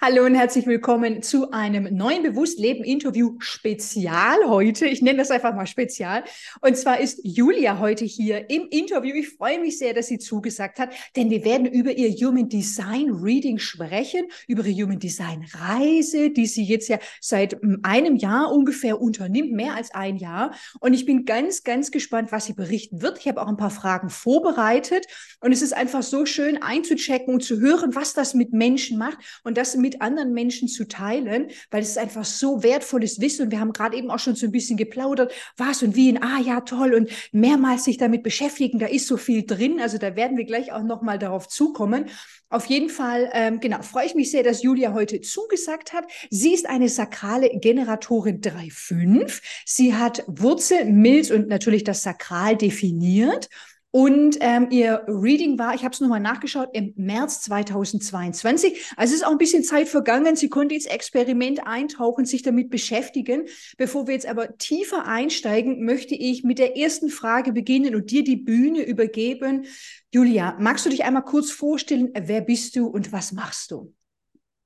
Hallo 0.00 0.24
und 0.24 0.34
herzlich 0.34 0.66
willkommen 0.66 1.22
zu 1.22 1.50
einem 1.50 1.96
neuen 1.96 2.22
Bewusstleben-Interview 2.22 3.36
Spezial 3.38 4.36
heute. 4.46 4.86
Ich 4.86 5.02
nenne 5.02 5.18
das 5.18 5.30
einfach 5.30 5.54
mal 5.54 5.66
Spezial. 5.66 6.24
Und 6.60 6.76
zwar 6.76 7.00
ist 7.00 7.20
Julia 7.22 7.78
heute 7.78 8.04
hier 8.04 8.50
im 8.50 8.68
Interview. 8.70 9.14
Ich 9.14 9.30
freue 9.30 9.60
mich 9.60 9.78
sehr, 9.78 9.94
dass 9.94 10.08
sie 10.08 10.18
zugesagt 10.18 10.78
hat, 10.78 10.90
denn 11.16 11.30
wir 11.30 11.44
werden 11.44 11.66
über 11.66 11.92
ihr 11.92 12.10
Human 12.10 12.48
Design 12.48 13.10
Reading 13.10 13.58
sprechen, 13.58 14.26
über 14.46 14.64
ihre 14.64 14.84
Human 14.84 14.98
Design 14.98 15.46
Reise, 15.54 16.30
die 16.30 16.46
sie 16.46 16.64
jetzt 16.64 16.88
ja 16.88 16.98
seit 17.20 17.60
einem 17.82 18.16
Jahr 18.16 18.52
ungefähr 18.52 19.00
unternimmt, 19.00 19.52
mehr 19.52 19.74
als 19.74 19.92
ein 19.92 20.16
Jahr. 20.16 20.54
Und 20.80 20.92
ich 20.92 21.06
bin 21.06 21.24
ganz, 21.24 21.62
ganz 21.62 21.90
gespannt, 21.90 22.32
was 22.32 22.46
sie 22.46 22.54
berichten 22.54 23.02
wird. 23.02 23.18
Ich 23.18 23.28
habe 23.28 23.40
auch 23.40 23.48
ein 23.48 23.56
paar 23.56 23.70
Fragen 23.70 24.10
vorbereitet 24.10 25.06
und 25.40 25.52
es 25.52 25.62
ist 25.62 25.72
einfach 25.72 26.02
so 26.02 26.26
schön 26.26 26.62
einzuchecken 26.62 27.32
und 27.32 27.42
zu 27.42 27.60
hören, 27.60 27.94
was 27.94 28.12
das 28.12 28.34
mit 28.34 28.52
Menschen 28.52 28.98
macht 28.98 29.18
und 29.44 29.56
das 29.62 29.76
mit 29.76 30.02
anderen 30.02 30.32
Menschen 30.32 30.68
zu 30.68 30.86
teilen, 30.86 31.48
weil 31.70 31.82
es 31.82 31.96
einfach 31.96 32.24
so 32.24 32.62
wertvolles 32.62 33.20
Wissen. 33.20 33.44
Und 33.44 33.52
wir 33.52 33.60
haben 33.60 33.72
gerade 33.72 33.96
eben 33.96 34.10
auch 34.10 34.18
schon 34.18 34.34
so 34.34 34.46
ein 34.46 34.52
bisschen 34.52 34.76
geplaudert, 34.76 35.32
was 35.56 35.82
und 35.82 35.94
wie, 35.94 36.10
und, 36.10 36.18
ah 36.22 36.40
ja, 36.40 36.60
toll, 36.62 36.94
und 36.94 37.10
mehrmals 37.32 37.84
sich 37.84 37.96
damit 37.96 38.22
beschäftigen, 38.22 38.78
da 38.78 38.86
ist 38.86 39.06
so 39.06 39.16
viel 39.16 39.46
drin. 39.46 39.80
Also 39.80 39.98
da 39.98 40.16
werden 40.16 40.36
wir 40.36 40.44
gleich 40.44 40.72
auch 40.72 40.82
nochmal 40.82 41.18
darauf 41.18 41.48
zukommen. 41.48 42.06
Auf 42.48 42.66
jeden 42.66 42.90
Fall, 42.90 43.30
ähm, 43.32 43.60
genau, 43.60 43.82
freue 43.82 44.06
ich 44.06 44.14
mich 44.14 44.30
sehr, 44.30 44.42
dass 44.42 44.62
Julia 44.62 44.92
heute 44.92 45.20
zugesagt 45.20 45.92
hat. 45.92 46.04
Sie 46.28 46.52
ist 46.52 46.68
eine 46.68 46.88
sakrale 46.88 47.48
Generatorin 47.48 48.40
3.5. 48.40 49.40
Sie 49.64 49.94
hat 49.94 50.24
Wurzel, 50.26 50.84
Milz 50.86 51.30
und 51.30 51.48
natürlich 51.48 51.84
das 51.84 52.02
Sakral 52.02 52.56
definiert. 52.56 53.48
Und 53.92 54.38
ähm, 54.40 54.68
ihr 54.70 55.04
Reading 55.06 55.58
war, 55.58 55.74
ich 55.74 55.84
habe 55.84 55.92
es 55.92 56.00
nochmal 56.00 56.18
nachgeschaut, 56.18 56.70
im 56.72 56.94
März 56.96 57.42
2022. 57.42 58.86
Also 58.96 59.12
es 59.12 59.20
ist 59.20 59.26
auch 59.26 59.32
ein 59.32 59.38
bisschen 59.38 59.64
Zeit 59.64 59.86
vergangen. 59.86 60.34
Sie 60.34 60.48
konnte 60.48 60.74
ins 60.74 60.86
Experiment 60.86 61.66
eintauchen, 61.66 62.24
sich 62.24 62.40
damit 62.40 62.70
beschäftigen. 62.70 63.44
Bevor 63.76 64.06
wir 64.06 64.14
jetzt 64.14 64.26
aber 64.26 64.56
tiefer 64.56 65.04
einsteigen, 65.06 65.84
möchte 65.84 66.14
ich 66.14 66.42
mit 66.42 66.58
der 66.58 66.78
ersten 66.78 67.10
Frage 67.10 67.52
beginnen 67.52 67.94
und 67.94 68.10
dir 68.10 68.24
die 68.24 68.36
Bühne 68.36 68.82
übergeben. 68.82 69.66
Julia, 70.10 70.56
magst 70.58 70.86
du 70.86 70.90
dich 70.90 71.04
einmal 71.04 71.24
kurz 71.24 71.50
vorstellen, 71.50 72.12
wer 72.18 72.40
bist 72.40 72.76
du 72.76 72.86
und 72.86 73.12
was 73.12 73.32
machst 73.32 73.72
du? 73.72 73.92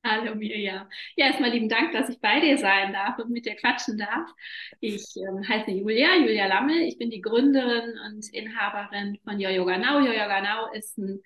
Hallo 0.08 0.36
Mirja. 0.36 0.88
Ja, 1.16 1.26
erstmal 1.26 1.50
lieben 1.50 1.68
Dank, 1.68 1.90
dass 1.92 2.08
ich 2.08 2.20
bei 2.20 2.38
dir 2.38 2.56
sein 2.58 2.92
darf 2.92 3.18
und 3.18 3.30
mit 3.30 3.44
dir 3.44 3.56
quatschen 3.56 3.98
darf. 3.98 4.30
Ich 4.78 5.04
ähm, 5.16 5.42
heiße 5.48 5.72
Julia, 5.72 6.14
Julia 6.14 6.46
Lammel. 6.46 6.82
Ich 6.82 6.96
bin 6.96 7.10
die 7.10 7.20
Gründerin 7.20 7.98
und 8.06 8.32
Inhaberin 8.32 9.18
von 9.24 9.40
Yo 9.40 9.50
Yoga 9.50 9.78
Now. 9.78 9.98
Yo 9.98 10.12
Yoga 10.12 10.40
Now 10.42 10.72
ist 10.72 10.96
ein, 10.96 11.20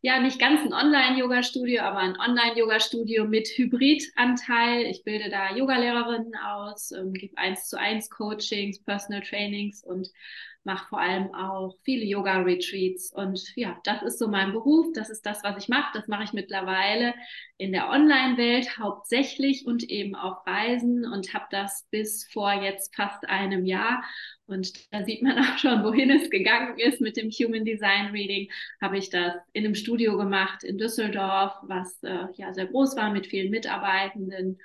ja, 0.00 0.18
nicht 0.18 0.38
ganz 0.38 0.62
ein 0.62 0.72
Online-Yoga-Studio, 0.72 1.82
aber 1.82 1.98
ein 1.98 2.18
Online-Yoga-Studio 2.18 3.26
mit 3.26 3.48
Hybrid-Anteil. 3.48 4.86
Ich 4.86 5.04
bilde 5.04 5.28
da 5.28 5.54
Yogalehrerinnen 5.54 6.34
aus, 6.36 6.90
ähm, 6.92 7.12
gebe 7.12 7.36
eins 7.36 7.68
zu 7.68 7.78
eins 7.78 8.08
Coachings, 8.08 8.82
Personal 8.82 9.20
Trainings 9.20 9.84
und 9.84 10.08
mache 10.64 10.88
vor 10.88 11.00
allem 11.00 11.34
auch 11.34 11.76
viele 11.82 12.04
Yoga-Retreats. 12.04 13.12
Und 13.12 13.40
ja, 13.56 13.78
das 13.84 14.02
ist 14.02 14.18
so 14.18 14.28
mein 14.28 14.52
Beruf, 14.52 14.86
das 14.94 15.10
ist 15.10 15.26
das, 15.26 15.42
was 15.42 15.62
ich 15.62 15.68
mache. 15.68 15.90
Das 15.94 16.08
mache 16.08 16.24
ich 16.24 16.32
mittlerweile 16.32 17.14
in 17.58 17.72
der 17.72 17.88
Online-Welt 17.90 18.78
hauptsächlich 18.78 19.66
und 19.66 19.84
eben 19.84 20.14
auf 20.14 20.46
Reisen 20.46 21.04
und 21.04 21.34
habe 21.34 21.46
das 21.50 21.86
bis 21.90 22.28
vor 22.32 22.52
jetzt 22.52 22.94
fast 22.94 23.28
einem 23.28 23.64
Jahr. 23.64 24.02
Und 24.46 24.92
da 24.92 25.04
sieht 25.04 25.22
man 25.22 25.38
auch 25.38 25.58
schon, 25.58 25.82
wohin 25.84 26.10
es 26.10 26.30
gegangen 26.30 26.78
ist 26.78 27.00
mit 27.00 27.16
dem 27.16 27.30
Human 27.30 27.64
Design 27.64 28.12
Reading. 28.12 28.50
Habe 28.80 28.98
ich 28.98 29.10
das 29.10 29.34
in 29.52 29.64
einem 29.64 29.74
Studio 29.74 30.16
gemacht 30.16 30.64
in 30.64 30.78
Düsseldorf, 30.78 31.54
was 31.62 32.02
äh, 32.02 32.26
ja 32.34 32.52
sehr 32.52 32.66
groß 32.66 32.96
war 32.96 33.10
mit 33.10 33.26
vielen 33.26 33.50
Mitarbeitenden. 33.50 34.58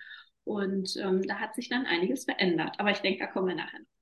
Und 0.44 0.96
ähm, 0.98 1.24
da 1.28 1.40
hat 1.40 1.56
sich 1.56 1.70
dann 1.70 1.86
einiges 1.86 2.26
verändert. 2.26 2.76
Aber 2.80 2.92
ich 2.92 3.00
denke, 3.00 3.20
da 3.20 3.28
kommen 3.28 3.48
wir 3.50 3.56
nachher 3.56 3.80
noch. 3.80 3.97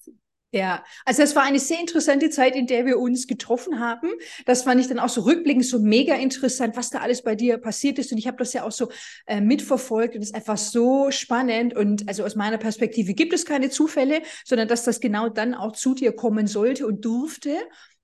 Ja, 0.55 0.85
also 1.03 1.21
das 1.21 1.35
war 1.35 1.43
eine 1.43 1.59
sehr 1.59 1.81
interessante 1.81 2.29
Zeit, 2.29 2.55
in 2.55 2.65
der 2.65 2.85
wir 2.85 2.97
uns 2.97 3.27
getroffen 3.27 3.81
haben. 3.81 4.09
Das 4.45 4.63
fand 4.63 4.79
ich 4.79 4.87
dann 4.87 4.99
auch 4.99 5.09
so 5.09 5.19
rückblickend 5.19 5.65
so 5.65 5.79
mega 5.79 6.15
interessant, 6.15 6.77
was 6.77 6.89
da 6.89 6.99
alles 6.99 7.23
bei 7.23 7.35
dir 7.35 7.57
passiert 7.57 7.99
ist. 7.99 8.13
Und 8.13 8.19
ich 8.19 8.25
habe 8.25 8.37
das 8.37 8.53
ja 8.53 8.63
auch 8.63 8.71
so 8.71 8.89
äh, 9.25 9.41
mitverfolgt 9.41 10.15
und 10.15 10.21
es 10.21 10.29
ist 10.29 10.35
einfach 10.35 10.55
so 10.55 11.11
spannend. 11.11 11.75
Und 11.75 12.07
also 12.07 12.23
aus 12.23 12.37
meiner 12.37 12.57
Perspektive 12.57 13.13
gibt 13.13 13.33
es 13.33 13.45
keine 13.45 13.69
Zufälle, 13.69 14.21
sondern 14.45 14.69
dass 14.69 14.85
das 14.85 15.01
genau 15.01 15.27
dann 15.27 15.55
auch 15.55 15.73
zu 15.73 15.93
dir 15.93 16.13
kommen 16.13 16.47
sollte 16.47 16.87
und 16.87 17.03
durfte. 17.03 17.57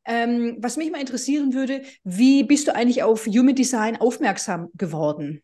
Ähm, 0.04 0.58
was 0.60 0.76
mich 0.76 0.92
mal 0.92 1.00
interessieren 1.00 1.54
würde, 1.54 1.84
wie 2.04 2.44
bist 2.44 2.68
du 2.68 2.76
eigentlich 2.76 3.02
auf 3.02 3.28
Human 3.28 3.56
Design 3.56 3.96
aufmerksam 3.96 4.68
geworden? 4.74 5.42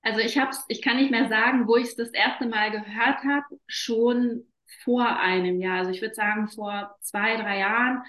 Also 0.00 0.20
ich 0.20 0.38
hab's, 0.38 0.64
ich 0.68 0.80
kann 0.80 0.96
nicht 0.96 1.10
mehr 1.10 1.28
sagen, 1.28 1.68
wo 1.68 1.76
ich 1.76 1.88
es 1.88 1.96
das 1.96 2.14
erste 2.14 2.46
Mal 2.46 2.70
gehört 2.70 3.24
habe, 3.24 3.44
schon 3.66 4.46
vor 4.84 5.18
einem 5.20 5.60
Jahr. 5.60 5.78
Also 5.78 5.90
ich 5.90 6.00
würde 6.02 6.14
sagen, 6.14 6.48
vor 6.48 6.96
zwei, 7.00 7.36
drei 7.36 7.58
Jahren 7.58 8.02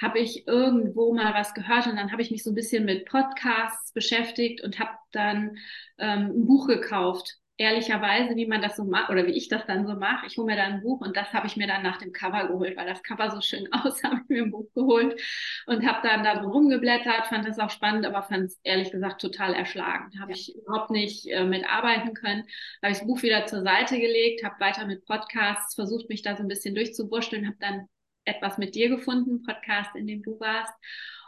habe 0.00 0.18
ich 0.18 0.46
irgendwo 0.46 1.14
mal 1.14 1.32
was 1.34 1.54
gehört 1.54 1.86
und 1.86 1.96
dann 1.96 2.12
habe 2.12 2.22
ich 2.22 2.30
mich 2.30 2.42
so 2.44 2.50
ein 2.50 2.54
bisschen 2.54 2.84
mit 2.84 3.06
Podcasts 3.06 3.92
beschäftigt 3.92 4.62
und 4.62 4.78
habe 4.78 4.90
dann 5.12 5.56
ähm, 5.98 6.32
ein 6.34 6.46
Buch 6.46 6.66
gekauft 6.66 7.38
ehrlicherweise, 7.58 8.36
wie 8.36 8.46
man 8.46 8.60
das 8.60 8.76
so 8.76 8.84
macht 8.84 9.10
oder 9.10 9.26
wie 9.26 9.32
ich 9.32 9.48
das 9.48 9.64
dann 9.66 9.86
so 9.86 9.94
mache. 9.94 10.26
Ich 10.26 10.36
hole 10.36 10.46
mir 10.46 10.56
dann 10.56 10.74
ein 10.74 10.82
Buch 10.82 11.00
und 11.00 11.16
das 11.16 11.32
habe 11.32 11.46
ich 11.46 11.56
mir 11.56 11.66
dann 11.66 11.82
nach 11.82 11.96
dem 11.98 12.12
Cover 12.12 12.48
geholt, 12.48 12.76
weil 12.76 12.86
das 12.86 13.02
Cover 13.02 13.30
so 13.30 13.40
schön 13.40 13.68
aus, 13.72 14.02
habe 14.04 14.20
ich 14.22 14.28
mir 14.28 14.42
ein 14.42 14.50
Buch 14.50 14.68
geholt 14.74 15.18
und 15.66 15.86
habe 15.86 16.06
dann 16.06 16.22
da 16.22 16.34
drum 16.36 16.52
rumgeblättert, 16.52 17.26
fand 17.28 17.48
das 17.48 17.58
auch 17.58 17.70
spannend, 17.70 18.04
aber 18.04 18.22
fand 18.22 18.46
es 18.46 18.60
ehrlich 18.62 18.90
gesagt 18.90 19.20
total 19.20 19.54
erschlagen. 19.54 20.20
Habe 20.20 20.32
ja. 20.32 20.36
ich 20.36 20.54
überhaupt 20.54 20.90
nicht 20.90 21.26
äh, 21.28 21.44
mitarbeiten 21.44 22.12
können. 22.14 22.44
Habe 22.82 22.92
ich 22.92 22.98
das 22.98 23.06
Buch 23.06 23.22
wieder 23.22 23.46
zur 23.46 23.62
Seite 23.62 23.98
gelegt, 23.98 24.44
habe 24.44 24.60
weiter 24.60 24.86
mit 24.86 25.06
Podcasts 25.06 25.74
versucht, 25.74 26.08
mich 26.10 26.22
da 26.22 26.36
so 26.36 26.42
ein 26.42 26.48
bisschen 26.48 26.74
durchzuwurschteln, 26.74 27.46
habe 27.46 27.56
dann 27.60 27.88
etwas 28.24 28.58
mit 28.58 28.74
dir 28.74 28.90
gefunden, 28.90 29.42
Podcast, 29.44 29.94
in 29.96 30.06
dem 30.06 30.22
du 30.22 30.38
warst. 30.40 30.74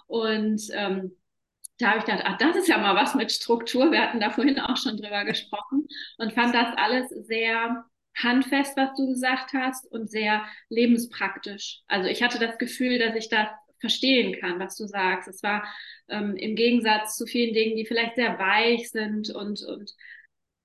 Und 0.06 0.62
ähm, 0.72 1.16
da 1.78 1.90
habe 1.90 1.98
ich 2.00 2.04
gedacht, 2.04 2.24
ach, 2.24 2.38
das 2.38 2.56
ist 2.56 2.68
ja 2.68 2.78
mal 2.78 2.96
was 2.96 3.14
mit 3.14 3.30
Struktur. 3.30 3.90
Wir 3.90 4.02
hatten 4.02 4.20
da 4.20 4.30
vorhin 4.30 4.58
auch 4.58 4.76
schon 4.76 4.96
drüber 4.96 5.24
gesprochen 5.24 5.86
und 6.18 6.32
fand 6.32 6.54
das 6.54 6.76
alles 6.76 7.08
sehr 7.26 7.84
handfest, 8.16 8.76
was 8.76 8.94
du 8.96 9.06
gesagt 9.08 9.52
hast 9.52 9.90
und 9.90 10.10
sehr 10.10 10.44
lebenspraktisch. 10.68 11.82
Also 11.86 12.08
ich 12.08 12.22
hatte 12.22 12.38
das 12.38 12.58
Gefühl, 12.58 12.98
dass 12.98 13.14
ich 13.14 13.28
das 13.28 13.48
verstehen 13.80 14.38
kann, 14.40 14.58
was 14.58 14.76
du 14.76 14.86
sagst. 14.86 15.28
Es 15.28 15.42
war 15.42 15.64
ähm, 16.08 16.34
im 16.36 16.56
Gegensatz 16.56 17.16
zu 17.16 17.26
vielen 17.26 17.54
Dingen, 17.54 17.76
die 17.76 17.86
vielleicht 17.86 18.16
sehr 18.16 18.38
weich 18.38 18.90
sind 18.90 19.30
und, 19.30 19.62
und 19.62 19.92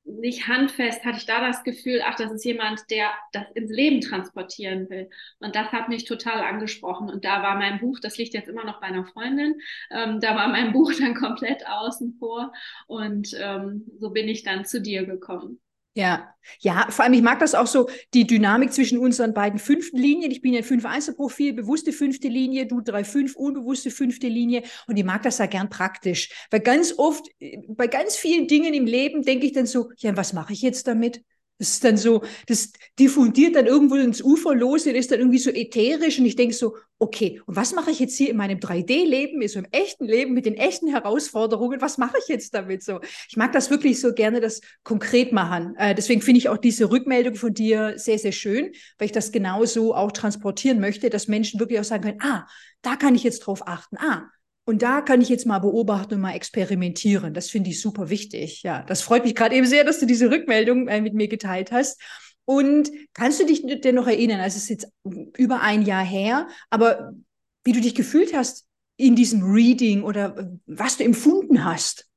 nicht 0.06 0.48
handfest, 0.48 1.06
hatte 1.06 1.18
ich 1.18 1.26
da 1.26 1.46
das 1.46 1.64
Gefühl, 1.64 2.02
ach, 2.06 2.16
das 2.16 2.32
ist 2.32 2.46
jemand, 2.46 2.90
der 2.90 3.10
das 3.32 3.46
ins 3.56 3.72
Leben 3.72 4.02
transportieren 4.02 4.90
will. 4.90 5.10
Und 5.40 5.56
das 5.56 5.72
hat 5.72 5.90
mich 5.90 6.06
total 6.06 6.42
angesprochen. 6.42 7.10
Und 7.10 7.26
da 7.26 7.42
war 7.42 7.56
mein 7.56 7.80
Buch, 7.80 8.00
das 8.02 8.18
liegt 8.18 8.34
jetzt 8.34 8.50
immer 8.50 8.66
noch 8.66 8.82
bei 8.82 8.88
einer 8.88 9.06
Freundin, 9.06 9.56
ähm, 9.92 10.20
da 10.20 10.36
war 10.36 10.48
mein 10.50 10.72
Buch 10.74 10.92
dann 11.00 11.16
komplett 11.16 11.68
außen 11.68 12.18
vor. 12.20 12.52
Und 12.88 13.36
ähm, 13.40 13.86
so 14.00 14.10
bin 14.12 14.28
ich 14.28 14.44
dann 14.44 14.66
zu 14.66 14.82
dir 14.82 15.06
gekommen. 15.06 15.63
Ja, 15.96 16.34
ja, 16.60 16.88
vor 16.90 17.06
allem, 17.06 17.14
ich 17.14 17.22
mag 17.22 17.40
das 17.40 17.54
auch 17.54 17.68
so, 17.68 17.88
die 18.16 18.26
Dynamik 18.26 18.74
zwischen 18.74 18.98
unseren 18.98 19.34
beiden 19.36 19.60
fünften 19.60 19.98
Linien. 19.98 20.32
Ich 20.32 20.42
bin 20.42 20.52
ja 20.54 20.60
ein 20.60 20.64
5-1-Profil, 20.64 21.54
bewusste 21.54 21.94
fünfte 21.94 22.28
Linie, 22.30 22.66
du 22.66 22.82
3-5, 22.82 23.36
unbewusste 23.36 23.92
fünfte 23.92 24.28
Linie. 24.28 24.64
Und 24.88 24.98
ich 24.98 25.04
mag 25.06 25.22
das 25.22 25.38
ja 25.38 25.46
gern 25.46 25.70
praktisch. 25.70 26.30
Weil 26.50 26.62
ganz 26.62 26.96
oft, 26.98 27.28
äh, 27.40 27.60
bei 27.68 27.86
ganz 27.88 28.16
vielen 28.16 28.48
Dingen 28.48 28.74
im 28.74 28.86
Leben 28.88 29.22
denke 29.22 29.46
ich 29.46 29.54
dann 29.54 29.68
so, 29.68 29.92
ja, 29.98 30.18
was 30.18 30.34
mache 30.34 30.54
ich 30.54 30.64
jetzt 30.64 30.88
damit? 30.88 31.22
Das 31.60 31.70
ist 31.70 31.84
dann 31.84 31.98
so, 31.98 32.24
das 32.48 32.74
diffundiert 33.00 33.56
dann 33.56 33.68
irgendwo 33.68 33.96
ins 33.96 34.22
Ufer 34.22 34.56
los 34.56 34.86
und 34.86 34.96
ist 34.96 35.12
dann 35.12 35.20
irgendwie 35.20 35.38
so 35.38 35.50
ätherisch. 35.50 36.20
Und 36.20 36.26
ich 36.26 36.36
denke 36.36 36.54
so, 36.54 36.76
okay, 37.00 37.42
und 37.46 37.56
was 37.56 37.74
mache 37.74 37.92
ich 37.92 38.00
jetzt 38.00 38.18
hier 38.18 38.30
in 38.30 38.38
meinem 38.38 38.60
3D-Leben, 38.60 39.42
in 39.42 39.48
so 39.48 39.60
einem 39.60 39.68
echten 39.72 40.06
Leben 40.06 40.34
mit 40.34 40.46
den 40.46 40.56
echten 40.56 40.88
Herausforderungen? 40.88 41.80
Was 41.80 41.98
mache 41.98 42.18
ich 42.20 42.28
jetzt 42.28 42.54
damit 42.54 42.84
so? 42.84 43.00
Ich 43.30 43.38
mag 43.38 43.52
das 43.52 43.70
wirklich 43.70 44.02
so 44.02 44.14
gerne, 44.14 44.42
das 44.42 44.62
konkret 44.84 45.32
machen. 45.32 45.76
Äh, 45.78 45.96
deswegen 45.96 46.22
finde 46.22 46.40
ich 46.40 46.50
auch 46.50 46.58
diese 46.58 46.90
Rückmeldung 46.92 47.36
von 47.36 47.54
dir 47.54 47.94
sehr, 47.98 48.20
sehr 48.20 48.32
schön, 48.32 48.72
weil 48.98 49.06
ich 49.06 49.12
das 49.12 49.32
genauso 49.32 49.94
auch 49.96 50.12
transportieren 50.12 50.80
möchte, 50.80 51.10
dass 51.10 51.28
Menschen 51.28 51.60
wirklich 51.60 51.80
auch 51.80 51.84
sagen 51.84 52.04
können, 52.04 52.22
ah, 52.22 52.48
da 52.82 52.96
kann 52.96 53.16
ich 53.16 53.24
jetzt 53.24 53.40
drauf 53.42 53.68
achten. 53.68 53.98
Ah, 53.98 54.30
und 54.66 54.82
da 54.82 55.02
kann 55.02 55.22
ich 55.22 55.30
jetzt 55.30 55.46
mal 55.46 55.60
beobachten 55.60 56.16
und 56.16 56.22
mal 56.22 56.36
experimentieren. 56.36 57.34
Das 57.34 57.50
finde 57.50 57.70
ich 57.70 57.82
super 57.82 58.10
wichtig. 58.10 58.64
Ja, 58.64 58.84
das 58.84 59.02
freut 59.02 59.26
mich 59.26 59.36
gerade 59.36 59.56
eben 59.56 59.66
sehr, 59.66 59.84
dass 59.84 60.00
du 60.00 60.06
diese 60.06 60.32
Rückmeldung 60.32 60.88
äh, 60.88 61.02
mit 61.02 61.14
mir 61.14 61.28
geteilt 61.28 61.72
hast. 61.72 62.02
Und 62.46 62.90
kannst 63.14 63.40
du 63.40 63.46
dich 63.46 63.66
denn 63.82 63.96
noch 63.96 64.08
erinnern, 64.08 64.40
also 64.40 64.58
es 64.58 64.64
ist 64.64 64.70
jetzt 64.70 64.92
über 65.38 65.62
ein 65.62 65.82
Jahr 65.82 66.04
her, 66.04 66.48
aber 66.70 67.14
wie 67.64 67.72
du 67.72 67.80
dich 67.80 67.96
gefühlt 67.96 68.34
hast 68.36 68.68
in 68.98 69.16
diesem 69.16 69.44
Reading 69.44 70.04
oder 70.04 70.52
was 70.66 70.98
du 70.98 71.04
empfunden 71.04 71.64
hast? 71.64 72.08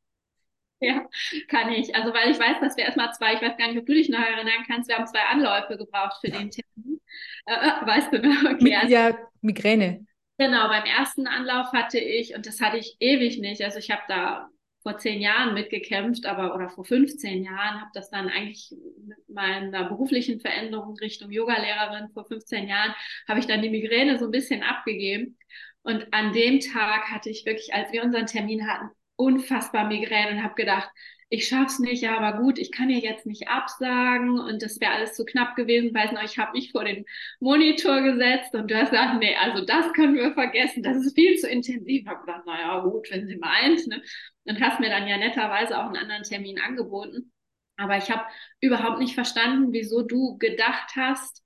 Ja, 0.80 1.06
kann 1.48 1.70
ich. 1.70 1.94
Also, 1.94 2.12
weil 2.12 2.30
ich 2.30 2.38
weiß, 2.38 2.60
dass 2.60 2.76
wir 2.76 2.84
erstmal 2.84 3.12
zwei, 3.12 3.34
ich 3.34 3.42
weiß 3.42 3.56
gar 3.56 3.68
nicht, 3.68 3.78
ob 3.78 3.86
du 3.86 3.94
dich 3.94 4.08
noch 4.08 4.18
erinnern 4.18 4.64
kannst, 4.66 4.88
wir 4.88 4.96
haben 4.96 5.06
zwei 5.06 5.22
Anläufe 5.30 5.78
gebraucht 5.78 6.18
für 6.20 6.30
den 6.30 6.50
Termin. 6.50 7.00
Äh, 7.46 7.54
äh 7.54 7.86
weißt 7.86 8.12
du 8.12 8.18
noch? 8.18 8.50
Okay, 8.52 8.74
also, 8.74 8.92
ja, 8.92 9.16
Migräne. 9.40 10.06
Genau, 10.38 10.68
beim 10.68 10.84
ersten 10.84 11.26
Anlauf 11.26 11.72
hatte 11.72 11.98
ich, 11.98 12.34
und 12.34 12.44
das 12.46 12.60
hatte 12.60 12.76
ich 12.76 12.96
ewig 13.00 13.38
nicht, 13.38 13.62
also 13.62 13.78
ich 13.78 13.90
habe 13.90 14.02
da 14.08 14.48
vor 14.82 14.98
zehn 14.98 15.20
Jahren 15.20 15.54
mitgekämpft, 15.54 16.26
aber 16.26 16.54
oder 16.54 16.68
vor 16.68 16.84
15 16.84 17.42
Jahren, 17.42 17.80
habe 17.80 17.90
das 17.94 18.10
dann 18.10 18.28
eigentlich 18.28 18.70
mit 19.06 19.16
meiner 19.28 19.84
beruflichen 19.88 20.38
Veränderung 20.40 20.94
Richtung 20.98 21.30
Yogalehrerin 21.32 22.10
vor 22.12 22.26
15 22.26 22.68
Jahren, 22.68 22.94
habe 23.26 23.40
ich 23.40 23.46
dann 23.46 23.62
die 23.62 23.70
Migräne 23.70 24.18
so 24.18 24.26
ein 24.26 24.30
bisschen 24.30 24.62
abgegeben. 24.62 25.38
Und 25.82 26.12
an 26.12 26.32
dem 26.32 26.60
Tag 26.60 27.10
hatte 27.10 27.30
ich 27.30 27.46
wirklich, 27.46 27.72
als 27.72 27.90
wir 27.92 28.02
unseren 28.04 28.26
Termin 28.26 28.66
hatten, 28.68 28.90
unfassbar 29.16 29.86
Migräne 29.88 30.32
und 30.32 30.42
habe 30.42 30.54
gedacht, 30.54 30.90
ich 31.28 31.48
schaff's 31.48 31.80
nicht, 31.80 32.02
ja, 32.02 32.16
aber 32.16 32.38
gut, 32.38 32.58
ich 32.58 32.70
kann 32.70 32.88
ihr 32.88 33.00
jetzt 33.00 33.26
nicht 33.26 33.48
absagen 33.48 34.38
und 34.38 34.62
das 34.62 34.80
wäre 34.80 34.92
alles 34.92 35.14
zu 35.14 35.24
knapp 35.24 35.56
gewesen, 35.56 35.92
noch, 35.92 36.22
ich 36.22 36.38
habe 36.38 36.52
mich 36.52 36.70
vor 36.70 36.84
den 36.84 37.04
Monitor 37.40 38.02
gesetzt 38.02 38.54
und 38.54 38.70
du 38.70 38.76
hast 38.76 38.90
gesagt, 38.90 39.18
nee, 39.18 39.34
also 39.34 39.64
das 39.64 39.92
können 39.92 40.14
wir 40.14 40.32
vergessen, 40.34 40.82
das 40.84 40.98
ist 40.98 41.16
viel 41.16 41.36
zu 41.38 41.48
intensiv. 41.48 42.02
Ich 42.02 42.06
habe 42.06 42.20
gedacht, 42.20 42.46
naja, 42.46 42.80
gut, 42.80 43.10
wenn 43.10 43.26
sie 43.26 43.36
meint, 43.36 43.86
ne? 43.88 44.02
Und 44.44 44.60
hast 44.60 44.78
mir 44.78 44.88
dann 44.88 45.08
ja 45.08 45.16
netterweise 45.18 45.76
auch 45.76 45.86
einen 45.86 45.96
anderen 45.96 46.22
Termin 46.22 46.60
angeboten. 46.60 47.32
Aber 47.76 47.96
ich 47.98 48.10
habe 48.10 48.24
überhaupt 48.60 49.00
nicht 49.00 49.14
verstanden, 49.14 49.72
wieso 49.72 50.02
du 50.02 50.38
gedacht 50.38 50.92
hast, 50.94 51.42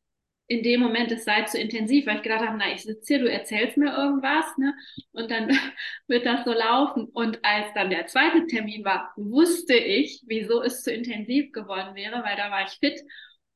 in 0.51 0.65
dem 0.65 0.81
Moment, 0.81 1.13
es 1.13 1.25
sei 1.25 1.45
zu 1.45 1.61
intensiv, 1.61 2.07
weil 2.07 2.17
ich 2.17 2.23
gedacht 2.23 2.45
habe, 2.45 2.59
na, 2.59 2.73
ich 2.73 2.83
sitze 2.83 3.15
hier, 3.15 3.19
du 3.21 3.31
erzählst 3.31 3.77
mir 3.77 3.97
irgendwas, 3.97 4.45
ne? 4.59 4.75
Und 5.13 5.31
dann 5.31 5.49
wird 6.09 6.27
das 6.27 6.45
so 6.45 6.53
laufen. 6.53 7.05
Und 7.05 7.39
als 7.45 7.73
dann 7.75 7.89
der 7.89 8.09
zweite 8.09 8.45
Termin 8.49 8.85
war, 8.85 9.13
wusste 9.17 9.75
ich, 9.75 10.25
wieso 10.27 10.61
es 10.61 10.83
zu 10.83 10.93
intensiv 10.93 11.53
geworden 11.53 11.95
wäre, 11.95 12.25
weil 12.25 12.37
da 12.37 12.51
war 12.51 12.65
ich 12.65 12.73
fit. 12.81 13.01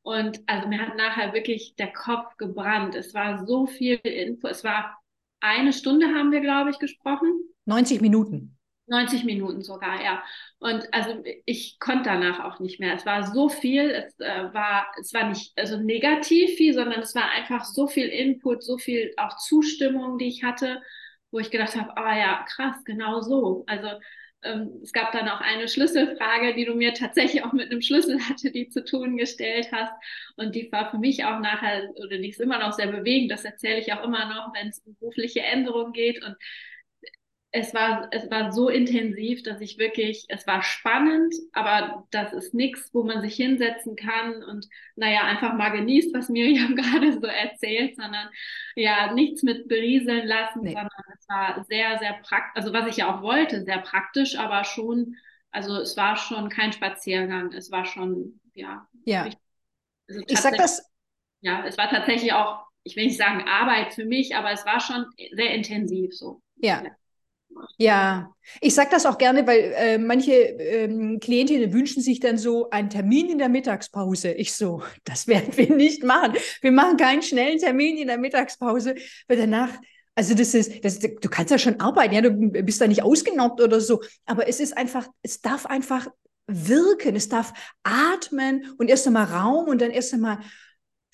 Und 0.02 0.40
also 0.46 0.68
mir 0.68 0.78
hat 0.78 0.96
nachher 0.96 1.32
wirklich 1.32 1.74
der 1.74 1.92
Kopf 1.92 2.36
gebrannt. 2.36 2.94
Es 2.94 3.12
war 3.12 3.44
so 3.44 3.66
viel 3.66 3.96
Info. 4.04 4.46
Es 4.46 4.62
war 4.62 4.96
eine 5.40 5.72
Stunde 5.72 6.06
haben 6.14 6.30
wir, 6.30 6.42
glaube 6.42 6.70
ich, 6.70 6.78
gesprochen. 6.78 7.40
90 7.64 8.02
Minuten. 8.02 8.53
90 8.86 9.24
Minuten 9.24 9.62
sogar, 9.62 10.02
ja. 10.02 10.22
Und 10.58 10.92
also 10.92 11.22
ich 11.46 11.78
konnte 11.78 12.04
danach 12.04 12.40
auch 12.40 12.60
nicht 12.60 12.80
mehr. 12.80 12.94
Es 12.94 13.06
war 13.06 13.32
so 13.32 13.48
viel, 13.48 13.90
es 13.90 14.18
äh, 14.20 14.52
war, 14.52 14.86
es 15.00 15.12
war 15.14 15.28
nicht 15.28 15.52
also 15.56 15.78
negativ 15.78 16.56
viel, 16.56 16.74
sondern 16.74 17.00
es 17.00 17.14
war 17.14 17.30
einfach 17.30 17.64
so 17.64 17.86
viel 17.86 18.08
Input, 18.08 18.62
so 18.62 18.78
viel 18.78 19.12
auch 19.16 19.36
Zustimmung, 19.38 20.18
die 20.18 20.28
ich 20.28 20.44
hatte, 20.44 20.82
wo 21.30 21.38
ich 21.38 21.50
gedacht 21.50 21.76
habe, 21.76 21.96
ah 21.96 22.16
ja, 22.16 22.44
krass, 22.48 22.76
genau 22.84 23.20
so. 23.20 23.64
Also 23.66 23.88
ähm, 24.44 24.80
es 24.82 24.92
gab 24.92 25.12
dann 25.12 25.28
auch 25.28 25.40
eine 25.40 25.68
Schlüsselfrage, 25.68 26.54
die 26.54 26.66
du 26.66 26.74
mir 26.74 26.92
tatsächlich 26.94 27.42
auch 27.42 27.52
mit 27.52 27.70
einem 27.70 27.80
Schlüssel 27.80 28.20
hatte, 28.28 28.50
die 28.52 28.68
zu 28.68 28.84
tun 28.84 29.16
gestellt 29.16 29.68
hast. 29.72 29.92
Und 30.36 30.54
die 30.54 30.70
war 30.70 30.90
für 30.90 30.98
mich 30.98 31.24
auch 31.24 31.40
nachher, 31.40 31.90
oder 31.96 32.18
die 32.18 32.28
ist 32.28 32.40
immer 32.40 32.58
noch 32.58 32.72
sehr 32.72 32.88
bewegend, 32.88 33.30
das 33.30 33.44
erzähle 33.44 33.78
ich 33.80 33.92
auch 33.92 34.04
immer 34.04 34.26
noch, 34.26 34.52
wenn 34.54 34.68
es 34.68 34.80
um 34.84 34.94
berufliche 34.96 35.40
Änderungen 35.40 35.92
geht. 35.92 36.22
Und 36.22 36.36
es 37.56 37.72
war, 37.72 38.08
es 38.10 38.28
war 38.32 38.50
so 38.50 38.68
intensiv, 38.68 39.44
dass 39.44 39.60
ich 39.60 39.78
wirklich, 39.78 40.24
es 40.26 40.44
war 40.44 40.64
spannend, 40.64 41.32
aber 41.52 42.04
das 42.10 42.32
ist 42.32 42.52
nichts, 42.52 42.92
wo 42.92 43.04
man 43.04 43.22
sich 43.22 43.36
hinsetzen 43.36 43.94
kann 43.94 44.42
und 44.42 44.66
naja, 44.96 45.20
einfach 45.20 45.54
mal 45.54 45.70
genießt, 45.70 46.12
was 46.12 46.28
Miriam 46.28 46.74
gerade 46.76 47.12
so 47.12 47.24
erzählt, 47.24 47.94
sondern 47.94 48.28
ja, 48.74 49.12
nichts 49.12 49.44
mit 49.44 49.68
berieseln 49.68 50.26
lassen, 50.26 50.62
nee. 50.62 50.72
sondern 50.72 50.90
es 51.16 51.28
war 51.28 51.64
sehr, 51.68 51.96
sehr 52.00 52.14
praktisch, 52.24 52.56
also 52.56 52.72
was 52.72 52.88
ich 52.88 52.96
ja 52.96 53.14
auch 53.14 53.22
wollte, 53.22 53.62
sehr 53.62 53.78
praktisch, 53.78 54.36
aber 54.36 54.64
schon, 54.64 55.14
also 55.52 55.76
es 55.76 55.96
war 55.96 56.16
schon 56.16 56.48
kein 56.48 56.72
Spaziergang, 56.72 57.52
es 57.52 57.70
war 57.70 57.84
schon, 57.84 58.40
ja. 58.54 58.88
Ja. 59.04 59.28
Also 60.08 60.22
ich 60.26 60.38
sag 60.40 60.56
das. 60.56 60.90
Ja, 61.40 61.64
es 61.64 61.78
war 61.78 61.88
tatsächlich 61.88 62.32
auch, 62.32 62.66
ich 62.82 62.96
will 62.96 63.04
nicht 63.04 63.16
sagen 63.16 63.46
Arbeit 63.46 63.94
für 63.94 64.06
mich, 64.06 64.34
aber 64.34 64.50
es 64.50 64.66
war 64.66 64.80
schon 64.80 65.06
sehr 65.34 65.54
intensiv 65.54 66.12
so. 66.14 66.42
ja. 66.56 66.82
ja. 66.82 66.90
Ja, 67.78 68.34
ich 68.60 68.74
sage 68.74 68.90
das 68.90 69.06
auch 69.06 69.18
gerne, 69.18 69.46
weil 69.46 69.72
äh, 69.76 69.98
manche 69.98 70.32
ähm, 70.32 71.18
Klientinnen 71.20 71.72
wünschen 71.72 72.02
sich 72.02 72.20
dann 72.20 72.38
so 72.38 72.70
einen 72.70 72.90
Termin 72.90 73.30
in 73.30 73.38
der 73.38 73.48
Mittagspause. 73.48 74.32
Ich 74.32 74.54
so, 74.54 74.82
das 75.04 75.26
werden 75.26 75.56
wir 75.56 75.74
nicht 75.74 76.02
machen. 76.04 76.34
Wir 76.60 76.72
machen 76.72 76.96
keinen 76.96 77.22
schnellen 77.22 77.58
Termin 77.58 77.96
in 77.98 78.08
der 78.08 78.18
Mittagspause, 78.18 78.94
weil 79.28 79.36
danach, 79.36 79.70
also 80.14 80.34
das 80.34 80.54
ist, 80.54 80.84
das, 80.84 80.98
du 80.98 81.28
kannst 81.28 81.50
ja 81.50 81.58
schon 81.58 81.80
arbeiten, 81.80 82.14
ja, 82.14 82.20
du 82.20 82.30
bist 82.30 82.80
da 82.80 82.86
nicht 82.86 83.02
ausgenockt 83.02 83.60
oder 83.60 83.80
so, 83.80 84.00
aber 84.26 84.48
es 84.48 84.60
ist 84.60 84.76
einfach, 84.76 85.08
es 85.22 85.40
darf 85.40 85.66
einfach 85.66 86.06
wirken, 86.46 87.16
es 87.16 87.28
darf 87.28 87.52
atmen 87.82 88.74
und 88.78 88.88
erst 88.88 89.06
einmal 89.06 89.24
Raum 89.24 89.68
und 89.68 89.80
dann 89.80 89.90
erst 89.90 90.12
einmal 90.12 90.38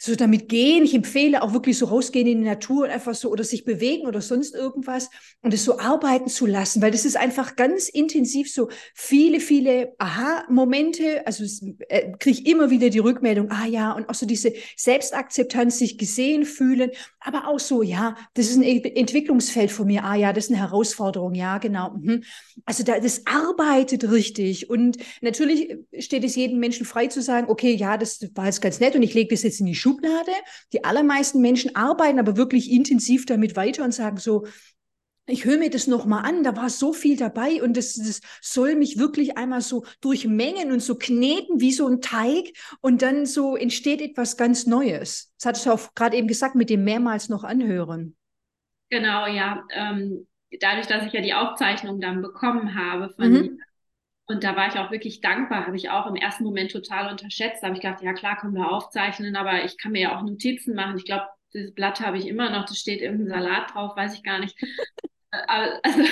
so 0.03 0.17
damit 0.17 0.49
gehen. 0.49 0.83
Ich 0.83 0.95
empfehle 0.95 1.43
auch 1.43 1.53
wirklich 1.53 1.77
so 1.77 1.85
rausgehen 1.85 2.27
in 2.27 2.39
die 2.39 2.49
Natur 2.49 2.85
und 2.85 2.91
einfach 2.91 3.15
so 3.15 3.31
oder 3.31 3.45
sich 3.45 3.67
bewegen 3.67 4.07
oder 4.07 4.23
sonst 4.23 4.55
irgendwas 4.55 5.11
und 5.43 5.53
es 5.53 5.63
so 5.63 5.79
arbeiten 5.79 6.29
zu 6.29 6.47
lassen, 6.47 6.81
weil 6.81 6.91
das 6.91 7.05
ist 7.05 7.19
einfach 7.19 7.55
ganz 7.55 7.91
intensiv 7.91 8.51
so 8.51 8.71
viele, 8.95 9.41
viele 9.41 9.93
Aha-Momente. 9.99 11.27
Also 11.27 11.45
äh, 11.89 12.13
kriege 12.19 12.41
ich 12.41 12.47
immer 12.47 12.71
wieder 12.71 12.89
die 12.89 12.99
Rückmeldung, 12.99 13.51
ah 13.51 13.67
ja, 13.67 13.93
und 13.93 14.09
auch 14.09 14.15
so 14.15 14.25
diese 14.25 14.55
Selbstakzeptanz, 14.75 15.79
sich 15.79 15.99
gesehen 15.99 16.47
fühlen, 16.47 16.91
aber 17.21 17.47
auch 17.49 17.61
so, 17.61 17.83
ja, 17.83 18.17
das 18.33 18.47
ist 18.47 18.57
ein 18.57 18.63
Entwicklungsfeld 18.63 19.71
von 19.71 19.87
mir, 19.87 20.05
ah 20.05 20.15
ja, 20.15 20.33
das 20.33 20.47
ist 20.47 20.51
eine 20.51 20.61
Herausforderung, 20.61 21.35
ja, 21.35 21.59
genau. 21.59 21.91
Mhm. 22.01 22.25
Also 22.65 22.85
da, 22.85 22.99
das 22.99 23.27
arbeitet 23.27 24.11
richtig 24.11 24.71
und 24.71 24.97
natürlich 25.21 25.77
steht 25.99 26.25
es 26.25 26.37
jedem 26.37 26.59
Menschen 26.59 26.87
frei 26.87 27.09
zu 27.09 27.21
sagen, 27.21 27.49
okay, 27.51 27.75
ja, 27.75 27.99
das 27.99 28.21
war 28.35 28.47
jetzt 28.47 28.63
ganz 28.63 28.81
nett 28.81 28.97
und 28.97 29.03
ich 29.03 29.13
lege 29.13 29.35
das 29.35 29.43
jetzt 29.43 29.61
in 29.61 29.67
die 29.67 29.75
Schule 29.75 29.90
Schublade. 29.91 30.33
Die 30.73 30.85
allermeisten 30.85 31.41
Menschen 31.41 31.75
arbeiten 31.77 32.19
aber 32.19 32.37
wirklich 32.37 32.71
intensiv 32.71 33.27
damit 33.27 33.57
weiter 33.57 33.85
und 33.85 33.93
sagen 33.93 34.19
so, 34.19 34.47
ich 35.27 35.45
höre 35.45 35.59
mir 35.59 35.71
das 35.71 35.87
nochmal 35.87 36.25
an, 36.25 36.43
da 36.43 36.57
war 36.57 36.69
so 36.71 36.93
viel 36.93 37.17
dabei 37.17 37.63
und 37.63 37.77
das, 37.77 37.95
das 37.95 38.21
soll 38.41 38.75
mich 38.75 38.99
wirklich 38.99 39.39
einmal 39.39 39.61
so 39.61 39.85
durchmengen 40.01 40.73
und 40.73 40.81
so 40.81 40.97
kneten 40.97 41.61
wie 41.61 41.73
so 41.73 41.87
ein 41.87 42.01
Teig 42.01 42.53
und 42.81 43.03
dann 43.03 43.27
so 43.27 43.57
entsteht 43.57 44.01
etwas 44.01 44.37
ganz 44.37 44.67
Neues. 44.67 45.33
Das 45.39 45.47
hattest 45.47 45.67
du 45.67 45.71
auch 45.73 45.95
gerade 45.95 46.17
eben 46.17 46.27
gesagt, 46.27 46.57
mit 46.57 46.69
dem 46.69 46.85
mehrmals 46.85 47.29
noch 47.29 47.45
anhören. 47.45 48.17
Genau, 48.91 49.27
ja. 49.27 49.65
Ähm, 49.71 50.27
dadurch, 50.61 50.89
dass 50.89 51.07
ich 51.07 51.13
ja 51.13 51.21
die 51.21 51.35
Aufzeichnung 51.35 52.01
dann 52.01 52.23
bekommen 52.23 52.75
habe 52.75 53.15
von 53.15 53.33
mhm. 53.33 53.61
Und 54.31 54.45
da 54.45 54.55
war 54.55 54.69
ich 54.69 54.79
auch 54.79 54.93
wirklich 54.93 55.21
dankbar, 55.21 55.67
habe 55.67 55.77
ich 55.77 55.91
auch 55.91 56.07
im 56.07 56.15
ersten 56.15 56.45
Moment 56.45 56.71
total 56.71 57.11
unterschätzt. 57.11 57.63
Da 57.63 57.67
habe 57.67 57.77
ich 57.77 57.83
gedacht, 57.83 58.01
ja 58.01 58.13
klar, 58.13 58.39
können 58.39 58.55
wir 58.55 58.71
aufzeichnen, 58.71 59.35
aber 59.35 59.65
ich 59.65 59.77
kann 59.77 59.91
mir 59.91 60.03
ja 60.03 60.17
auch 60.17 60.23
Notizen 60.23 60.77
machen. 60.77 60.97
Ich 60.97 61.05
glaube, 61.05 61.27
dieses 61.53 61.75
Blatt 61.75 61.99
habe 61.99 62.17
ich 62.17 62.29
immer 62.29 62.49
noch, 62.49 62.65
da 62.65 62.75
steht 62.75 63.01
irgendein 63.01 63.43
Salat 63.43 63.75
drauf, 63.75 63.97
weiß 63.97 64.15
ich 64.15 64.23
gar 64.23 64.39
nicht. 64.39 64.57
also, 65.33 66.05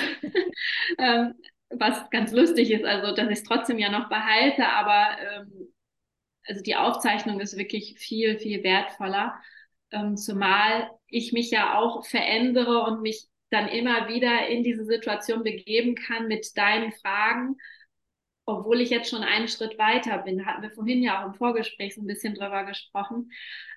ähm, 0.97 1.33
was 1.69 2.09
ganz 2.09 2.33
lustig 2.33 2.71
ist, 2.71 2.83
also 2.83 3.15
dass 3.15 3.29
ich 3.29 3.37
es 3.37 3.43
trotzdem 3.43 3.79
ja 3.79 3.89
noch 3.89 4.09
behalte, 4.09 4.67
aber 4.67 5.15
ähm, 5.21 5.73
also 6.45 6.61
die 6.61 6.75
Aufzeichnung 6.75 7.39
ist 7.39 7.57
wirklich 7.57 7.97
viel, 7.99 8.37
viel 8.37 8.65
wertvoller. 8.65 9.39
Ähm, 9.91 10.17
zumal 10.17 10.89
ich 11.07 11.31
mich 11.31 11.51
ja 11.51 11.79
auch 11.79 12.05
verändere 12.05 12.83
und 12.83 13.01
mich 13.01 13.29
dann 13.49 13.69
immer 13.69 14.09
wieder 14.09 14.49
in 14.49 14.65
diese 14.65 14.83
Situation 14.83 15.43
begeben 15.43 15.95
kann 15.95 16.27
mit 16.27 16.57
deinen 16.57 16.91
Fragen 16.91 17.55
obwohl 18.49 18.81
ich 18.81 18.89
jetzt 18.89 19.09
schon 19.09 19.23
einen 19.23 19.47
Schritt 19.47 19.77
weiter 19.77 20.19
bin, 20.19 20.45
hatten 20.45 20.61
wir 20.61 20.71
vorhin 20.71 21.03
ja 21.03 21.21
auch 21.21 21.27
im 21.27 21.33
Vorgespräch 21.35 21.95
so 21.95 22.01
ein 22.01 22.07
bisschen 22.07 22.35
drüber 22.35 22.65
gesprochen, 22.65 23.31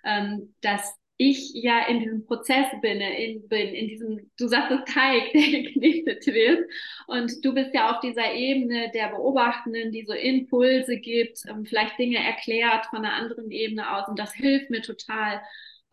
ähm, 0.05 0.55
dass 0.61 0.97
ich 1.17 1.52
ja 1.55 1.87
in 1.87 2.00
diesem 2.00 2.25
Prozess 2.26 2.67
bin, 2.81 3.00
in, 3.00 3.49
bin, 3.49 3.69
in 3.69 3.88
diesem, 3.88 4.31
du 4.38 4.49
sagst 4.49 4.73
es 4.73 4.93
Teig, 4.93 5.33
der 5.33 5.62
geknetet 5.62 6.26
wird. 6.26 6.69
Und 7.07 7.45
du 7.45 7.55
bist 7.55 7.75
ja 7.75 7.91
auf 7.91 8.00
dieser 8.00 8.33
Ebene 8.35 8.91
der 8.93 9.09
Beobachtenden, 9.09 9.93
die 9.93 10.05
so 10.05 10.12
Impulse 10.12 10.97
gibt, 10.99 11.38
ähm, 11.49 11.64
vielleicht 11.64 11.99
Dinge 11.99 12.19
erklärt 12.19 12.87
von 12.87 13.05
einer 13.05 13.14
anderen 13.14 13.50
Ebene 13.50 13.95
aus. 13.97 14.09
Und 14.09 14.19
das 14.19 14.33
hilft 14.33 14.71
mir 14.71 14.83
total. 14.83 15.41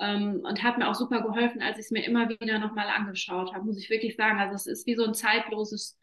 Ähm, 0.02 0.42
und 0.46 0.64
hat 0.64 0.78
mir 0.78 0.88
auch 0.88 0.96
super 0.96 1.22
geholfen, 1.22 1.62
als 1.62 1.78
ich 1.78 1.86
es 1.86 1.92
mir 1.92 2.06
immer 2.06 2.30
wieder 2.30 2.58
nochmal 2.58 2.88
angeschaut 2.88 3.54
habe, 3.54 3.66
muss 3.66 3.78
ich 3.78 3.90
wirklich 3.90 4.16
sagen. 4.16 4.40
Also 4.40 4.56
es 4.56 4.66
ist 4.66 4.88
wie 4.88 4.96
so 4.96 5.04
ein 5.04 5.14
zeitloses 5.14 6.00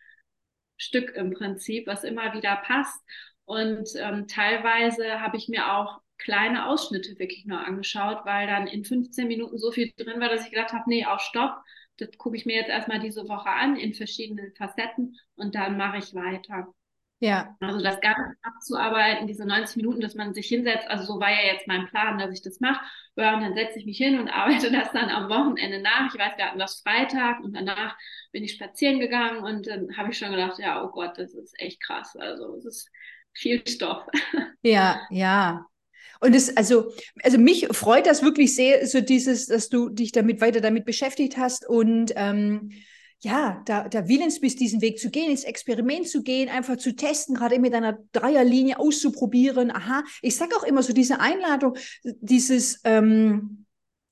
Stück 0.76 1.10
im 1.14 1.32
Prinzip, 1.32 1.86
was 1.86 2.04
immer 2.04 2.34
wieder 2.34 2.56
passt. 2.56 3.00
Und 3.44 3.88
ähm, 3.96 4.26
teilweise 4.28 5.20
habe 5.20 5.36
ich 5.36 5.48
mir 5.48 5.72
auch 5.72 6.00
kleine 6.18 6.66
Ausschnitte 6.66 7.18
wirklich 7.18 7.44
nur 7.46 7.60
angeschaut, 7.64 8.24
weil 8.24 8.46
dann 8.46 8.66
in 8.66 8.84
15 8.84 9.28
Minuten 9.28 9.58
so 9.58 9.70
viel 9.70 9.92
drin 9.96 10.20
war, 10.20 10.28
dass 10.28 10.44
ich 10.44 10.50
gedacht 10.50 10.72
habe, 10.72 10.84
nee, 10.88 11.04
auf 11.04 11.20
Stopp, 11.20 11.56
das 11.98 12.10
gucke 12.18 12.36
ich 12.36 12.46
mir 12.46 12.56
jetzt 12.56 12.68
erstmal 12.68 13.00
diese 13.00 13.28
Woche 13.28 13.48
an 13.50 13.76
in 13.76 13.94
verschiedenen 13.94 14.52
Facetten 14.54 15.16
und 15.36 15.54
dann 15.54 15.76
mache 15.76 15.98
ich 15.98 16.14
weiter. 16.14 16.74
Ja. 17.18 17.56
Also 17.60 17.82
das 17.82 18.00
Ganze 18.00 18.36
abzuarbeiten, 18.42 19.26
diese 19.26 19.46
90 19.46 19.76
Minuten, 19.76 20.00
dass 20.00 20.14
man 20.14 20.34
sich 20.34 20.48
hinsetzt, 20.48 20.86
also 20.88 21.04
so 21.04 21.18
war 21.18 21.30
ja 21.30 21.52
jetzt 21.52 21.66
mein 21.66 21.86
Plan, 21.86 22.18
dass 22.18 22.32
ich 22.32 22.42
das 22.42 22.60
mache. 22.60 22.84
Ja, 23.16 23.34
und 23.34 23.40
dann 23.42 23.54
setze 23.54 23.78
ich 23.78 23.86
mich 23.86 23.96
hin 23.96 24.18
und 24.18 24.28
arbeite 24.32 24.70
das 24.70 24.92
dann 24.92 25.08
am 25.08 25.28
Wochenende 25.30 25.80
nach. 25.80 26.12
Ich 26.12 26.20
weiß, 26.20 26.36
wir 26.36 26.46
hatten 26.46 26.58
das 26.58 26.80
Freitag 26.80 27.40
und 27.42 27.54
danach 27.54 27.96
bin 28.32 28.44
ich 28.44 28.52
spazieren 28.52 29.00
gegangen 29.00 29.42
und 29.42 29.66
dann 29.66 29.96
habe 29.96 30.10
ich 30.10 30.18
schon 30.18 30.30
gedacht, 30.30 30.58
ja, 30.58 30.84
oh 30.84 30.88
Gott, 30.88 31.16
das 31.16 31.32
ist 31.32 31.58
echt 31.58 31.80
krass. 31.82 32.16
Also 32.16 32.54
es 32.56 32.66
ist 32.66 32.90
viel 33.32 33.66
Stoff. 33.66 34.04
Ja, 34.62 35.00
ja. 35.10 35.64
Und 36.20 36.34
es, 36.34 36.56
also, 36.56 36.92
also 37.22 37.38
mich 37.38 37.68
freut 37.70 38.06
das 38.06 38.22
wirklich 38.22 38.56
sehr, 38.56 38.84
so 38.86 39.00
dieses, 39.00 39.46
dass 39.46 39.68
du 39.68 39.90
dich 39.90 40.10
damit 40.10 40.40
weiter 40.40 40.60
damit 40.60 40.84
beschäftigt 40.84 41.36
hast 41.36 41.68
und 41.68 42.12
ähm, 42.16 42.72
ja, 43.26 43.60
da, 43.64 43.88
da 43.88 44.06
willensbist, 44.06 44.60
diesen 44.60 44.80
Weg 44.80 45.00
zu 45.00 45.10
gehen, 45.10 45.32
ins 45.32 45.42
Experiment 45.42 46.06
zu 46.06 46.22
gehen, 46.22 46.48
einfach 46.48 46.76
zu 46.76 46.94
testen, 46.94 47.34
gerade 47.34 47.58
mit 47.58 47.74
einer 47.74 47.98
Dreierlinie 48.12 48.78
auszuprobieren. 48.78 49.72
Aha, 49.72 50.04
ich 50.22 50.36
sage 50.36 50.54
auch 50.56 50.62
immer 50.62 50.84
so 50.84 50.92
diese 50.92 51.18
Einladung, 51.18 51.76
dieses 52.04 52.80
ähm, 52.84 53.65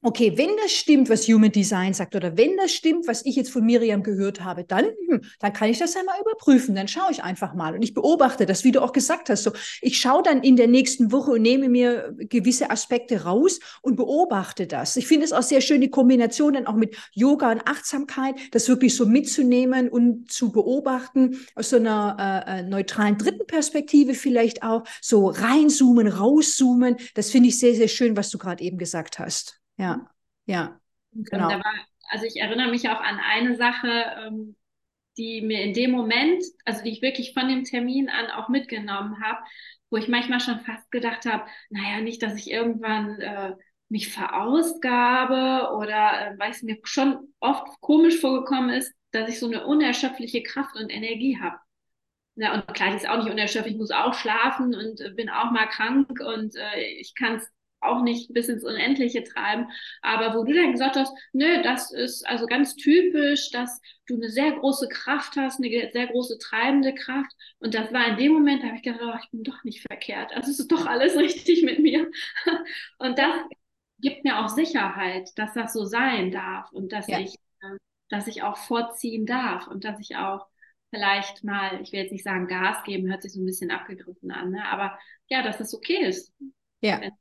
okay, 0.05 0.37
wenn 0.37 0.51
das 0.63 0.71
stimmt, 0.71 1.09
was 1.09 1.27
Human 1.27 1.51
Design 1.51 1.95
sagt, 1.95 2.15
oder 2.15 2.37
wenn 2.37 2.57
das 2.59 2.73
stimmt, 2.73 3.09
was 3.09 3.25
ich 3.25 3.37
jetzt 3.37 3.51
von 3.51 3.65
Miriam 3.65 4.03
gehört 4.03 4.45
habe, 4.45 4.63
dann, 4.63 4.85
hm, 5.09 5.23
dann 5.41 5.53
kann 5.55 5.71
ich 5.71 5.79
das 5.79 5.97
einmal 5.97 6.21
überprüfen. 6.21 6.75
Dann 6.75 6.89
schaue 6.89 7.11
ich 7.11 7.25
einfach 7.25 7.55
mal 7.55 7.75
und 7.75 7.83
ich 7.83 7.95
beobachte 7.95 8.45
das, 8.45 8.65
wie 8.65 8.73
du 8.73 8.83
auch 8.83 8.93
gesagt 8.93 9.31
hast. 9.31 9.45
So, 9.45 9.53
ich 9.81 9.99
schaue 9.99 10.23
dann 10.23 10.43
in 10.43 10.57
der 10.57 10.69
nächsten 10.69 11.11
Woche 11.11 11.33
und 11.33 11.43
nehme 11.43 11.71
mir 11.71 12.15
gewisse 12.19 12.71
Aspekte 12.71 13.25
raus 13.25 13.61
und 13.81 13.97
beobachte 13.97 14.67
das. 14.67 14.97
Ich 14.97 15.07
finde 15.07 15.25
es 15.25 15.33
auch 15.33 15.43
sehr 15.43 15.63
schön, 15.63 15.81
die 15.81 15.91
Kombination 15.91 16.53
dann 16.53 16.67
auch 16.67 16.77
mit 16.77 16.97
Yoga 17.15 17.51
und 17.51 17.67
Achtsamkeit, 17.67 18.35
das 18.51 18.69
wirklich 18.69 18.95
so 18.95 19.07
mitzunehmen 19.07 19.89
und 19.89 20.31
zu 20.31 20.53
beobachten 20.53 21.41
aus 21.55 21.71
so 21.71 21.77
einer 21.77 22.45
äh, 22.47 22.61
äh 22.61 22.63
neutralen 22.63 23.17
dritten 23.17 23.47
Perspektive 23.47 24.13
vielleicht 24.13 24.63
auch, 24.63 24.85
so 25.01 25.29
reinzoomen, 25.29 26.09
rauszoomen. 26.09 26.97
Das 27.15 27.31
finde 27.31 27.49
ich 27.49 27.59
sehr, 27.59 27.75
sehr 27.75 27.89
schön, 27.89 28.19
was 28.19 28.29
du 28.29 28.37
gerade 28.37 28.63
eben 28.63 28.77
gesagt 28.77 29.19
hast. 29.19 29.64
Ja, 29.77 30.11
ja, 30.47 30.81
genau. 31.13 31.49
War, 31.59 31.65
also 32.11 32.27
ich 32.27 32.37
erinnere 32.37 32.71
mich 32.71 32.89
auch 32.89 33.01
an 33.01 33.19
eine 33.19 33.57
Sache, 33.57 33.89
ähm, 34.27 34.57
die 35.17 35.43
mir 35.43 35.63
in 35.63 35.75
dem 35.75 35.91
Moment, 35.93 36.45
also 36.65 36.83
die 36.83 36.91
ich 36.91 37.03
wirklich 37.03 37.35
von 37.35 37.49
dem 37.49 37.65
Termin 37.65 38.09
an 38.09 38.31
auch 38.31 38.49
mitgenommen 38.49 39.23
habe, 39.23 39.39
wo 39.91 39.97
ich 39.97 40.09
manchmal 40.09 40.41
schon 40.41 40.61
fast 40.61 40.91
gedacht 40.91 41.25
habe, 41.27 41.47
naja, 41.71 42.01
nicht, 42.01 42.23
dass 42.23 42.37
ich 42.37 42.51
irgendwann 42.51 43.21
äh, 43.21 43.55
mich 43.89 44.13
verausgabe 44.13 45.75
oder 45.77 46.33
äh, 46.33 46.39
weil 46.39 46.51
es 46.51 46.63
mir 46.63 46.79
schon 46.85 47.35
oft 47.41 47.81
komisch 47.81 48.21
vorgekommen 48.21 48.71
ist, 48.71 48.93
dass 49.13 49.29
ich 49.29 49.39
so 49.39 49.47
eine 49.47 49.67
unerschöpfliche 49.67 50.43
Kraft 50.43 50.77
und 50.77 50.91
Energie 50.91 51.39
habe. 51.41 51.59
Ja, 52.37 52.55
und 52.55 52.67
klar, 52.75 52.91
die 52.91 52.97
ist 52.97 53.09
auch 53.09 53.19
nicht 53.23 53.31
unerschöpflich, 53.31 53.75
ich 53.75 53.81
muss 53.81 53.93
auch 53.93 54.15
schlafen 54.15 54.75
und 54.75 55.01
äh, 55.01 55.11
bin 55.11 55.31
auch 55.31 55.51
mal 55.53 55.69
krank 55.69 56.11
und 56.21 56.57
äh, 56.57 56.81
ich 56.99 57.15
kann 57.15 57.37
es 57.37 57.49
auch 57.85 58.03
nicht 58.03 58.33
bis 58.33 58.49
ins 58.49 58.65
Unendliche 58.65 59.23
treiben. 59.25 59.69
Aber 60.03 60.37
wo 60.39 60.45
du 60.45 60.53
dann 60.53 60.73
gesagt 60.73 60.97
hast, 60.97 61.13
nö, 61.33 61.63
das 61.63 61.93
ist 61.93 62.27
also 62.27 62.47
ganz 62.47 62.77
typisch, 62.77 63.51
dass 63.51 63.81
du 64.07 64.17
eine 64.17 64.29
sehr 64.29 64.53
große 64.53 64.89
Kraft 64.89 65.37
hast, 65.37 65.63
eine 65.63 65.91
sehr 65.93 66.07
große 66.07 66.39
treibende 66.39 66.95
Kraft. 66.95 67.33
Und 67.59 67.75
das 67.75 67.93
war 67.93 68.07
in 68.09 68.17
dem 68.17 68.33
Moment, 68.33 68.63
da 68.63 68.69
habe 68.69 68.77
ich 68.77 68.83
gedacht, 68.83 69.03
oh, 69.05 69.19
ich 69.23 69.31
bin 69.31 69.43
doch 69.43 69.63
nicht 69.65 69.83
verkehrt. 69.83 70.33
Also 70.35 70.51
es 70.51 70.61
ist 70.61 70.73
doch 70.73 70.87
alles 70.87 71.17
richtig 71.19 71.63
mit 71.63 71.79
mir. 71.79 72.11
Und 72.99 73.19
das 73.19 73.35
gibt 73.99 74.25
mir 74.25 74.39
auch 74.39 74.49
Sicherheit, 74.49 75.31
dass 75.37 75.55
das 75.55 75.73
so 75.73 75.85
sein 75.85 76.31
darf 76.31 76.71
und 76.73 76.93
dass 76.93 77.07
ja. 77.09 77.21
ich, 77.21 77.35
äh, 77.61 77.77
dass 78.09 78.27
ich 78.27 78.43
auch 78.43 78.57
vorziehen 78.57 79.27
darf 79.27 79.67
und 79.67 79.85
dass 79.85 79.99
ich 80.01 80.17
auch 80.17 80.47
vielleicht 80.91 81.43
mal, 81.43 81.81
ich 81.81 81.93
will 81.93 82.01
jetzt 82.01 82.13
nicht 82.13 82.25
sagen 82.25 82.47
Gas 82.47 82.85
geben, 82.85 83.09
hört 83.09 83.23
sich 83.23 83.33
so 83.33 83.41
ein 83.41 83.47
bisschen 83.47 83.71
abgegriffen 83.71 84.31
an, 84.31 84.51
ne? 84.51 84.65
aber 84.67 84.99
ja, 85.29 85.43
dass 85.43 85.59
das 85.59 85.75
okay 85.75 86.05
ist. 86.05 86.33
Ja. 86.81 87.01
Wenn 87.01 87.13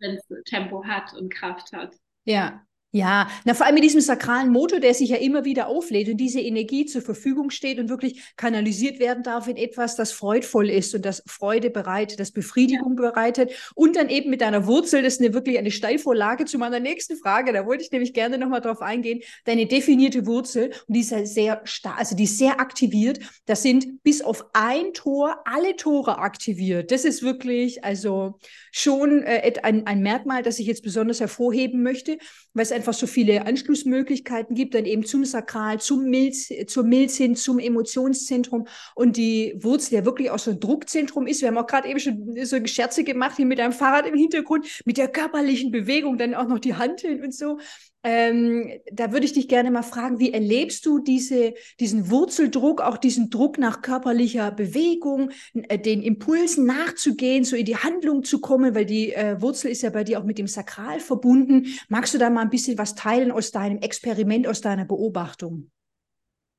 wenn 0.00 0.16
es 0.16 0.26
Tempo 0.44 0.84
hat 0.84 1.14
und 1.14 1.32
Kraft 1.32 1.72
hat. 1.72 1.94
Ja, 2.24 2.64
ja, 2.92 3.28
na, 3.44 3.54
vor 3.54 3.66
allem 3.66 3.76
mit 3.76 3.84
diesem 3.84 4.00
sakralen 4.00 4.50
Motor, 4.50 4.80
der 4.80 4.94
sich 4.94 5.10
ja 5.10 5.16
immer 5.16 5.44
wieder 5.44 5.68
auflädt 5.68 6.08
und 6.08 6.16
diese 6.16 6.40
Energie 6.40 6.86
zur 6.86 7.02
Verfügung 7.02 7.50
steht 7.50 7.78
und 7.78 7.88
wirklich 7.88 8.34
kanalisiert 8.36 8.98
werden 8.98 9.22
darf 9.22 9.46
in 9.46 9.56
etwas, 9.56 9.94
das 9.94 10.10
freudvoll 10.10 10.68
ist 10.68 10.92
und 10.96 11.04
das 11.04 11.22
Freude 11.26 11.70
bereitet, 11.70 12.18
das 12.18 12.32
Befriedigung 12.32 12.96
ja. 12.96 13.10
bereitet 13.10 13.52
und 13.76 13.94
dann 13.94 14.08
eben 14.08 14.28
mit 14.28 14.40
deiner 14.40 14.66
Wurzel, 14.66 15.02
das 15.02 15.14
ist 15.14 15.20
eine, 15.20 15.34
wirklich 15.34 15.56
eine 15.56 15.70
Steilvorlage 15.70 16.46
zu 16.46 16.58
meiner 16.58 16.80
nächsten 16.80 17.16
Frage, 17.16 17.52
da 17.52 17.64
wollte 17.64 17.84
ich 17.84 17.92
nämlich 17.92 18.12
gerne 18.12 18.38
nochmal 18.38 18.60
drauf 18.60 18.82
eingehen, 18.82 19.20
deine 19.44 19.66
definierte 19.66 20.26
Wurzel 20.26 20.72
und 20.88 20.96
die 20.96 21.00
ist 21.00 21.12
ja 21.12 21.24
sehr 21.24 21.60
stark, 21.62 21.96
also 21.96 22.16
die 22.16 22.24
ist 22.24 22.38
sehr 22.38 22.58
aktiviert, 22.58 23.20
das 23.46 23.62
sind 23.62 24.02
bis 24.02 24.20
auf 24.20 24.46
ein 24.52 24.92
Tor 24.94 25.36
alle 25.44 25.76
Tore 25.76 26.18
aktiviert, 26.18 26.90
das 26.90 27.04
ist 27.04 27.22
wirklich 27.22 27.84
also 27.84 28.40
schon 28.72 29.22
äh, 29.22 29.52
ein, 29.62 29.86
ein 29.86 30.02
Merkmal, 30.02 30.42
das 30.42 30.58
ich 30.58 30.66
jetzt 30.66 30.82
besonders 30.82 31.20
hervorheben 31.20 31.84
möchte, 31.84 32.18
weil 32.52 32.64
es 32.64 32.79
einfach 32.80 32.94
so 32.94 33.06
viele 33.06 33.44
Anschlussmöglichkeiten 33.44 34.56
gibt, 34.56 34.74
dann 34.74 34.86
eben 34.86 35.04
zum 35.04 35.26
Sakral, 35.26 35.80
zum 35.80 36.08
Milz, 36.08 36.50
zur 36.66 36.82
Milz 36.82 37.18
hin, 37.18 37.36
zum 37.36 37.58
Emotionszentrum 37.58 38.66
und 38.94 39.18
die 39.18 39.54
Wurzel 39.58 39.96
ja 39.96 40.04
wirklich 40.06 40.30
auch 40.30 40.38
so 40.38 40.50
ein 40.50 40.60
Druckzentrum 40.60 41.26
ist. 41.26 41.42
Wir 41.42 41.48
haben 41.48 41.58
auch 41.58 41.66
gerade 41.66 41.88
eben 41.88 42.00
schon 42.00 42.34
so 42.44 42.56
Scherze 42.64 43.04
gemacht 43.04 43.36
hier 43.36 43.44
mit 43.44 43.60
einem 43.60 43.74
Fahrrad 43.74 44.06
im 44.06 44.14
Hintergrund, 44.14 44.66
mit 44.86 44.96
der 44.96 45.08
körperlichen 45.08 45.70
Bewegung, 45.70 46.16
dann 46.16 46.34
auch 46.34 46.48
noch 46.48 46.58
die 46.58 46.74
Handeln 46.74 47.22
und 47.22 47.34
so. 47.34 47.58
Ähm, 48.02 48.80
da 48.90 49.12
würde 49.12 49.26
ich 49.26 49.34
dich 49.34 49.46
gerne 49.46 49.70
mal 49.70 49.82
fragen, 49.82 50.18
wie 50.18 50.32
erlebst 50.32 50.86
du 50.86 51.00
diese, 51.00 51.52
diesen 51.80 52.10
Wurzeldruck, 52.10 52.80
auch 52.80 52.96
diesen 52.96 53.28
Druck 53.28 53.58
nach 53.58 53.82
körperlicher 53.82 54.50
Bewegung, 54.52 55.30
äh, 55.52 55.78
den 55.78 56.02
Impulsen 56.02 56.64
nachzugehen, 56.64 57.44
so 57.44 57.56
in 57.56 57.66
die 57.66 57.76
Handlung 57.76 58.22
zu 58.22 58.40
kommen, 58.40 58.74
weil 58.74 58.86
die 58.86 59.12
äh, 59.12 59.40
Wurzel 59.42 59.70
ist 59.70 59.82
ja 59.82 59.90
bei 59.90 60.04
dir 60.04 60.18
auch 60.18 60.24
mit 60.24 60.38
dem 60.38 60.46
Sakral 60.46 60.98
verbunden. 60.98 61.66
Magst 61.88 62.14
du 62.14 62.18
da 62.18 62.30
mal 62.30 62.40
ein 62.40 62.50
bisschen 62.50 62.78
was 62.78 62.94
teilen 62.94 63.30
aus 63.30 63.50
deinem 63.50 63.78
Experiment, 63.78 64.46
aus 64.46 64.62
deiner 64.62 64.86
Beobachtung? 64.86 65.70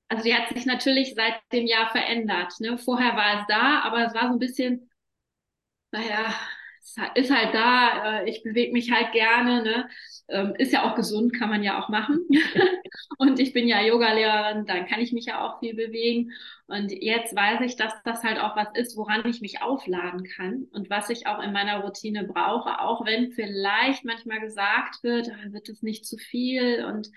Also 0.10 0.24
die 0.24 0.36
hat 0.36 0.54
sich 0.54 0.66
natürlich 0.66 1.16
seit 1.16 1.40
dem 1.52 1.66
Jahr 1.66 1.90
verändert. 1.90 2.54
Ne? 2.60 2.78
Vorher 2.78 3.16
war 3.16 3.40
es 3.40 3.46
da, 3.48 3.80
aber 3.82 4.06
es 4.06 4.14
war 4.14 4.28
so 4.28 4.34
ein 4.34 4.40
bisschen, 4.40 4.92
naja, 5.92 6.36
ist 7.16 7.32
halt 7.32 7.54
da, 7.54 8.22
äh, 8.22 8.30
ich 8.30 8.44
bewege 8.44 8.74
mich 8.74 8.92
halt 8.92 9.12
gerne, 9.12 9.64
ne? 9.64 9.90
Ähm, 10.28 10.54
ist 10.58 10.72
ja 10.72 10.90
auch 10.90 10.96
gesund, 10.96 11.34
kann 11.34 11.50
man 11.50 11.64
ja 11.64 11.82
auch 11.82 11.90
machen. 11.90 12.28
und 13.18 13.40
ich 13.40 13.54
bin 13.54 13.68
ja 13.68 13.82
Yogalehrerin, 13.82 14.66
dann 14.66 14.88
kann 14.88 15.00
ich 15.00 15.12
mich 15.12 15.26
ja 15.26 15.46
auch 15.46 15.60
viel 15.60 15.76
bewegen. 15.76 16.32
Und 16.68 16.92
jetzt 16.92 17.36
weiß 17.36 17.62
ich, 17.62 17.76
dass 17.76 17.94
das 18.04 18.24
halt 18.24 18.40
auch 18.40 18.56
was 18.56 18.70
ist, 18.76 18.98
woran 18.98 19.26
ich 19.28 19.42
mich 19.42 19.62
aufladen 19.62 20.24
kann 20.24 20.68
und 20.72 20.90
was 20.90 21.10
ich 21.10 21.28
auch 21.28 21.42
in 21.42 21.52
meiner 21.52 21.82
Routine 21.82 22.24
brauche, 22.24 22.80
auch 22.80 23.06
wenn 23.06 23.32
vielleicht 23.32 24.06
manchmal 24.06 24.40
gesagt 24.40 25.04
wird, 25.04 25.30
ah, 25.30 25.52
wird 25.52 25.70
es 25.70 25.84
nicht 25.84 26.06
zu 26.06 26.18
viel 26.18 26.86
und 26.86 27.10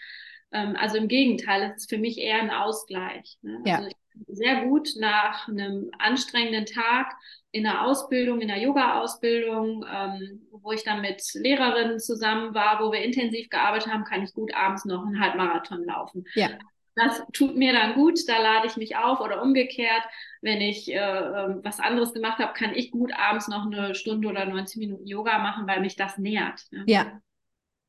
ähm, 0.53 0.77
also 0.77 0.97
im 0.97 1.09
Gegenteil, 1.09 1.71
es 1.71 1.83
ist 1.83 1.91
für 1.91 1.99
mich 1.99 2.19
eher 2.19 2.41
ein 2.41 2.51
Ausgleich. 2.51 3.39
Ne? 3.43 3.63
Ja. 3.65 3.77
Also 3.77 3.89
ich 3.89 4.04
sehr 4.29 4.65
gut 4.65 4.91
nach 4.99 5.49
einem 5.49 5.91
anstrengenden 5.99 6.67
Tag 6.67 7.13
in 7.51 7.65
der 7.65 7.85
Ausbildung, 7.85 8.41
in 8.41 8.49
der 8.49 8.59
Yoga-Ausbildung, 8.59 9.85
ähm, 9.89 10.49
wo 10.51 10.73
ich 10.73 10.83
dann 10.85 11.01
mit 11.01 11.23
Lehrerinnen 11.35 12.01
zusammen 12.01 12.55
war, 12.55 12.81
wo 12.81 12.93
wir 12.93 13.03
intensiv 13.03 13.49
gearbeitet 13.49 13.93
haben, 13.93 14.05
kann 14.05 14.23
ich 14.23 14.33
gut 14.33 14.55
abends 14.55 14.85
noch 14.85 15.05
einen 15.05 15.21
Halbmarathon 15.21 15.85
laufen. 15.85 16.25
Ja. 16.35 16.51
Das 16.97 17.23
tut 17.33 17.57
mir 17.57 17.73
dann 17.73 17.95
gut, 17.95 18.21
da 18.29 18.41
lade 18.41 18.69
ich 18.69 18.77
mich 18.77 18.97
auf 18.97 19.21
oder 19.21 19.43
umgekehrt, 19.43 20.03
wenn 20.43 20.61
ich 20.61 20.93
äh, 20.93 20.97
ähm, 20.97 21.61
was 21.65 21.81
anderes 21.81 22.13
gemacht 22.13 22.39
habe, 22.39 22.53
kann 22.53 22.73
ich 22.73 22.93
gut 22.93 23.13
abends 23.13 23.49
noch 23.49 23.67
eine 23.67 23.97
Stunde 23.97 24.29
oder 24.29 24.47
90 24.47 24.79
Minuten 24.79 25.07
Yoga 25.07 25.39
machen, 25.39 25.67
weil 25.67 25.81
mich 25.81 25.97
das 25.97 26.19
nährt. 26.19 26.61
Ne? 26.71 26.85
Ja. 26.87 27.21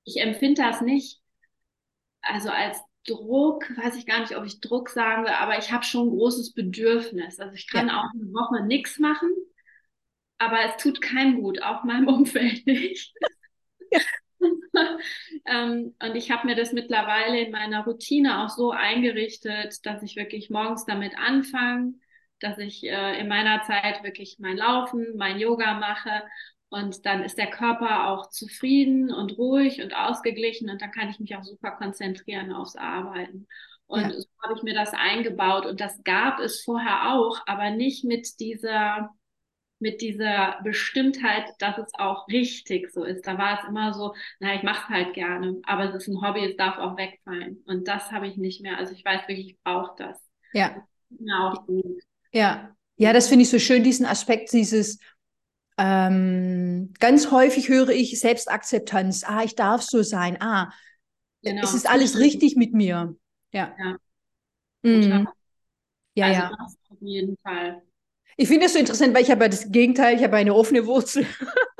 Ich 0.06 0.20
empfinde 0.20 0.62
das 0.62 0.82
nicht 0.82 1.22
also 2.26 2.50
als 2.50 2.82
Druck, 3.06 3.70
weiß 3.78 3.96
ich 3.98 4.06
gar 4.06 4.20
nicht, 4.20 4.36
ob 4.36 4.46
ich 4.46 4.60
Druck 4.60 4.90
sagen 4.90 5.24
will, 5.24 5.32
aber 5.32 5.58
ich 5.58 5.72
habe 5.72 5.84
schon 5.84 6.08
ein 6.08 6.12
großes 6.12 6.54
Bedürfnis. 6.54 7.40
Also 7.40 7.54
ich 7.54 7.70
kann 7.70 7.88
ja. 7.88 8.00
auch 8.00 8.10
eine 8.14 8.34
Woche 8.34 8.66
nichts 8.66 9.00
machen, 9.00 9.30
aber 10.38 10.58
es 10.66 10.78
tut 10.82 11.02
keinem 11.02 11.42
gut, 11.42 11.62
auch 11.62 11.84
meinem 11.84 12.08
Umfeld 12.14 12.66
nicht. 12.66 13.14
Ja. 13.92 14.00
ähm, 15.46 15.96
und 16.02 16.16
ich 16.16 16.32
habe 16.32 16.48
mir 16.48 16.56
das 16.56 16.74
mittlerweile 16.74 17.40
in 17.40 17.52
meiner 17.52 17.84
Routine 17.86 18.44
auch 18.44 18.50
so 18.50 18.72
eingerichtet, 18.72 19.86
dass 19.86 20.04
ich 20.04 20.16
wirklich 20.16 20.50
morgens 20.50 20.86
damit 20.86 21.18
anfange, 21.18 21.94
dass 22.40 22.58
ich 22.58 22.84
äh, 22.84 23.20
in 23.20 23.28
meiner 23.28 23.62
Zeit 23.64 24.04
wirklich 24.04 24.38
mein 24.40 24.58
Laufen, 24.58 25.16
mein 25.16 25.40
Yoga 25.40 25.76
mache 25.76 26.24
und 26.76 27.06
dann 27.06 27.24
ist 27.24 27.38
der 27.38 27.50
Körper 27.50 28.10
auch 28.10 28.30
zufrieden 28.30 29.10
und 29.10 29.38
ruhig 29.38 29.82
und 29.82 29.96
ausgeglichen 29.96 30.70
und 30.70 30.82
dann 30.82 30.92
kann 30.92 31.10
ich 31.10 31.22
mich 31.22 31.34
auch 31.38 31.44
super 31.44 31.72
konzentrieren 31.72 32.52
aufs 32.52 32.76
Arbeiten. 32.76 33.48
Und 33.88 34.02
ja. 34.02 34.12
so 34.12 34.28
habe 34.44 34.56
ich 34.58 34.64
mir 34.64 34.74
das 34.74 34.92
eingebaut 34.94 35.66
und 35.66 35.80
das 35.80 36.04
gab 36.04 36.40
es 36.40 36.64
vorher 36.64 37.14
auch, 37.14 37.40
aber 37.46 37.70
nicht 37.70 38.04
mit 38.04 38.42
dieser 38.42 39.10
mit 39.80 40.02
dieser 40.02 40.60
Bestimmtheit, 40.64 41.46
dass 41.60 41.78
es 41.78 41.94
auch 41.98 42.28
richtig 42.28 42.92
so 42.92 43.04
ist. 43.04 43.26
Da 43.28 43.38
war 43.38 43.60
es 43.60 43.70
immer 43.70 43.94
so, 43.94 44.14
na, 44.40 44.56
ich 44.56 44.64
mache 44.64 44.84
es 44.84 44.90
halt 44.90 45.14
gerne, 45.14 45.62
aber 45.64 45.86
es 45.86 45.96
ist 45.96 46.08
ein 46.08 46.22
Hobby, 46.22 46.46
es 46.46 46.58
darf 46.58 46.78
auch 46.78 46.98
wegfallen. 46.98 47.62
Und 47.68 47.88
das 47.88 48.12
habe 48.12 48.28
ich 48.28 48.38
nicht 48.38 48.62
mehr. 48.62 48.78
Also 48.78 48.94
ich 48.94 49.04
weiß 49.04 49.28
wirklich, 49.28 49.52
ich 49.52 49.60
brauche 49.64 49.94
das. 49.98 50.18
Ja. 50.54 50.86
Gut. 51.68 52.02
Ja. 52.32 52.76
Ja, 52.98 53.12
das 53.12 53.28
finde 53.28 53.44
ich 53.44 53.50
so 53.50 53.60
schön, 53.60 53.84
diesen 53.84 54.06
Aspekt, 54.06 54.54
dieses, 54.54 55.00
ähm, 55.78 56.94
ganz 57.00 57.32
häufig 57.32 57.70
höre 57.70 57.90
ich 57.90 58.20
Selbstakzeptanz. 58.20 59.24
Ah, 59.26 59.44
ich 59.44 59.56
darf 59.56 59.82
so 59.82 60.04
sein. 60.04 60.42
Ah, 60.42 60.72
genau. 61.42 61.64
es 61.64 61.74
ist 61.74 61.90
alles 61.90 62.18
richtig 62.18 62.56
mit 62.56 62.74
mir. 62.74 63.16
Ja. 63.52 63.76
Ja, 63.78 63.98
mhm. 64.84 65.28
ja. 66.16 66.26
Also 66.28 66.42
ja. 66.42 66.52
auf 66.90 67.02
jeden 67.02 67.38
Fall. 67.44 67.82
Ich 68.38 68.48
finde 68.48 68.66
das 68.66 68.74
so 68.74 68.80
interessant, 68.80 69.14
weil 69.14 69.24
ich 69.24 69.32
habe 69.32 69.46
ja 69.46 69.50
das 69.50 69.72
Gegenteil, 69.72 70.16
ich 70.18 70.24
habe 70.24 70.36
eine 70.36 70.54
offene 70.54 70.86
Wurzel. 70.86 71.26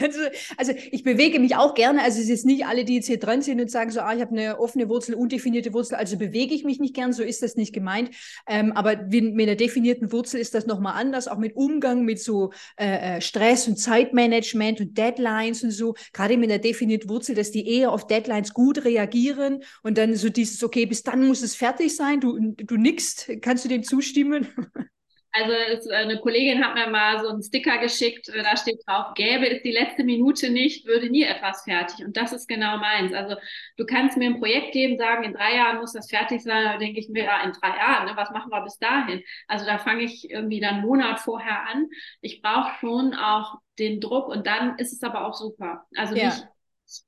Also, 0.00 0.20
also, 0.56 0.72
ich 0.90 1.02
bewege 1.02 1.38
mich 1.40 1.56
auch 1.56 1.74
gerne. 1.74 2.02
Also 2.02 2.20
es 2.20 2.28
ist 2.28 2.44
nicht 2.44 2.66
alle, 2.66 2.84
die 2.84 2.96
jetzt 2.96 3.06
hier 3.06 3.18
dran 3.18 3.42
sind 3.42 3.60
und 3.60 3.70
sagen 3.70 3.90
so, 3.90 4.00
ah, 4.00 4.14
ich 4.14 4.20
habe 4.20 4.32
eine 4.32 4.58
offene 4.58 4.88
Wurzel, 4.88 5.14
undefinierte 5.14 5.72
Wurzel, 5.72 5.96
also 5.96 6.16
bewege 6.16 6.54
ich 6.54 6.64
mich 6.64 6.80
nicht 6.80 6.94
gern, 6.94 7.12
so 7.12 7.22
ist 7.22 7.42
das 7.42 7.56
nicht 7.56 7.72
gemeint. 7.72 8.10
Ähm, 8.46 8.72
aber 8.72 8.96
mit 8.96 9.40
einer 9.40 9.56
definierten 9.56 10.12
Wurzel 10.12 10.40
ist 10.40 10.54
das 10.54 10.66
nochmal 10.66 10.94
anders, 10.94 11.28
auch 11.28 11.38
mit 11.38 11.56
Umgang 11.56 12.04
mit 12.04 12.20
so 12.20 12.52
äh, 12.76 13.16
äh, 13.16 13.20
Stress 13.20 13.68
und 13.68 13.76
Zeitmanagement 13.78 14.80
und 14.80 14.96
Deadlines 14.98 15.62
und 15.62 15.70
so. 15.70 15.94
Gerade 16.12 16.36
mit 16.36 16.50
einer 16.50 16.60
definierten 16.60 17.08
Wurzel, 17.10 17.34
dass 17.34 17.50
die 17.50 17.66
eher 17.68 17.92
auf 17.92 18.06
Deadlines 18.06 18.54
gut 18.54 18.84
reagieren 18.84 19.62
und 19.82 19.98
dann 19.98 20.14
so 20.16 20.28
dieses, 20.28 20.62
okay, 20.62 20.86
bis 20.86 21.02
dann 21.02 21.26
muss 21.26 21.42
es 21.42 21.54
fertig 21.54 21.94
sein, 21.96 22.20
du, 22.20 22.38
du 22.56 22.76
nickst, 22.76 23.30
kannst 23.40 23.64
du 23.64 23.68
dem 23.68 23.82
zustimmen? 23.82 24.48
Also 25.36 25.52
es, 25.52 25.88
eine 25.88 26.20
Kollegin 26.20 26.64
hat 26.64 26.74
mir 26.74 26.86
mal 26.86 27.20
so 27.20 27.28
einen 27.28 27.42
Sticker 27.42 27.78
geschickt, 27.78 28.28
äh, 28.28 28.44
da 28.44 28.56
steht 28.56 28.80
drauf, 28.86 29.14
gäbe 29.14 29.50
es 29.50 29.62
die 29.62 29.72
letzte 29.72 30.04
Minute 30.04 30.48
nicht, 30.48 30.86
würde 30.86 31.10
nie 31.10 31.24
etwas 31.24 31.64
fertig. 31.64 32.06
Und 32.06 32.16
das 32.16 32.32
ist 32.32 32.46
genau 32.46 32.78
meins. 32.78 33.12
Also 33.12 33.34
du 33.76 33.84
kannst 33.84 34.16
mir 34.16 34.26
ein 34.26 34.38
Projekt 34.38 34.72
geben, 34.72 34.96
sagen, 34.96 35.24
in 35.24 35.32
drei 35.32 35.56
Jahren 35.56 35.78
muss 35.78 35.92
das 35.92 36.08
fertig 36.08 36.40
sein, 36.40 36.64
da 36.64 36.78
denke 36.78 37.00
ich 37.00 37.08
mir, 37.08 37.24
ja, 37.24 37.42
in 37.42 37.50
drei 37.50 37.76
Jahren, 37.76 38.06
ne, 38.06 38.12
was 38.14 38.30
machen 38.30 38.52
wir 38.52 38.62
bis 38.62 38.78
dahin? 38.78 39.24
Also 39.48 39.66
da 39.66 39.78
fange 39.78 40.04
ich 40.04 40.30
irgendwie 40.30 40.60
dann 40.60 40.76
einen 40.76 40.86
Monat 40.86 41.18
vorher 41.18 41.68
an. 41.68 41.88
Ich 42.20 42.40
brauche 42.40 42.70
schon 42.78 43.14
auch 43.14 43.58
den 43.80 44.00
Druck 44.00 44.28
und 44.28 44.46
dann 44.46 44.78
ist 44.78 44.92
es 44.92 45.02
aber 45.02 45.26
auch 45.26 45.34
super. 45.34 45.84
Also 45.96 46.14
ja. 46.14 46.26
mich, 46.26 46.34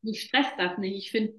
mich 0.03 0.23
stresst 0.23 0.55
das 0.59 0.79
nicht. 0.79 0.97
Ich 0.97 1.11
finde 1.13 1.35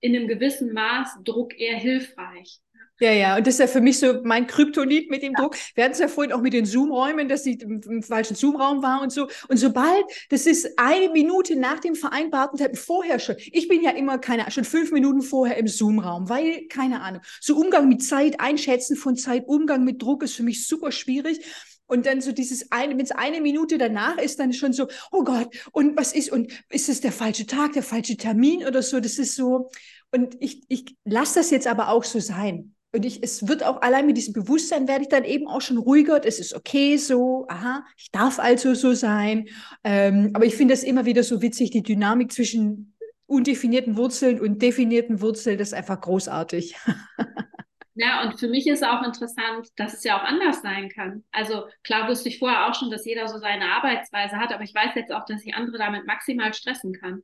in 0.00 0.16
einem 0.16 0.28
gewissen 0.28 0.72
Maß 0.72 1.18
Druck 1.24 1.58
eher 1.58 1.76
hilfreich. 1.76 2.58
Ja, 3.02 3.10
ja, 3.10 3.36
und 3.36 3.44
das 3.44 3.54
ist 3.54 3.58
ja 3.58 3.66
für 3.66 3.80
mich 3.80 3.98
so 3.98 4.20
mein 4.22 4.46
Kryptonit 4.46 5.10
mit 5.10 5.24
dem 5.24 5.32
ja. 5.32 5.40
Druck. 5.40 5.56
Wir 5.74 5.82
hatten 5.82 5.94
es 5.94 5.98
ja 5.98 6.06
vorhin 6.06 6.32
auch 6.32 6.40
mit 6.40 6.52
den 6.52 6.64
Zoom-Räumen, 6.64 7.28
dass 7.28 7.44
ich 7.46 7.60
im, 7.60 7.80
im 7.80 8.00
falschen 8.00 8.36
Zoom-Raum 8.36 8.80
war 8.84 9.02
und 9.02 9.10
so. 9.10 9.26
Und 9.48 9.56
sobald, 9.56 10.04
das 10.28 10.46
ist 10.46 10.78
eine 10.78 11.08
Minute 11.08 11.56
nach 11.56 11.80
dem 11.80 11.96
vereinbarten 11.96 12.60
Zeit, 12.60 12.78
vorher 12.78 13.18
schon. 13.18 13.34
Ich 13.50 13.66
bin 13.66 13.82
ja 13.82 13.90
immer, 13.90 14.18
keine 14.18 14.48
schon 14.52 14.62
fünf 14.62 14.92
Minuten 14.92 15.20
vorher 15.20 15.56
im 15.56 15.66
Zoom-Raum, 15.66 16.28
weil, 16.28 16.68
keine 16.68 17.00
Ahnung, 17.00 17.22
so 17.40 17.56
Umgang 17.56 17.88
mit 17.88 18.04
Zeit, 18.04 18.38
Einschätzen 18.38 18.94
von 18.94 19.16
Zeit, 19.16 19.48
Umgang 19.48 19.82
mit 19.82 20.00
Druck 20.00 20.22
ist 20.22 20.36
für 20.36 20.44
mich 20.44 20.64
super 20.68 20.92
schwierig. 20.92 21.40
Und 21.86 22.06
dann 22.06 22.20
so 22.20 22.30
dieses 22.30 22.70
eine, 22.70 22.96
wenn 22.96 23.04
es 23.04 23.10
eine 23.10 23.40
Minute 23.40 23.78
danach 23.78 24.18
ist, 24.18 24.38
dann 24.38 24.52
schon 24.52 24.72
so, 24.72 24.86
oh 25.10 25.24
Gott, 25.24 25.48
und 25.72 25.96
was 25.96 26.12
ist, 26.12 26.30
und 26.30 26.52
ist 26.70 26.88
es 26.88 27.00
der 27.00 27.10
falsche 27.10 27.46
Tag, 27.46 27.72
der 27.72 27.82
falsche 27.82 28.16
Termin 28.16 28.64
oder 28.64 28.80
so? 28.80 29.00
Das 29.00 29.18
ist 29.18 29.34
so, 29.34 29.70
und 30.12 30.36
ich, 30.38 30.62
ich 30.68 30.94
lasse 31.04 31.40
das 31.40 31.50
jetzt 31.50 31.66
aber 31.66 31.88
auch 31.88 32.04
so 32.04 32.20
sein. 32.20 32.76
Und 32.94 33.06
ich, 33.06 33.22
es 33.22 33.48
wird 33.48 33.64
auch 33.64 33.80
allein 33.80 34.06
mit 34.06 34.18
diesem 34.18 34.34
Bewusstsein 34.34 34.86
werde 34.86 35.02
ich 35.02 35.08
dann 35.08 35.24
eben 35.24 35.48
auch 35.48 35.62
schon 35.62 35.78
ruhiger. 35.78 36.24
Es 36.24 36.38
ist 36.38 36.54
okay 36.54 36.98
so, 36.98 37.46
aha, 37.48 37.84
ich 37.96 38.10
darf 38.10 38.38
also 38.38 38.74
so 38.74 38.92
sein. 38.92 39.48
Ähm, 39.82 40.30
aber 40.34 40.44
ich 40.44 40.56
finde 40.56 40.74
das 40.74 40.82
immer 40.82 41.06
wieder 41.06 41.22
so 41.22 41.40
witzig, 41.40 41.70
die 41.70 41.82
Dynamik 41.82 42.32
zwischen 42.32 42.94
undefinierten 43.26 43.96
Wurzeln 43.96 44.40
und 44.40 44.60
definierten 44.60 45.22
Wurzeln, 45.22 45.56
das 45.56 45.68
ist 45.68 45.74
einfach 45.74 46.00
großartig. 46.00 46.76
Ja, 47.94 48.22
und 48.22 48.40
für 48.40 48.48
mich 48.48 48.66
ist 48.66 48.82
auch 48.82 49.02
interessant, 49.02 49.68
dass 49.76 49.92
es 49.92 50.02
ja 50.02 50.18
auch 50.18 50.24
anders 50.24 50.62
sein 50.62 50.88
kann. 50.88 51.24
Also 51.30 51.64
klar 51.84 52.08
wusste 52.08 52.30
ich 52.30 52.38
vorher 52.38 52.66
auch 52.66 52.74
schon, 52.74 52.90
dass 52.90 53.04
jeder 53.04 53.28
so 53.28 53.38
seine 53.38 53.66
Arbeitsweise 53.66 54.38
hat, 54.38 54.50
aber 54.50 54.64
ich 54.64 54.74
weiß 54.74 54.94
jetzt 54.94 55.12
auch, 55.12 55.26
dass 55.26 55.44
ich 55.44 55.54
andere 55.54 55.76
damit 55.76 56.06
maximal 56.06 56.54
stressen 56.54 56.94
kann. 56.94 57.22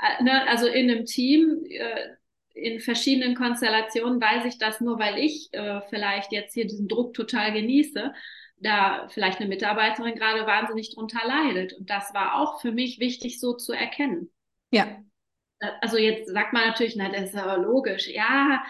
Äh, 0.00 0.24
ne, 0.24 0.48
also 0.48 0.66
in 0.66 0.90
einem 0.90 1.04
Team, 1.04 1.62
äh, 1.68 2.16
in 2.54 2.80
verschiedenen 2.80 3.34
Konstellationen 3.34 4.20
weiß 4.20 4.44
ich 4.46 4.58
das 4.58 4.80
nur, 4.80 4.98
weil 4.98 5.18
ich 5.18 5.48
äh, 5.52 5.80
vielleicht 5.88 6.32
jetzt 6.32 6.54
hier 6.54 6.66
diesen 6.66 6.88
Druck 6.88 7.14
total 7.14 7.52
genieße, 7.52 8.12
da 8.58 9.08
vielleicht 9.08 9.40
eine 9.40 9.48
Mitarbeiterin 9.48 10.14
gerade 10.14 10.46
wahnsinnig 10.46 10.94
drunter 10.94 11.20
leidet. 11.26 11.72
Und 11.72 11.88
das 11.88 12.12
war 12.12 12.40
auch 12.40 12.60
für 12.60 12.72
mich 12.72 13.00
wichtig 13.00 13.40
so 13.40 13.54
zu 13.54 13.72
erkennen. 13.72 14.30
Ja. 14.70 14.98
Also 15.80 15.98
jetzt 15.98 16.30
sagt 16.30 16.52
man 16.52 16.66
natürlich, 16.66 16.96
na, 16.96 17.08
das 17.10 17.30
ist 17.30 17.36
aber 17.36 17.58
logisch. 17.58 18.08
Ja, 18.08 18.62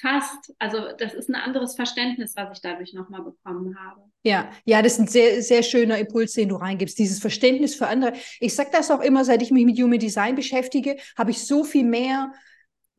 fast. 0.00 0.52
Also 0.58 0.88
das 0.98 1.14
ist 1.14 1.28
ein 1.28 1.34
anderes 1.34 1.74
Verständnis, 1.74 2.34
was 2.36 2.56
ich 2.56 2.62
dadurch 2.62 2.92
nochmal 2.92 3.22
bekommen 3.22 3.76
habe. 3.78 4.02
Ja, 4.22 4.50
ja, 4.64 4.82
das 4.82 4.94
ist 4.94 4.98
ein 5.00 5.06
sehr, 5.06 5.42
sehr 5.42 5.62
schöner 5.62 5.98
Impuls, 5.98 6.32
den 6.32 6.50
du 6.50 6.56
reingibst, 6.56 6.98
dieses 6.98 7.20
Verständnis 7.20 7.74
für 7.74 7.88
andere. 7.88 8.12
Ich 8.38 8.54
sage 8.54 8.70
das 8.72 8.90
auch 8.90 9.00
immer, 9.00 9.24
seit 9.24 9.42
ich 9.42 9.50
mich 9.50 9.64
mit 9.64 9.78
Human 9.78 9.98
Design 9.98 10.34
beschäftige, 10.34 10.96
habe 11.16 11.30
ich 11.30 11.46
so 11.46 11.64
viel 11.64 11.84
mehr 11.84 12.32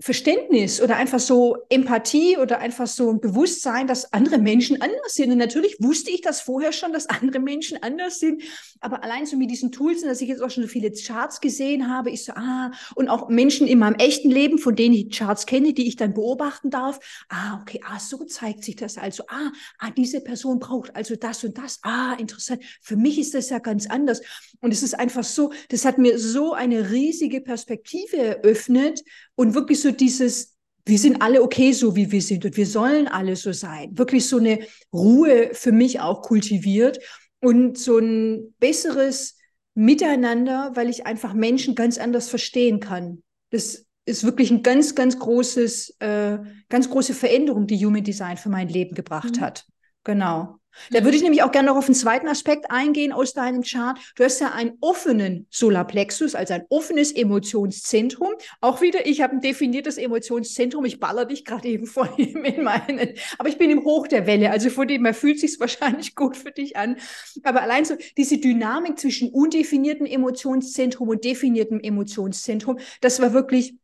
Verständnis 0.01 0.81
oder 0.81 0.97
einfach 0.97 1.19
so 1.19 1.57
Empathie 1.69 2.37
oder 2.37 2.57
einfach 2.59 2.87
so 2.87 3.11
ein 3.11 3.21
Bewusstsein, 3.21 3.85
dass 3.85 4.11
andere 4.11 4.39
Menschen 4.39 4.81
anders 4.81 5.13
sind. 5.13 5.31
Und 5.31 5.37
natürlich 5.37 5.77
wusste 5.79 6.09
ich 6.09 6.21
das 6.21 6.41
vorher 6.41 6.73
schon, 6.73 6.91
dass 6.91 7.07
andere 7.07 7.39
Menschen 7.39 7.81
anders 7.83 8.19
sind. 8.19 8.41
Aber 8.79 9.03
allein 9.03 9.27
so 9.27 9.37
mit 9.37 9.51
diesen 9.51 9.71
Tools, 9.71 10.01
dass 10.01 10.19
ich 10.21 10.27
jetzt 10.27 10.41
auch 10.41 10.49
schon 10.49 10.63
so 10.63 10.69
viele 10.69 10.91
Charts 10.91 11.39
gesehen 11.39 11.87
habe, 11.87 12.09
ich 12.09 12.25
so, 12.25 12.33
ah, 12.33 12.71
und 12.95 13.09
auch 13.09 13.29
Menschen 13.29 13.67
in 13.67 13.77
meinem 13.77 13.95
echten 13.95 14.31
Leben, 14.31 14.57
von 14.57 14.75
denen 14.75 14.95
ich 14.95 15.15
Charts 15.15 15.45
kenne, 15.45 15.73
die 15.73 15.87
ich 15.87 15.97
dann 15.97 16.15
beobachten 16.15 16.71
darf. 16.71 16.99
Ah, 17.29 17.59
okay, 17.61 17.79
ah, 17.85 17.99
so 17.99 18.25
zeigt 18.25 18.63
sich 18.63 18.75
das 18.75 18.97
also. 18.97 19.23
Ah, 19.27 19.51
ah, 19.77 19.91
diese 19.95 20.21
Person 20.21 20.57
braucht 20.57 20.95
also 20.95 21.15
das 21.15 21.43
und 21.43 21.59
das. 21.59 21.79
Ah, 21.83 22.13
interessant. 22.13 22.63
Für 22.81 22.95
mich 22.95 23.19
ist 23.19 23.35
das 23.35 23.51
ja 23.51 23.59
ganz 23.59 23.85
anders. 23.85 24.21
Und 24.61 24.71
es 24.71 24.81
ist 24.81 24.99
einfach 24.99 25.23
so, 25.23 25.51
das 25.69 25.85
hat 25.85 25.99
mir 25.99 26.17
so 26.17 26.53
eine 26.53 26.89
riesige 26.89 27.41
Perspektive 27.41 28.17
eröffnet 28.17 29.03
und 29.35 29.53
wirklich 29.53 29.81
so 29.81 29.91
dieses, 29.91 30.57
wir 30.85 30.97
sind 30.97 31.21
alle 31.21 31.41
okay, 31.41 31.73
so 31.73 31.95
wie 31.95 32.11
wir 32.11 32.21
sind 32.21 32.45
und 32.45 32.57
wir 32.57 32.65
sollen 32.67 33.07
alle 33.07 33.35
so 33.35 33.51
sein. 33.51 33.97
Wirklich 33.97 34.27
so 34.27 34.37
eine 34.37 34.59
Ruhe 34.93 35.51
für 35.53 35.71
mich 35.71 35.99
auch 35.99 36.21
kultiviert 36.21 36.99
und 37.39 37.77
so 37.77 37.97
ein 37.97 38.53
besseres 38.59 39.37
Miteinander, 39.73 40.71
weil 40.75 40.89
ich 40.89 41.05
einfach 41.05 41.33
Menschen 41.33 41.75
ganz 41.75 41.97
anders 41.97 42.29
verstehen 42.29 42.79
kann. 42.79 43.23
Das 43.51 43.85
ist 44.05 44.23
wirklich 44.23 44.51
ein 44.51 44.63
ganz, 44.63 44.95
ganz 44.95 45.17
großes, 45.17 45.95
äh, 45.99 46.39
ganz 46.69 46.89
große 46.89 47.13
Veränderung, 47.13 47.67
die 47.67 47.83
Human 47.85 48.03
Design 48.03 48.37
für 48.37 48.49
mein 48.49 48.67
Leben 48.67 48.95
gebracht 48.95 49.37
mhm. 49.37 49.41
hat. 49.41 49.65
Genau. 50.03 50.57
Da 50.91 51.03
würde 51.03 51.17
ich 51.17 51.23
nämlich 51.23 51.43
auch 51.43 51.51
gerne 51.51 51.69
noch 51.69 51.77
auf 51.77 51.85
einen 51.85 51.95
zweiten 51.95 52.27
Aspekt 52.27 52.71
eingehen 52.71 53.11
aus 53.11 53.33
deinem 53.33 53.63
Chart. 53.63 53.99
Du 54.15 54.23
hast 54.23 54.39
ja 54.39 54.51
einen 54.51 54.77
offenen 54.81 55.47
Solarplexus, 55.49 56.35
also 56.35 56.53
ein 56.53 56.63
offenes 56.69 57.11
Emotionszentrum. 57.11 58.33
Auch 58.61 58.81
wieder, 58.81 59.05
ich 59.05 59.21
habe 59.21 59.33
ein 59.33 59.41
definiertes 59.41 59.97
Emotionszentrum. 59.97 60.85
Ich 60.85 60.99
baller 60.99 61.25
dich 61.25 61.45
gerade 61.45 61.67
eben 61.67 61.85
vor 61.87 62.09
ihm 62.17 62.43
in 62.43 62.63
meinen. 62.63 63.13
Aber 63.37 63.49
ich 63.49 63.57
bin 63.57 63.69
im 63.69 63.83
Hoch 63.83 64.07
der 64.07 64.27
Welle, 64.27 64.51
also 64.51 64.69
von 64.69 64.87
dem 64.87 65.05
her 65.05 65.13
fühlt 65.13 65.39
sich 65.39 65.59
wahrscheinlich 65.59 66.15
gut 66.15 66.37
für 66.37 66.51
dich 66.51 66.77
an. 66.77 66.97
Aber 67.43 67.61
allein 67.61 67.85
so 67.85 67.95
diese 68.17 68.37
Dynamik 68.37 68.99
zwischen 68.99 69.29
undefiniertem 69.29 70.05
Emotionszentrum 70.05 71.09
und 71.09 71.23
definiertem 71.23 71.79
Emotionszentrum, 71.79 72.79
das 73.01 73.21
war 73.21 73.33
wirklich 73.33 73.75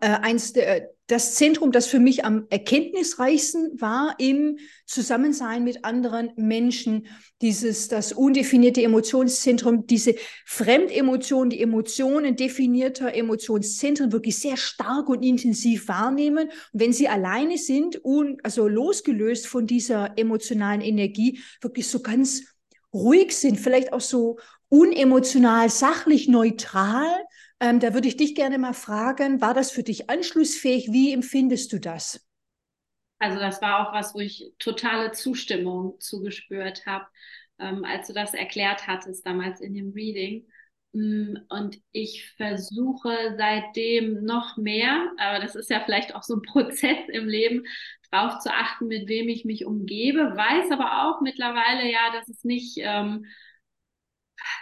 eins 0.00 0.52
der, 0.52 0.90
das 1.06 1.34
Zentrum, 1.34 1.70
das 1.70 1.86
für 1.86 1.98
mich 1.98 2.24
am 2.24 2.46
erkenntnisreichsten 2.48 3.78
war 3.78 4.14
im 4.18 4.58
Zusammensein 4.86 5.62
mit 5.62 5.84
anderen 5.84 6.30
Menschen, 6.36 7.06
dieses, 7.42 7.88
das 7.88 8.12
undefinierte 8.12 8.82
Emotionszentrum, 8.82 9.86
diese 9.86 10.14
Fremdemotionen, 10.46 11.50
die 11.50 11.60
Emotionen 11.60 12.36
definierter 12.36 13.14
Emotionszentren 13.14 14.12
wirklich 14.12 14.38
sehr 14.38 14.56
stark 14.56 15.10
und 15.10 15.22
intensiv 15.22 15.88
wahrnehmen. 15.88 16.48
Und 16.72 16.80
wenn 16.80 16.94
sie 16.94 17.08
alleine 17.08 17.58
sind, 17.58 18.02
un, 18.02 18.38
also 18.42 18.66
losgelöst 18.66 19.46
von 19.46 19.66
dieser 19.66 20.16
emotionalen 20.16 20.80
Energie, 20.80 21.40
wirklich 21.60 21.86
so 21.88 22.00
ganz 22.00 22.44
ruhig 22.94 23.32
sind, 23.32 23.60
vielleicht 23.60 23.92
auch 23.92 24.00
so 24.00 24.38
unemotional, 24.70 25.68
sachlich 25.68 26.28
neutral, 26.28 27.06
ähm, 27.60 27.80
da 27.80 27.94
würde 27.94 28.08
ich 28.08 28.16
dich 28.16 28.34
gerne 28.34 28.58
mal 28.58 28.74
fragen, 28.74 29.40
war 29.40 29.54
das 29.54 29.70
für 29.70 29.82
dich 29.82 30.10
anschlussfähig? 30.10 30.92
Wie 30.92 31.12
empfindest 31.12 31.72
du 31.72 31.80
das? 31.80 32.26
Also 33.18 33.38
das 33.38 33.62
war 33.62 33.88
auch 33.88 33.92
was, 33.94 34.14
wo 34.14 34.20
ich 34.20 34.52
totale 34.58 35.12
Zustimmung 35.12 35.98
zugespürt 36.00 36.84
habe, 36.86 37.06
ähm, 37.58 37.84
als 37.84 38.08
du 38.08 38.12
das 38.12 38.34
erklärt 38.34 38.86
hattest 38.86 39.24
damals 39.26 39.60
in 39.60 39.74
dem 39.74 39.92
Reading. 39.92 40.46
Mm, 40.92 41.36
und 41.48 41.78
ich 41.92 42.30
versuche 42.36 43.34
seitdem 43.38 44.24
noch 44.24 44.56
mehr, 44.56 45.10
aber 45.18 45.40
das 45.40 45.54
ist 45.54 45.70
ja 45.70 45.80
vielleicht 45.84 46.14
auch 46.14 46.22
so 46.22 46.36
ein 46.36 46.42
Prozess 46.46 47.08
im 47.08 47.26
Leben, 47.26 47.64
darauf 48.10 48.38
zu 48.40 48.52
achten, 48.52 48.86
mit 48.86 49.08
wem 49.08 49.28
ich 49.28 49.44
mich 49.44 49.64
umgebe, 49.64 50.36
weiß 50.36 50.70
aber 50.70 51.08
auch 51.08 51.20
mittlerweile 51.20 51.90
ja, 51.90 52.12
dass 52.12 52.28
es 52.28 52.44
nicht 52.44 52.78
ähm, 52.78 53.26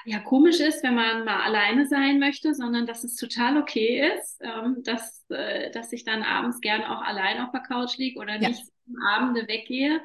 ja 0.05 0.19
komisch 0.21 0.61
ist, 0.61 0.83
wenn 0.83 0.95
man 0.95 1.25
mal 1.25 1.43
alleine 1.43 1.87
sein 1.87 2.19
möchte, 2.19 2.55
sondern 2.55 2.87
dass 2.87 3.05
es 3.05 3.17
total 3.17 3.57
okay 3.57 4.13
ist, 4.17 4.41
ähm, 4.43 4.83
dass, 4.85 5.25
äh, 5.31 5.71
dass 5.71 5.93
ich 5.93 6.05
dann 6.05 6.23
abends 6.23 6.61
gern 6.61 6.85
auch 6.85 7.03
allein 7.03 7.41
auf 7.41 7.51
der 7.53 7.63
Couch 7.63 7.97
liege 7.97 8.19
oder 8.19 8.41
ja. 8.41 8.49
nicht 8.49 8.65
Abende 9.07 9.47
weggehe 9.49 10.01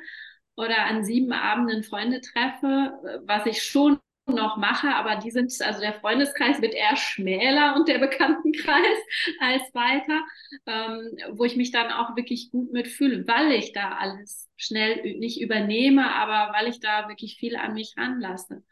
oder 0.56 0.86
an 0.86 1.04
sieben 1.04 1.32
Abenden 1.34 1.84
Freunde 1.84 2.22
treffe, 2.22 3.00
äh, 3.04 3.20
was 3.26 3.46
ich 3.46 3.64
schon 3.64 4.00
noch 4.28 4.58
mache, 4.58 4.94
aber 4.94 5.16
die 5.16 5.32
sind, 5.32 5.54
also 5.62 5.80
der 5.80 5.94
Freundeskreis 5.94 6.62
wird 6.62 6.74
eher 6.74 6.98
schmäler 6.98 7.76
und 7.76 7.88
der 7.88 7.98
Bekanntenkreis 8.00 8.98
als 9.40 9.74
weiter, 9.74 10.22
ähm, 10.66 11.18
wo 11.38 11.46
ich 11.46 11.56
mich 11.56 11.72
dann 11.72 11.92
auch 11.92 12.16
wirklich 12.18 12.52
gut 12.52 12.74
mitfühle, 12.74 13.26
weil 13.26 13.54
ich 13.54 13.72
da 13.72 13.92
alles 13.92 14.50
schnell 14.58 15.18
nicht 15.18 15.40
übernehme, 15.40 16.14
aber 16.14 16.54
weil 16.54 16.68
ich 16.68 16.80
da 16.80 17.08
wirklich 17.08 17.38
viel 17.38 17.56
an 17.56 17.74
mich 17.74 17.94
ranlasse. 17.98 18.64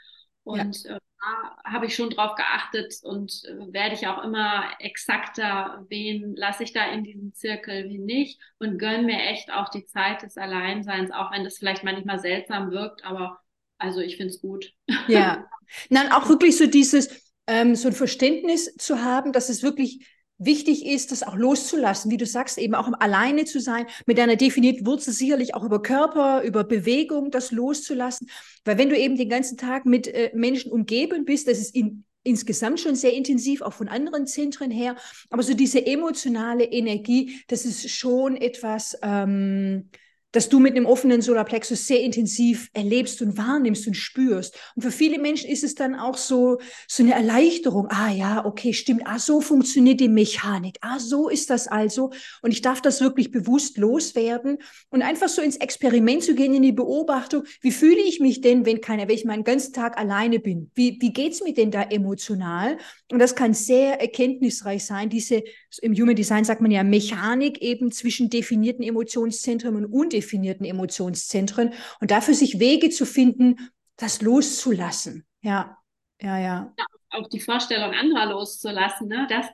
Und 0.46 0.84
ja. 0.84 0.96
äh, 0.96 1.00
da 1.20 1.72
habe 1.72 1.88
ich 1.88 1.96
schon 1.96 2.12
drauf 2.12 2.36
geachtet 2.36 2.94
und 3.02 3.44
äh, 3.46 3.74
werde 3.74 3.96
ich 3.96 4.08
auch 4.08 4.24
immer 4.24 4.64
exakter, 4.80 5.84
wen 5.90 6.36
lasse 6.36 6.64
ich 6.64 6.72
da 6.72 6.86
in 6.92 7.04
diesem 7.04 7.34
Zirkel, 7.34 7.90
wie 7.90 7.98
nicht 7.98 8.40
und 8.60 8.78
gönne 8.78 9.04
mir 9.04 9.20
echt 9.20 9.52
auch 9.52 9.70
die 9.70 9.86
Zeit 9.88 10.22
des 10.22 10.38
Alleinseins, 10.38 11.12
auch 11.12 11.32
wenn 11.32 11.44
das 11.44 11.58
vielleicht 11.58 11.84
manchmal 11.84 12.20
seltsam 12.20 12.70
wirkt, 12.70 13.04
aber 13.04 13.40
also 13.80 14.00
ich 14.02 14.18
finde 14.18 14.34
es 14.34 14.42
gut. 14.42 14.72
Ja, 15.08 15.50
dann 15.90 16.12
auch 16.12 16.30
wirklich 16.30 16.58
so 16.58 16.68
dieses, 16.68 17.34
ähm, 17.48 17.76
so 17.76 17.88
ein 17.88 17.96
Verständnis 17.96 18.76
zu 18.76 19.04
haben, 19.04 19.34
dass 19.34 19.50
es 19.50 19.64
wirklich 19.64 20.08
wichtig 20.38 20.86
ist, 20.86 21.12
das 21.12 21.24
auch 21.24 21.36
loszulassen, 21.36 22.12
wie 22.12 22.18
du 22.18 22.26
sagst, 22.26 22.58
eben 22.58 22.76
auch 22.76 22.92
alleine 23.00 23.46
zu 23.46 23.60
sein, 23.60 23.86
mit 24.06 24.20
einer 24.20 24.36
definierten 24.36 24.86
Wurzel 24.86 25.14
sicherlich 25.14 25.56
auch 25.56 25.64
über 25.64 25.82
Körper, 25.82 26.42
über 26.44 26.64
Bewegung, 26.64 27.32
das 27.32 27.52
loszulassen. 27.52 28.30
Weil 28.66 28.78
wenn 28.78 28.90
du 28.90 28.98
eben 28.98 29.16
den 29.16 29.30
ganzen 29.30 29.58
Tag 29.58 29.86
mit 29.86 30.08
äh, 30.08 30.32
Menschen 30.34 30.72
umgeben 30.72 31.26
bist, 31.26 31.48
das 31.48 31.60
ist 31.60 31.76
in, 31.76 32.04
insgesamt 32.24 32.80
schon 32.80 32.96
sehr 32.96 33.14
intensiv, 33.14 33.62
auch 33.62 33.74
von 33.74 33.88
anderen 33.88 34.28
Zentren 34.28 34.72
her, 34.72 34.96
aber 35.30 35.44
so 35.44 35.54
diese 35.54 35.86
emotionale 35.86 36.66
Energie, 36.66 37.42
das 37.48 37.66
ist 37.66 37.90
schon 37.90 38.36
etwas, 38.36 38.98
ähm, 39.02 39.90
dass 40.36 40.50
du 40.50 40.60
mit 40.60 40.76
einem 40.76 40.86
offenen 40.86 41.22
Solarplexus 41.22 41.88
sehr 41.88 42.02
intensiv 42.02 42.70
erlebst 42.74 43.22
und 43.22 43.38
wahrnimmst 43.38 43.88
und 43.88 43.94
spürst. 43.94 44.58
Und 44.76 44.82
für 44.82 44.92
viele 44.92 45.18
Menschen 45.18 45.50
ist 45.50 45.64
es 45.64 45.76
dann 45.76 45.96
auch 45.96 46.18
so, 46.18 46.60
so 46.90 47.04
eine 47.04 47.14
Erleichterung. 47.14 47.88
Ah 47.90 48.12
ja, 48.12 48.46
okay, 48.46 48.74
stimmt. 48.74 49.04
Ah, 49.06 49.18
so 49.18 49.40
funktioniert 49.40 50.02
die 50.02 50.10
Mechanik. 50.10 50.78
Ah, 50.82 51.00
so 51.00 51.30
ist 51.30 51.50
das 51.50 51.70
also. 51.70 52.12
Und 52.42 52.52
ich 52.52 52.62
darf 52.62 52.82
das 52.82 53.00
wirklich 53.00 53.32
bewusst 53.32 53.78
loswerden 53.78 54.58
und 54.90 55.04
einfach 55.04 55.30
so 55.30 55.42
ins 55.42 55.56
Experiment 55.56 56.24
zu 56.24 56.36
gehen, 56.36 56.54
in 56.54 56.64
die 56.64 56.74
Beobachtung. 56.74 57.44
Wie 57.62 57.72
fühle 57.72 58.02
ich 58.02 58.20
mich 58.20 58.42
denn, 58.42 58.66
wenn 58.66 58.82
keiner, 58.82 59.08
wenn 59.08 59.16
ich 59.16 59.24
meinen 59.24 59.46
ganzen 59.46 59.72
Tag 59.72 59.98
alleine 59.98 60.40
bin? 60.40 60.70
Wie, 60.76 60.98
wie 61.00 61.14
geht's 61.14 61.42
mir 61.44 61.54
denn 61.54 61.72
da 61.72 61.82
emotional? 61.82 62.78
Und 63.10 63.20
das 63.20 63.36
kann 63.36 63.54
sehr 63.54 64.02
erkenntnisreich 64.02 64.84
sein. 64.84 65.10
Diese, 65.10 65.44
im 65.82 65.94
Human 65.94 66.16
Design 66.16 66.44
sagt 66.44 66.60
man 66.60 66.72
ja 66.72 66.84
Mechanik 66.84 67.62
eben 67.62 67.94
zwischen 67.94 68.30
definierten 68.30 68.84
Emotionszentren 68.84 69.78
und 69.78 69.86
undefinierten 69.86 70.25
definierten 70.26 70.66
Emotionszentren 70.66 71.74
und 72.02 72.12
dafür 72.12 72.34
sich 72.34 72.60
Wege 72.60 72.90
zu 72.90 73.06
finden, 73.06 73.70
das 73.96 74.22
loszulassen. 74.22 75.26
Ja, 75.42 75.78
ja, 76.20 76.38
ja. 76.38 76.74
ja 76.78 76.86
auch 77.12 77.30
die 77.30 77.40
Vorstellung 77.40 77.94
anderer 77.94 78.28
loszulassen, 78.28 79.08
ne? 79.08 79.28
dass, 79.30 79.48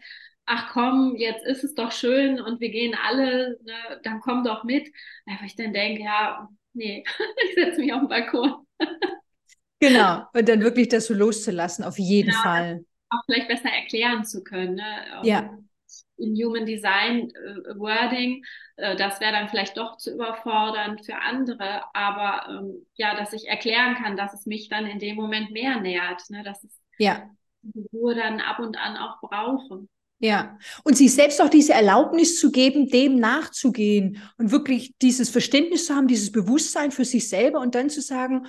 ach 0.45 0.71
komm, 0.71 1.15
jetzt 1.17 1.45
ist 1.45 1.63
es 1.63 1.75
doch 1.75 1.91
schön 1.91 2.41
und 2.41 2.59
wir 2.59 2.69
gehen 2.69 2.95
alle, 2.95 3.59
ne? 3.63 3.99
dann 4.03 4.19
komm 4.19 4.43
doch 4.43 4.63
mit. 4.63 4.87
Weil 5.25 5.45
ich 5.45 5.55
dann 5.55 5.73
denke, 5.73 6.03
ja, 6.03 6.49
nee, 6.73 7.03
ich 7.49 7.55
setze 7.55 7.81
mich 7.81 7.93
auf 7.93 7.99
den 7.99 8.07
Balkon. 8.07 8.65
genau, 9.79 10.23
und 10.33 10.49
dann 10.49 10.61
wirklich 10.61 10.89
das 10.89 11.05
so 11.05 11.13
loszulassen, 11.13 11.85
auf 11.85 11.99
jeden 11.99 12.31
genau, 12.31 12.41
Fall. 12.41 12.85
Auch 13.09 13.21
vielleicht 13.25 13.49
besser 13.49 13.69
erklären 13.69 14.25
zu 14.25 14.43
können. 14.43 14.75
Ne? 14.75 15.21
Ja 15.23 15.57
in 16.17 16.35
Human 16.35 16.65
Design 16.65 17.29
äh, 17.31 17.77
Wording. 17.77 18.43
Äh, 18.77 18.95
das 18.95 19.19
wäre 19.19 19.31
dann 19.31 19.49
vielleicht 19.49 19.77
doch 19.77 19.97
zu 19.97 20.13
überfordernd 20.13 21.05
für 21.05 21.15
andere, 21.15 21.83
aber 21.93 22.47
ähm, 22.49 22.85
ja, 22.95 23.15
dass 23.15 23.33
ich 23.33 23.47
erklären 23.47 23.95
kann, 23.95 24.17
dass 24.17 24.33
es 24.33 24.45
mich 24.45 24.69
dann 24.69 24.85
in 24.85 24.99
dem 24.99 25.15
Moment 25.15 25.51
mehr 25.51 25.79
nährt, 25.79 26.21
ne? 26.29 26.43
dass 26.43 26.63
es 26.63 26.79
ja. 26.97 27.29
die 27.61 27.85
Ruhe 27.93 28.15
dann 28.15 28.39
ab 28.39 28.59
und 28.59 28.77
an 28.77 28.97
auch 28.97 29.19
brauche. 29.21 29.87
Ja, 30.23 30.59
und 30.83 30.95
sich 30.95 31.15
selbst 31.15 31.41
auch 31.41 31.49
diese 31.49 31.73
Erlaubnis 31.73 32.39
zu 32.39 32.51
geben, 32.51 32.87
dem 32.89 33.15
nachzugehen 33.15 34.21
und 34.37 34.51
wirklich 34.51 34.93
dieses 35.01 35.31
Verständnis 35.31 35.87
zu 35.87 35.95
haben, 35.95 36.07
dieses 36.07 36.31
Bewusstsein 36.31 36.91
für 36.91 37.05
sich 37.05 37.27
selber 37.27 37.59
und 37.59 37.73
dann 37.73 37.89
zu 37.89 38.01
sagen, 38.01 38.45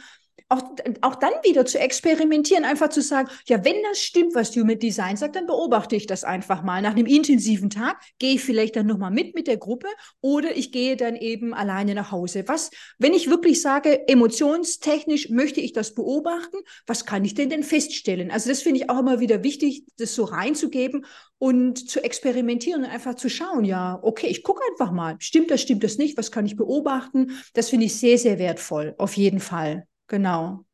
auch, 0.53 0.62
auch 1.01 1.15
dann 1.17 1.33
wieder 1.43 1.65
zu 1.65 1.79
experimentieren, 1.79 2.65
einfach 2.65 2.91
zu 2.91 3.01
sagen, 3.01 3.29
ja, 3.47 3.65
wenn 3.65 3.77
das 3.88 3.99
stimmt, 3.99 4.35
was 4.35 4.55
Human 4.55 4.79
Design 4.79 5.17
sagt, 5.17 5.37
dann 5.37 5.47
beobachte 5.47 5.97
ich 5.97 6.07
das 6.07 6.25
einfach 6.25 6.62
mal. 6.62 6.83
Nach 6.83 6.93
einem 6.93 7.07
intensiven 7.07 7.71
Tag 7.71 8.01
gehe 8.19 8.35
ich 8.35 8.43
vielleicht 8.43 8.77
dann 8.77 8.87
nochmal 8.87 9.11
mit 9.11 9.35
mit 9.35 9.47
der 9.47 9.57
Gruppe 9.57 9.88
oder 10.21 10.55
ich 10.57 10.73
gehe 10.73 10.97
dann 10.97 11.17
eben 11.17 11.55
alleine 11.55 11.95
nach 11.95 12.12
Hause. 12.12 12.45
Was, 12.47 12.71
wenn 12.99 13.15
ich 13.15 13.31
wirklich 13.31 13.62
sage, 13.62 14.07
emotionstechnisch 14.09 15.31
möchte 15.31 15.61
ich 15.61 15.73
das 15.73 15.95
beobachten, 15.95 16.59
was 16.87 17.07
kann 17.07 17.25
ich 17.25 17.35
denn 17.35 17.51
denn 17.51 17.62
feststellen? 17.62 18.31
Also 18.31 18.51
das 18.51 18.62
finde 18.62 18.81
ich 18.81 18.91
auch 18.91 18.99
immer 18.99 19.21
wieder 19.21 19.43
wichtig, 19.43 19.85
das 19.97 20.15
so 20.15 20.25
reinzugeben 20.25 21.07
und 21.38 21.91
zu 21.91 22.05
experimentieren 22.05 22.85
und 22.85 22.91
einfach 22.91 23.15
zu 23.15 23.29
schauen, 23.29 23.65
ja, 23.65 23.99
okay, 24.03 24.27
ich 24.29 24.43
gucke 24.43 24.61
einfach 24.71 24.93
mal, 24.93 25.17
stimmt 25.19 25.51
das, 25.51 25.62
stimmt 25.62 25.83
das 25.83 25.99
nicht, 25.99 26.17
was 26.17 26.31
kann 26.31 26.47
ich 26.47 26.57
beobachten? 26.57 27.33
Das 27.55 27.71
finde 27.71 27.87
ich 27.87 27.97
sehr, 27.97 28.19
sehr 28.19 28.38
wertvoll, 28.38 28.95
auf 28.99 29.17
jeden 29.17 29.41
Fall. 29.41 29.87
Genau. 30.09 30.65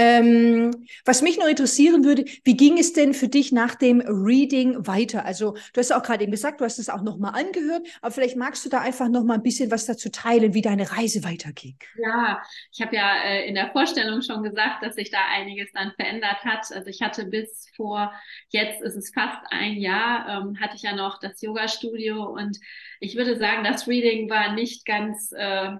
Ähm, 0.00 0.70
was 1.04 1.22
mich 1.22 1.38
noch 1.38 1.48
interessieren 1.48 2.04
würde, 2.04 2.24
wie 2.44 2.56
ging 2.56 2.78
es 2.78 2.92
denn 2.92 3.14
für 3.14 3.26
dich 3.26 3.50
nach 3.50 3.74
dem 3.74 4.00
Reading 4.00 4.86
weiter? 4.86 5.24
Also 5.24 5.56
du 5.72 5.80
hast 5.80 5.90
auch 5.90 6.04
gerade 6.04 6.22
eben 6.22 6.30
gesagt, 6.30 6.60
du 6.60 6.64
hast 6.64 6.78
es 6.78 6.88
auch 6.88 7.02
nochmal 7.02 7.34
angehört, 7.34 7.84
aber 8.00 8.12
vielleicht 8.12 8.36
magst 8.36 8.64
du 8.64 8.68
da 8.68 8.80
einfach 8.80 9.08
nochmal 9.08 9.38
ein 9.38 9.42
bisschen 9.42 9.72
was 9.72 9.86
dazu 9.86 10.08
teilen, 10.10 10.54
wie 10.54 10.62
deine 10.62 10.92
Reise 10.92 11.24
weiterging. 11.24 11.76
Ja, 12.00 12.40
ich 12.72 12.80
habe 12.80 12.94
ja 12.94 13.24
äh, 13.24 13.48
in 13.48 13.56
der 13.56 13.72
Vorstellung 13.72 14.22
schon 14.22 14.44
gesagt, 14.44 14.84
dass 14.84 14.94
sich 14.94 15.10
da 15.10 15.18
einiges 15.34 15.72
dann 15.72 15.90
verändert 15.96 16.44
hat. 16.44 16.70
Also 16.70 16.86
ich 16.86 17.02
hatte 17.02 17.24
bis 17.24 17.66
vor, 17.74 18.12
jetzt 18.50 18.80
ist 18.82 18.94
es 18.94 19.10
fast 19.12 19.42
ein 19.50 19.78
Jahr, 19.78 20.44
ähm, 20.44 20.60
hatte 20.60 20.76
ich 20.76 20.82
ja 20.82 20.94
noch 20.94 21.18
das 21.18 21.42
Yoga-Studio 21.42 22.22
und 22.22 22.56
ich 23.00 23.16
würde 23.16 23.36
sagen, 23.36 23.64
das 23.64 23.88
Reading 23.88 24.30
war 24.30 24.52
nicht 24.52 24.84
ganz... 24.84 25.32
Äh, 25.32 25.72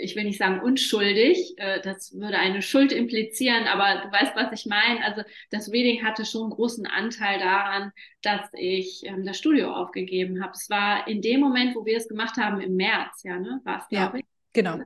ich 0.00 0.16
will 0.16 0.24
nicht 0.24 0.38
sagen 0.38 0.60
unschuldig, 0.60 1.54
äh, 1.56 1.80
das 1.80 2.12
würde 2.12 2.38
eine 2.38 2.62
Schuld 2.62 2.92
implizieren, 2.92 3.66
aber 3.66 4.02
du 4.02 4.12
weißt, 4.12 4.34
was 4.34 4.52
ich 4.52 4.66
meine. 4.66 5.04
Also 5.04 5.22
das 5.50 5.70
Reading 5.70 6.04
hatte 6.04 6.24
schon 6.24 6.42
einen 6.42 6.50
großen 6.50 6.86
Anteil 6.86 7.38
daran, 7.38 7.92
dass 8.22 8.48
ich 8.54 9.02
ähm, 9.04 9.24
das 9.24 9.38
Studio 9.38 9.72
aufgegeben 9.72 10.42
habe. 10.42 10.52
Es 10.54 10.68
war 10.68 11.06
in 11.06 11.22
dem 11.22 11.40
Moment, 11.40 11.76
wo 11.76 11.86
wir 11.86 11.96
es 11.96 12.08
gemacht 12.08 12.36
haben, 12.36 12.60
im 12.60 12.74
März, 12.74 13.22
ja, 13.22 13.38
ne? 13.38 13.60
War 13.64 13.80
es, 13.80 13.88
glaube 13.88 14.18
ja, 14.18 14.24
ich. 14.24 14.26
Genau. 14.52 14.78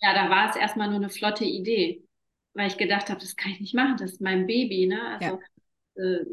Ja, 0.00 0.12
da 0.12 0.28
war 0.28 0.50
es 0.50 0.56
erstmal 0.56 0.88
nur 0.88 0.98
eine 0.98 1.08
flotte 1.08 1.44
Idee, 1.44 2.02
weil 2.52 2.68
ich 2.68 2.76
gedacht 2.76 3.08
habe, 3.08 3.20
das 3.20 3.36
kann 3.36 3.52
ich 3.52 3.60
nicht 3.60 3.74
machen, 3.74 3.96
das 3.98 4.12
ist 4.12 4.20
mein 4.20 4.46
Baby, 4.46 4.86
ne? 4.86 5.00
Also 5.18 5.40
ja. 5.96 6.02
äh, 6.04 6.24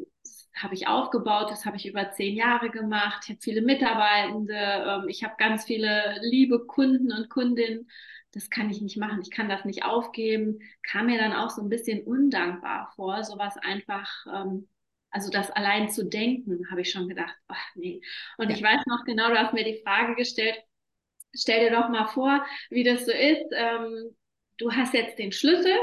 habe 0.53 0.73
ich 0.73 0.87
aufgebaut, 0.87 1.49
das 1.49 1.65
habe 1.65 1.77
ich 1.77 1.87
über 1.87 2.11
zehn 2.11 2.35
Jahre 2.35 2.69
gemacht. 2.69 3.23
Ich 3.23 3.29
habe 3.29 3.41
viele 3.41 3.61
Mitarbeitende, 3.61 4.53
ähm, 4.55 5.07
ich 5.07 5.23
habe 5.23 5.35
ganz 5.37 5.65
viele 5.65 6.19
liebe 6.21 6.65
Kunden 6.65 7.11
und 7.11 7.29
Kundinnen. 7.29 7.89
Das 8.33 8.49
kann 8.49 8.69
ich 8.69 8.81
nicht 8.81 8.97
machen, 8.97 9.21
ich 9.21 9.31
kann 9.31 9.49
das 9.49 9.65
nicht 9.65 9.83
aufgeben. 9.83 10.59
Kam 10.83 11.07
mir 11.07 11.17
dann 11.17 11.33
auch 11.33 11.49
so 11.49 11.61
ein 11.61 11.69
bisschen 11.69 12.03
undankbar 12.03 12.91
vor, 12.95 13.23
sowas 13.23 13.55
einfach, 13.57 14.09
ähm, 14.33 14.67
also 15.09 15.29
das 15.29 15.51
allein 15.51 15.89
zu 15.89 16.05
denken, 16.05 16.69
habe 16.71 16.81
ich 16.81 16.91
schon 16.91 17.07
gedacht, 17.07 17.35
ach 17.47 17.75
nee. 17.75 18.01
Und 18.37 18.49
ja. 18.49 18.55
ich 18.55 18.63
weiß 18.63 18.85
noch 18.85 19.03
genau, 19.05 19.29
du 19.29 19.37
hast 19.37 19.53
mir 19.53 19.65
die 19.65 19.81
Frage 19.83 20.15
gestellt, 20.15 20.55
stell 21.33 21.69
dir 21.69 21.75
doch 21.75 21.89
mal 21.89 22.07
vor, 22.07 22.45
wie 22.69 22.83
das 22.83 23.05
so 23.05 23.11
ist. 23.11 23.45
Ähm, 23.53 24.15
du 24.57 24.71
hast 24.71 24.93
jetzt 24.93 25.17
den 25.19 25.31
Schlüssel 25.31 25.75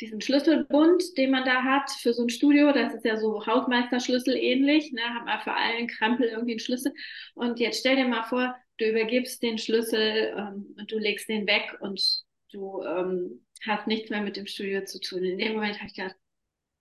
diesen 0.00 0.20
Schlüsselbund, 0.20 1.16
den 1.16 1.30
man 1.30 1.44
da 1.44 1.62
hat 1.62 1.90
für 1.90 2.12
so 2.12 2.24
ein 2.24 2.28
Studio, 2.28 2.72
das 2.72 2.94
ist 2.94 3.04
ja 3.04 3.16
so 3.16 3.46
Hausmeisterschlüssel 3.46 4.36
ähnlich, 4.36 4.92
ne, 4.92 5.02
hat 5.14 5.24
man 5.24 5.40
für 5.40 5.52
allen 5.52 5.86
Krempel 5.86 6.28
irgendwie 6.28 6.52
einen 6.52 6.60
Schlüssel. 6.60 6.92
Und 7.34 7.60
jetzt 7.60 7.80
stell 7.80 7.96
dir 7.96 8.06
mal 8.06 8.24
vor, 8.24 8.56
du 8.78 8.88
übergibst 8.88 9.42
den 9.42 9.58
Schlüssel 9.58 10.34
ähm, 10.36 10.74
und 10.76 10.90
du 10.90 10.98
legst 10.98 11.28
den 11.28 11.46
weg 11.46 11.76
und 11.80 12.02
du 12.52 12.82
ähm, 12.82 13.46
hast 13.64 13.86
nichts 13.86 14.10
mehr 14.10 14.20
mit 14.20 14.36
dem 14.36 14.46
Studio 14.46 14.84
zu 14.84 15.00
tun. 15.00 15.22
In 15.24 15.38
dem 15.38 15.54
Moment 15.54 15.76
habe 15.78 15.86
ich 15.86 15.94
gedacht, 15.94 16.16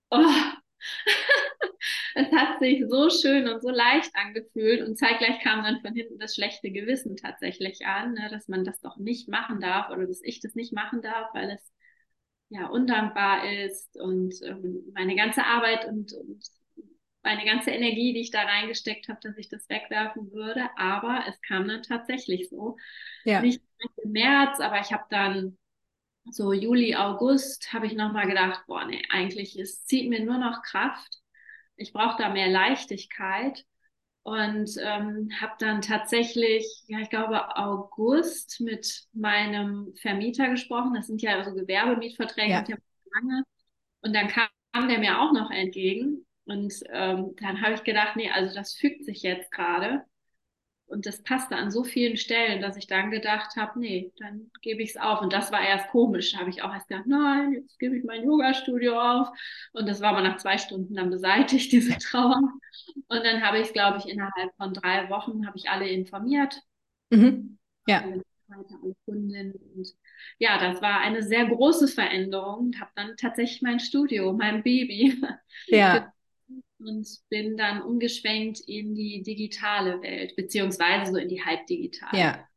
oh, 0.09 0.17
es 2.15 2.31
hat 2.31 2.59
sich 2.59 2.83
so 2.89 3.09
schön 3.09 3.47
und 3.47 3.61
so 3.61 3.69
leicht 3.69 4.11
angefühlt 4.15 4.81
und 4.81 4.97
zeitgleich 4.97 5.39
kam 5.41 5.63
dann 5.63 5.81
von 5.81 5.93
hinten 5.93 6.17
das 6.19 6.35
schlechte 6.35 6.71
Gewissen 6.71 7.15
tatsächlich 7.15 7.85
an, 7.85 8.13
ne, 8.13 8.27
dass 8.31 8.47
man 8.47 8.63
das 8.63 8.79
doch 8.81 8.97
nicht 8.97 9.29
machen 9.29 9.59
darf 9.59 9.89
oder 9.91 10.07
dass 10.07 10.21
ich 10.23 10.39
das 10.39 10.55
nicht 10.55 10.73
machen 10.73 11.01
darf, 11.03 11.29
weil 11.33 11.51
es 11.51 11.73
ja, 12.49 12.67
undankbar 12.67 13.49
ist 13.49 13.97
und 13.99 14.35
ähm, 14.43 14.83
meine 14.93 15.15
ganze 15.15 15.43
Arbeit 15.43 15.85
und, 15.85 16.13
und 16.13 16.43
meine 17.23 17.45
ganze 17.45 17.71
Energie, 17.71 18.13
die 18.13 18.21
ich 18.21 18.31
da 18.31 18.41
reingesteckt 18.41 19.07
habe, 19.07 19.19
dass 19.23 19.37
ich 19.37 19.49
das 19.49 19.67
wegwerfen 19.69 20.31
würde. 20.31 20.69
Aber 20.77 21.23
es 21.27 21.41
kam 21.41 21.67
dann 21.67 21.81
tatsächlich 21.81 22.49
so. 22.49 22.77
Ja. 23.23 23.41
Nicht 23.41 23.61
im 24.03 24.11
März, 24.11 24.59
aber 24.59 24.79
ich 24.81 24.91
habe 24.91 25.05
dann 25.09 25.57
so 26.25 26.53
Juli, 26.53 26.95
August, 26.95 27.73
habe 27.73 27.85
ich 27.85 27.93
nochmal 27.93 28.27
gedacht, 28.27 28.63
boah, 28.67 28.85
nee, 28.85 29.01
eigentlich, 29.09 29.57
es 29.57 29.85
zieht 29.85 30.09
mir 30.09 30.23
nur 30.23 30.37
noch 30.37 30.61
Kraft. 30.63 31.21
Ich 31.75 31.91
brauche 31.91 32.21
da 32.21 32.29
mehr 32.29 32.49
Leichtigkeit 32.49 33.65
und 34.23 34.71
ähm, 34.79 35.29
habe 35.39 35.53
dann 35.59 35.81
tatsächlich, 35.81 36.65
ja, 36.87 36.99
ich 36.99 37.09
glaube, 37.09 37.57
August 37.57 38.61
mit 38.61 39.03
meinem 39.11 39.93
Vermieter 40.01 40.49
gesprochen. 40.49 40.93
Das 40.93 41.07
sind 41.07 41.21
ja 41.21 41.43
so 41.43 41.53
Gewerbemietverträge, 41.53 42.49
ja. 42.49 42.63
lange. 43.13 43.43
Und 44.01 44.15
dann 44.15 44.29
kam 44.29 44.87
der 44.87 44.99
mir 44.99 45.19
auch 45.19 45.33
noch 45.33 45.51
entgegen. 45.51 46.25
Und 46.45 46.73
ähm, 46.91 47.35
dann 47.39 47.61
habe 47.61 47.73
ich 47.75 47.83
gedacht, 47.83 48.15
nee, 48.15 48.29
also 48.29 48.55
das 48.55 48.73
fügt 48.73 49.05
sich 49.05 49.21
jetzt 49.23 49.51
gerade. 49.51 50.05
Und 50.87 51.05
das 51.05 51.23
passte 51.23 51.55
an 51.55 51.71
so 51.71 51.83
vielen 51.83 52.17
Stellen, 52.17 52.61
dass 52.61 52.77
ich 52.77 52.87
dann 52.87 53.09
gedacht 53.09 53.55
habe, 53.55 53.79
nee, 53.79 54.11
dann 54.17 54.51
gebe 54.61 54.83
ich 54.83 54.91
es 54.91 54.97
auf. 54.97 55.21
Und 55.21 55.33
das 55.33 55.51
war 55.51 55.61
erst 55.61 55.89
komisch. 55.89 56.33
Da 56.33 56.39
habe 56.39 56.49
ich 56.49 56.61
auch 56.61 56.73
erst 56.73 56.87
gedacht, 56.87 57.07
nein, 57.07 57.53
jetzt 57.53 57.79
gebe 57.79 57.97
ich 57.97 58.03
mein 58.03 58.23
Yoga-Studio 58.23 58.99
auf. 58.99 59.29
Und 59.71 59.87
das 59.87 60.01
war 60.01 60.11
aber 60.11 60.21
nach 60.21 60.37
zwei 60.37 60.57
Stunden 60.57 60.93
dann 60.93 61.09
beseitigt, 61.09 61.71
diese 61.71 61.97
Trauer. 61.97 62.41
Und 63.07 63.23
dann 63.23 63.41
habe 63.41 63.57
ich 63.59 63.67
es, 63.67 63.73
glaube 63.73 63.97
ich, 63.97 64.07
innerhalb 64.07 64.55
von 64.57 64.73
drei 64.73 65.09
Wochen 65.09 65.47
habe 65.47 65.57
ich 65.57 65.69
alle 65.69 65.87
informiert. 65.87 66.61
Mhm. 67.09 67.57
Ja. 67.87 68.01
Alle 68.03 68.23
Kundinnen. 69.05 69.53
Und 69.75 69.87
ja, 70.37 70.59
das 70.59 70.79
war 70.81 70.99
eine 70.99 71.23
sehr 71.23 71.47
große 71.47 71.87
Veränderung. 71.87 72.71
Ich 72.71 72.79
habe 72.79 72.91
dann 72.95 73.17
tatsächlich 73.17 73.63
mein 73.63 73.79
Studio, 73.79 74.33
mein 74.33 74.61
Baby, 74.61 75.19
ja 75.67 76.11
und 76.85 77.07
bin 77.29 77.57
dann 77.57 77.81
umgeschwenkt 77.81 78.59
in 78.67 78.95
die 78.95 79.23
digitale 79.23 80.01
Welt, 80.01 80.35
beziehungsweise 80.35 81.11
so 81.11 81.17
in 81.17 81.29
die 81.29 81.43
halbdigitale. 81.43 82.17
Ja. 82.17 82.47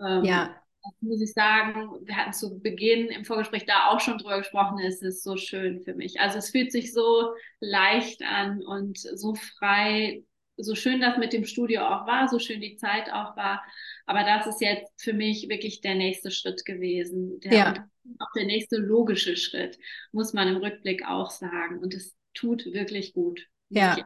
Ähm, 0.00 0.24
ja. 0.24 0.62
Muss 1.00 1.20
ich 1.20 1.32
sagen, 1.32 1.90
wir 2.04 2.16
hatten 2.16 2.32
zu 2.32 2.60
Beginn 2.60 3.08
im 3.08 3.24
Vorgespräch 3.24 3.66
da 3.66 3.88
auch 3.88 3.98
schon 3.98 4.18
drüber 4.18 4.38
gesprochen, 4.38 4.78
es 4.78 5.02
ist 5.02 5.24
so 5.24 5.36
schön 5.36 5.82
für 5.82 5.94
mich. 5.94 6.20
Also 6.20 6.38
es 6.38 6.50
fühlt 6.50 6.70
sich 6.70 6.92
so 6.92 7.32
leicht 7.58 8.22
an 8.22 8.62
und 8.64 8.98
so 8.98 9.34
frei, 9.34 10.22
so 10.56 10.74
schön 10.74 11.00
das 11.00 11.18
mit 11.18 11.32
dem 11.32 11.44
Studio 11.44 11.82
auch 11.82 12.06
war, 12.06 12.28
so 12.28 12.38
schön 12.38 12.60
die 12.60 12.76
Zeit 12.76 13.10
auch 13.10 13.36
war. 13.36 13.64
Aber 14.06 14.22
das 14.22 14.46
ist 14.46 14.60
jetzt 14.60 14.92
für 14.96 15.12
mich 15.12 15.48
wirklich 15.48 15.80
der 15.80 15.94
nächste 15.94 16.30
Schritt 16.30 16.64
gewesen. 16.64 17.40
Der, 17.40 17.52
ja. 17.52 17.88
Auch 18.20 18.32
der 18.36 18.46
nächste 18.46 18.76
logische 18.76 19.36
Schritt, 19.36 19.78
muss 20.12 20.32
man 20.32 20.48
im 20.48 20.56
Rückblick 20.56 21.04
auch 21.06 21.30
sagen. 21.30 21.80
Und 21.80 21.94
es 21.94 22.14
tut 22.32 22.64
wirklich 22.66 23.12
gut. 23.12 23.46
Ja. 23.68 23.96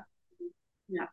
Ja. 0.89 1.09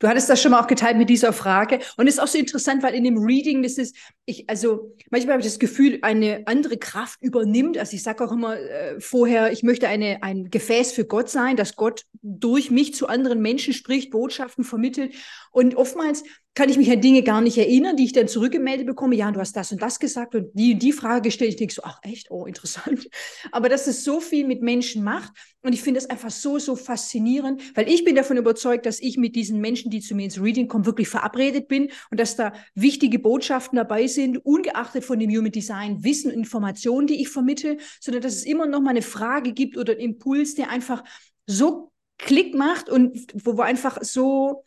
Du 0.00 0.06
hattest 0.06 0.28
das 0.28 0.40
schon 0.40 0.52
mal 0.52 0.60
auch 0.60 0.68
geteilt 0.68 0.96
mit 0.96 1.10
dieser 1.10 1.32
Frage. 1.32 1.80
Und 1.96 2.06
es 2.06 2.14
ist 2.14 2.20
auch 2.20 2.28
so 2.28 2.38
interessant, 2.38 2.84
weil 2.84 2.94
in 2.94 3.02
dem 3.02 3.18
Reading, 3.18 3.64
das 3.64 3.78
ist, 3.78 3.96
ich, 4.26 4.48
also 4.48 4.94
manchmal 5.10 5.32
habe 5.32 5.40
ich 5.40 5.48
das 5.48 5.58
Gefühl, 5.58 5.98
eine 6.02 6.42
andere 6.46 6.76
Kraft 6.78 7.20
übernimmt. 7.20 7.76
Also 7.78 7.96
ich 7.96 8.04
sage 8.04 8.24
auch 8.24 8.30
immer 8.30 8.56
äh, 8.56 9.00
vorher, 9.00 9.50
ich 9.50 9.64
möchte 9.64 9.88
eine, 9.88 10.22
ein 10.22 10.50
Gefäß 10.50 10.92
für 10.92 11.04
Gott 11.04 11.28
sein, 11.30 11.56
dass 11.56 11.74
Gott 11.74 12.04
durch 12.22 12.70
mich 12.70 12.94
zu 12.94 13.08
anderen 13.08 13.40
Menschen 13.40 13.72
spricht, 13.74 14.10
Botschaften 14.10 14.62
vermittelt. 14.62 15.14
Und 15.50 15.74
oftmals 15.74 16.22
kann 16.58 16.70
ich 16.70 16.76
mich 16.76 16.90
an 16.90 17.00
Dinge 17.00 17.22
gar 17.22 17.40
nicht 17.40 17.56
erinnern, 17.56 17.96
die 17.96 18.02
ich 18.02 18.12
dann 18.12 18.26
zurückgemeldet 18.26 18.84
bekomme. 18.84 19.14
Ja, 19.14 19.30
du 19.30 19.38
hast 19.38 19.54
das 19.54 19.70
und 19.70 19.80
das 19.80 20.00
gesagt 20.00 20.34
und 20.34 20.50
die 20.54 20.74
und 20.74 20.82
die 20.82 20.90
Frage 20.90 21.28
gestellt. 21.28 21.50
Ich 21.50 21.56
denke 21.56 21.72
so, 21.72 21.82
ach 21.84 22.00
echt, 22.02 22.32
oh, 22.32 22.46
interessant. 22.46 23.08
Aber 23.52 23.68
dass 23.68 23.86
es 23.86 24.02
so 24.02 24.18
viel 24.18 24.44
mit 24.44 24.60
Menschen 24.60 25.04
macht 25.04 25.30
und 25.62 25.72
ich 25.72 25.82
finde 25.82 25.98
es 25.98 26.10
einfach 26.10 26.32
so, 26.32 26.58
so 26.58 26.74
faszinierend, 26.74 27.62
weil 27.76 27.88
ich 27.88 28.04
bin 28.04 28.16
davon 28.16 28.38
überzeugt, 28.38 28.86
dass 28.86 28.98
ich 28.98 29.16
mit 29.16 29.36
diesen 29.36 29.60
Menschen, 29.60 29.92
die 29.92 30.00
zu 30.00 30.16
mir 30.16 30.24
ins 30.24 30.42
Reading 30.42 30.66
kommen, 30.66 30.84
wirklich 30.84 31.08
verabredet 31.08 31.68
bin 31.68 31.92
und 32.10 32.18
dass 32.18 32.34
da 32.34 32.52
wichtige 32.74 33.20
Botschaften 33.20 33.76
dabei 33.76 34.08
sind, 34.08 34.38
ungeachtet 34.38 35.04
von 35.04 35.20
dem 35.20 35.30
Human 35.30 35.52
Design, 35.52 36.02
Wissen, 36.02 36.32
Informationen, 36.32 37.06
die 37.06 37.22
ich 37.22 37.28
vermittle, 37.28 37.76
sondern 38.00 38.20
dass 38.20 38.34
es 38.34 38.44
immer 38.44 38.66
noch 38.66 38.80
mal 38.80 38.90
eine 38.90 39.02
Frage 39.02 39.52
gibt 39.52 39.76
oder 39.76 39.92
einen 39.92 40.00
Impuls, 40.00 40.56
der 40.56 40.70
einfach 40.70 41.04
so 41.46 41.92
Klick 42.18 42.56
macht 42.56 42.90
und 42.90 43.32
wo, 43.32 43.58
wo 43.58 43.62
einfach 43.62 44.02
so 44.02 44.64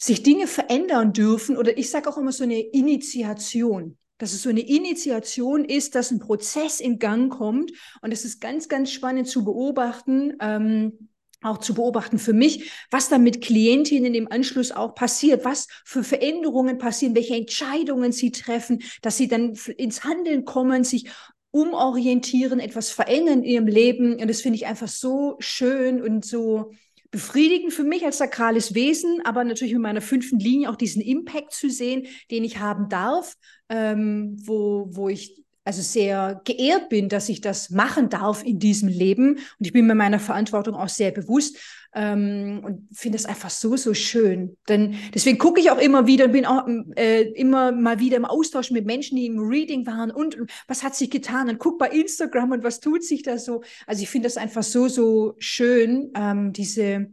sich 0.00 0.22
Dinge 0.22 0.46
verändern 0.46 1.12
dürfen 1.12 1.56
oder 1.56 1.76
ich 1.76 1.90
sage 1.90 2.08
auch 2.08 2.16
immer 2.16 2.32
so 2.32 2.44
eine 2.44 2.58
Initiation, 2.58 3.98
dass 4.18 4.32
es 4.32 4.42
so 4.42 4.48
eine 4.48 4.60
Initiation 4.60 5.64
ist, 5.64 5.94
dass 5.94 6.10
ein 6.10 6.18
Prozess 6.18 6.80
in 6.80 6.98
Gang 6.98 7.30
kommt 7.30 7.70
und 8.00 8.12
es 8.12 8.24
ist 8.24 8.40
ganz, 8.40 8.68
ganz 8.68 8.90
spannend 8.90 9.28
zu 9.28 9.44
beobachten. 9.44 10.34
Ähm, 10.40 11.10
auch 11.42 11.56
zu 11.56 11.72
beobachten 11.72 12.18
für 12.18 12.34
mich, 12.34 12.70
was 12.90 13.08
da 13.08 13.16
mit 13.16 13.40
Klientinnen 13.40 14.14
im 14.14 14.30
Anschluss 14.30 14.72
auch 14.72 14.94
passiert, 14.94 15.42
was 15.46 15.68
für 15.86 16.04
Veränderungen 16.04 16.76
passieren, 16.76 17.14
welche 17.14 17.34
Entscheidungen 17.34 18.12
sie 18.12 18.30
treffen, 18.30 18.82
dass 19.00 19.16
sie 19.16 19.26
dann 19.26 19.54
ins 19.78 20.04
Handeln 20.04 20.44
kommen, 20.44 20.84
sich 20.84 21.08
umorientieren, 21.50 22.60
etwas 22.60 22.90
verändern 22.90 23.42
in 23.42 23.44
ihrem 23.44 23.66
Leben. 23.66 24.20
Und 24.20 24.28
das 24.28 24.42
finde 24.42 24.56
ich 24.56 24.66
einfach 24.66 24.88
so 24.88 25.36
schön 25.38 26.02
und 26.02 26.26
so, 26.26 26.72
befriedigend 27.10 27.72
für 27.72 27.84
mich 27.84 28.04
als 28.04 28.18
sakrales 28.18 28.74
Wesen, 28.74 29.20
aber 29.24 29.44
natürlich 29.44 29.72
mit 29.74 29.82
meiner 29.82 30.00
fünften 30.00 30.38
Linie 30.38 30.70
auch 30.70 30.76
diesen 30.76 31.02
Impact 31.02 31.52
zu 31.52 31.68
sehen, 31.68 32.06
den 32.30 32.44
ich 32.44 32.58
haben 32.58 32.88
darf, 32.88 33.34
ähm, 33.68 34.36
wo, 34.44 34.88
wo 34.90 35.08
ich 35.08 35.39
also 35.64 35.82
sehr 35.82 36.40
geehrt 36.44 36.88
bin, 36.88 37.08
dass 37.08 37.28
ich 37.28 37.40
das 37.40 37.70
machen 37.70 38.08
darf 38.08 38.42
in 38.42 38.58
diesem 38.58 38.88
Leben. 38.88 39.34
Und 39.34 39.66
ich 39.66 39.72
bin 39.72 39.86
mir 39.86 39.94
meiner 39.94 40.18
Verantwortung 40.18 40.74
auch 40.74 40.88
sehr 40.88 41.10
bewusst 41.10 41.58
ähm, 41.94 42.62
und 42.64 42.88
finde 42.92 43.18
es 43.18 43.26
einfach 43.26 43.50
so, 43.50 43.76
so 43.76 43.92
schön. 43.92 44.56
Denn 44.68 44.96
deswegen 45.14 45.38
gucke 45.38 45.60
ich 45.60 45.70
auch 45.70 45.78
immer 45.78 46.06
wieder 46.06 46.26
und 46.26 46.32
bin 46.32 46.46
auch 46.46 46.66
äh, 46.96 47.22
immer 47.32 47.72
mal 47.72 48.00
wieder 48.00 48.16
im 48.16 48.24
Austausch 48.24 48.70
mit 48.70 48.86
Menschen, 48.86 49.16
die 49.16 49.26
im 49.26 49.38
Reading 49.38 49.86
waren 49.86 50.10
und, 50.10 50.36
und 50.36 50.50
was 50.66 50.82
hat 50.82 50.94
sich 50.94 51.10
getan 51.10 51.48
und 51.48 51.58
guck 51.58 51.78
bei 51.78 51.88
Instagram 51.88 52.52
und 52.52 52.64
was 52.64 52.80
tut 52.80 53.04
sich 53.04 53.22
da 53.22 53.38
so. 53.38 53.62
Also 53.86 54.02
ich 54.02 54.08
finde 54.08 54.26
das 54.26 54.36
einfach 54.36 54.62
so, 54.62 54.88
so 54.88 55.34
schön, 55.38 56.10
ähm, 56.14 56.52
diese, 56.52 57.10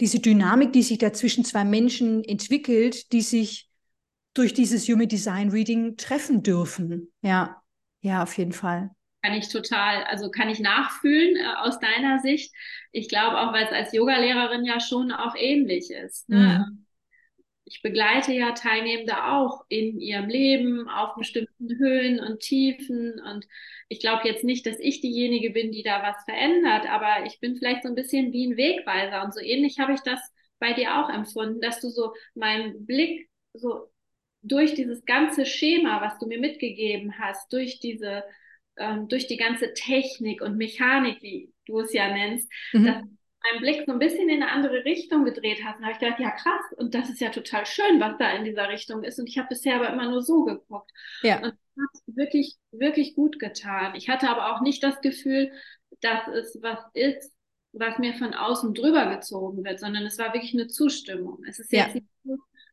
diese 0.00 0.20
Dynamik, 0.20 0.72
die 0.72 0.82
sich 0.82 0.98
da 0.98 1.12
zwischen 1.12 1.44
zwei 1.44 1.64
Menschen 1.64 2.22
entwickelt, 2.22 3.12
die 3.12 3.22
sich 3.22 3.68
durch 4.34 4.54
dieses 4.54 4.88
Human 4.88 5.08
Design 5.08 5.50
Reading 5.50 5.96
treffen 5.96 6.44
dürfen. 6.44 7.10
Ja. 7.22 7.57
Ja, 8.00 8.22
auf 8.22 8.36
jeden 8.38 8.52
Fall. 8.52 8.90
Kann 9.22 9.34
ich 9.34 9.48
total, 9.48 10.04
also 10.04 10.30
kann 10.30 10.48
ich 10.48 10.60
nachfühlen 10.60 11.36
äh, 11.36 11.54
aus 11.58 11.80
deiner 11.80 12.20
Sicht. 12.20 12.54
Ich 12.92 13.08
glaube 13.08 13.40
auch, 13.40 13.52
weil 13.52 13.64
es 13.66 13.72
als 13.72 13.92
Yogalehrerin 13.92 14.64
ja 14.64 14.80
schon 14.80 15.10
auch 15.10 15.34
ähnlich 15.36 15.90
ist. 15.90 16.28
Ne? 16.28 16.64
Mhm. 16.68 16.86
Ich 17.64 17.82
begleite 17.82 18.32
ja 18.32 18.52
Teilnehmende 18.52 19.24
auch 19.24 19.64
in 19.68 20.00
ihrem 20.00 20.28
Leben 20.28 20.88
auf 20.88 21.16
bestimmten 21.16 21.78
Höhen 21.78 22.18
und 22.20 22.40
Tiefen. 22.40 23.20
Und 23.20 23.46
ich 23.88 24.00
glaube 24.00 24.26
jetzt 24.26 24.44
nicht, 24.44 24.64
dass 24.64 24.78
ich 24.78 25.00
diejenige 25.00 25.50
bin, 25.50 25.72
die 25.72 25.82
da 25.82 26.02
was 26.02 26.24
verändert, 26.24 26.88
aber 26.88 27.26
ich 27.26 27.40
bin 27.40 27.56
vielleicht 27.56 27.82
so 27.82 27.88
ein 27.88 27.94
bisschen 27.94 28.32
wie 28.32 28.46
ein 28.46 28.56
Wegweiser. 28.56 29.22
Und 29.22 29.34
so 29.34 29.40
ähnlich 29.40 29.78
habe 29.78 29.92
ich 29.92 30.00
das 30.00 30.20
bei 30.58 30.72
dir 30.72 30.96
auch 30.96 31.10
empfunden, 31.10 31.60
dass 31.60 31.80
du 31.80 31.90
so 31.90 32.14
meinen 32.34 32.86
Blick 32.86 33.28
so 33.52 33.90
durch 34.42 34.74
dieses 34.74 35.04
ganze 35.04 35.46
Schema, 35.46 36.00
was 36.00 36.18
du 36.18 36.26
mir 36.26 36.38
mitgegeben 36.38 37.18
hast, 37.18 37.52
durch 37.52 37.80
diese, 37.80 38.24
ähm, 38.76 39.08
durch 39.08 39.26
die 39.26 39.36
ganze 39.36 39.72
Technik 39.74 40.40
und 40.40 40.56
Mechanik, 40.56 41.22
wie 41.22 41.52
du 41.66 41.80
es 41.80 41.92
ja 41.92 42.12
nennst, 42.12 42.50
mhm. 42.72 42.84
dass 42.84 43.02
mein 43.42 43.60
Blick 43.60 43.84
so 43.86 43.92
ein 43.92 43.98
bisschen 43.98 44.28
in 44.28 44.42
eine 44.42 44.50
andere 44.50 44.84
Richtung 44.84 45.24
gedreht 45.24 45.60
hast. 45.64 45.78
Und 45.78 45.84
habe 45.84 45.92
ich 45.92 45.98
gedacht, 45.98 46.20
ja 46.20 46.30
krass, 46.30 46.72
und 46.76 46.94
das 46.94 47.08
ist 47.08 47.20
ja 47.20 47.30
total 47.30 47.66
schön, 47.66 48.00
was 48.00 48.16
da 48.18 48.32
in 48.32 48.44
dieser 48.44 48.68
Richtung 48.68 49.04
ist. 49.04 49.18
Und 49.18 49.28
ich 49.28 49.38
habe 49.38 49.48
bisher 49.48 49.76
aber 49.76 49.92
immer 49.92 50.10
nur 50.10 50.22
so 50.22 50.44
geguckt. 50.44 50.90
Ja. 51.22 51.36
Und 51.36 51.44
das 51.44 51.54
hat 51.76 52.16
wirklich, 52.16 52.56
wirklich 52.72 53.14
gut 53.14 53.38
getan. 53.38 53.94
Ich 53.94 54.08
hatte 54.08 54.28
aber 54.28 54.54
auch 54.54 54.60
nicht 54.60 54.82
das 54.82 55.00
Gefühl, 55.00 55.52
dass 56.00 56.26
es 56.28 56.58
was 56.62 56.78
ist, 56.94 57.32
was 57.72 57.98
mir 57.98 58.14
von 58.14 58.34
außen 58.34 58.74
drüber 58.74 59.14
gezogen 59.14 59.64
wird, 59.64 59.78
sondern 59.78 60.04
es 60.06 60.18
war 60.18 60.32
wirklich 60.32 60.54
eine 60.54 60.68
Zustimmung. 60.68 61.38
Es 61.46 61.58
ist 61.58 61.72
jetzt 61.72 61.88
ja. 61.88 61.94
nicht 61.94 62.06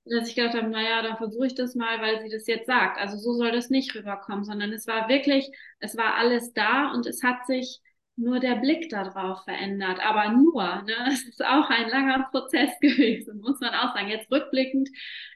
dass 0.06 0.30
ich 0.30 0.36
gedacht 0.36 0.56
habe, 0.56 0.70
naja, 0.70 1.02
dann 1.02 1.18
versuche 1.18 1.48
ich 1.48 1.56
das 1.56 1.76
mal, 1.76 2.00
weil 2.02 2.22
sie 2.22 2.30
das 2.30 2.48
jetzt 2.48 2.68
sagt. 2.68 3.00
Also 3.00 3.18
so 3.18 3.34
soll 3.34 3.52
das 3.52 3.70
nicht 3.70 3.96
rüberkommen, 3.96 4.44
sondern 4.44 4.72
es 4.72 4.88
war 4.88 5.10
wirklich, 5.10 5.50
es 5.80 5.98
war 5.98 6.16
alles 6.16 6.54
da 6.54 6.92
und 6.92 7.08
es 7.08 7.24
hat 7.24 7.46
sich 7.48 7.82
nur 8.16 8.40
der 8.40 8.56
Blick 8.56 8.90
darauf 8.90 9.44
verändert. 9.44 10.00
Aber 10.06 10.32
nur, 10.32 10.64
ne? 10.84 10.96
Es 11.12 11.28
ist 11.28 11.44
auch 11.44 11.70
ein 11.70 11.90
langer 11.90 12.28
Prozess 12.32 12.70
gewesen, 12.82 13.42
muss 13.42 13.60
man 13.60 13.74
auch 13.74 13.96
sagen. 13.96 14.10
Jetzt 14.10 14.32
rückblickend 14.32 14.90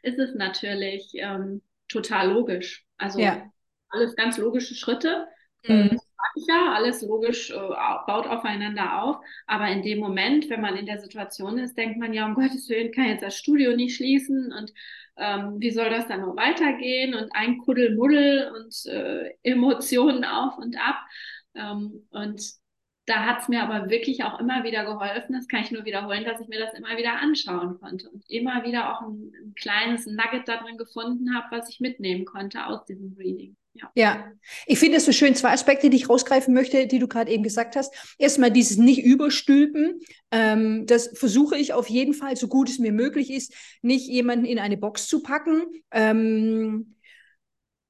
ist 0.04 0.20
es 0.20 0.36
natürlich 0.36 1.12
ähm, 1.16 1.62
total 1.88 2.32
logisch. 2.32 2.86
Also 2.98 3.20
ja. 3.20 3.52
alles 3.90 4.16
ganz 4.16 4.38
logische 4.38 4.76
Schritte. 4.76 5.28
Mhm. 5.68 6.00
Ja, 6.48 6.74
alles 6.74 7.02
logisch 7.02 7.50
äh, 7.52 7.56
baut 8.08 8.28
aufeinander 8.28 9.02
auf. 9.04 9.18
Aber 9.48 9.68
in 9.70 9.82
dem 9.84 10.00
Moment, 10.00 10.50
wenn 10.50 10.62
man 10.62 10.76
in 10.76 10.86
der 10.86 11.00
Situation 11.00 11.58
ist, 11.58 11.78
denkt 11.78 11.98
man 12.00 12.14
ja, 12.14 12.26
um 12.26 12.34
Gottes 12.36 12.68
Willen 12.70 12.92
kann 12.92 13.06
jetzt 13.08 13.24
das 13.24 13.38
Studio 13.38 13.76
nicht 13.76 13.96
schließen 13.96 14.52
und 14.54 14.74
ähm, 15.18 15.56
wie 15.60 15.72
soll 15.72 15.90
das 15.90 16.08
dann 16.08 16.22
noch 16.22 16.36
weitergehen 16.38 17.14
und 17.14 17.30
ein 17.34 17.58
Kuddelmuddel 17.60 18.52
und 18.56 18.86
äh, 18.92 19.34
Emotionen 19.44 20.24
auf 20.26 20.58
und 20.58 20.78
ab. 20.80 20.98
Ähm, 21.56 22.08
und 22.12 22.42
da 23.06 23.26
hat 23.26 23.42
es 23.42 23.48
mir 23.50 23.64
aber 23.64 23.90
wirklich 23.90 24.24
auch 24.24 24.40
immer 24.40 24.64
wieder 24.64 24.86
geholfen, 24.86 25.34
das 25.34 25.48
kann 25.48 25.64
ich 25.64 25.72
nur 25.72 25.84
wiederholen, 25.86 26.26
dass 26.26 26.40
ich 26.42 26.48
mir 26.48 26.60
das 26.60 26.74
immer 26.76 26.96
wieder 26.98 27.14
anschauen 27.20 27.80
konnte 27.80 28.10
und 28.10 28.24
immer 28.30 28.64
wieder 28.64 28.94
auch 28.96 29.02
ein, 29.02 29.32
ein 29.44 29.54
kleines 29.56 30.06
Nugget 30.06 30.48
da 30.48 30.58
drin 30.58 30.78
gefunden 30.78 31.34
habe, 31.36 31.48
was 31.58 31.70
ich 31.70 31.80
mitnehmen 31.80 32.26
konnte 32.26 32.66
aus 32.68 32.86
diesem 32.86 33.16
Reading. 33.18 33.56
Ja. 33.74 33.92
ja, 33.96 34.32
ich 34.66 34.80
finde 34.80 34.98
es 34.98 35.06
so 35.06 35.12
schön, 35.12 35.36
zwei 35.36 35.52
Aspekte, 35.52 35.90
die 35.90 35.98
ich 35.98 36.10
rausgreifen 36.10 36.54
möchte, 36.54 36.88
die 36.88 37.00
du 37.00 37.08
gerade 37.08 37.32
eben 37.32 37.44
gesagt 37.44 37.76
hast. 37.76 37.94
Erstmal 38.18 38.52
dieses 38.52 38.78
Nicht-Überstülpen. 38.78 40.00
Ähm, 40.32 40.86
das 40.86 41.10
versuche 41.14 41.56
ich 41.58 41.74
auf 41.74 41.90
jeden 41.90 42.14
Fall, 42.14 42.36
so 42.36 42.48
gut 42.48 42.70
es 42.70 42.80
mir 42.80 42.92
möglich 42.92 43.32
ist, 43.32 43.54
nicht 43.82 44.08
jemanden 44.08 44.46
in 44.46 44.60
eine 44.60 44.78
Box 44.78 45.08
zu 45.08 45.22
packen. 45.22 45.64
Ähm, 45.92 46.96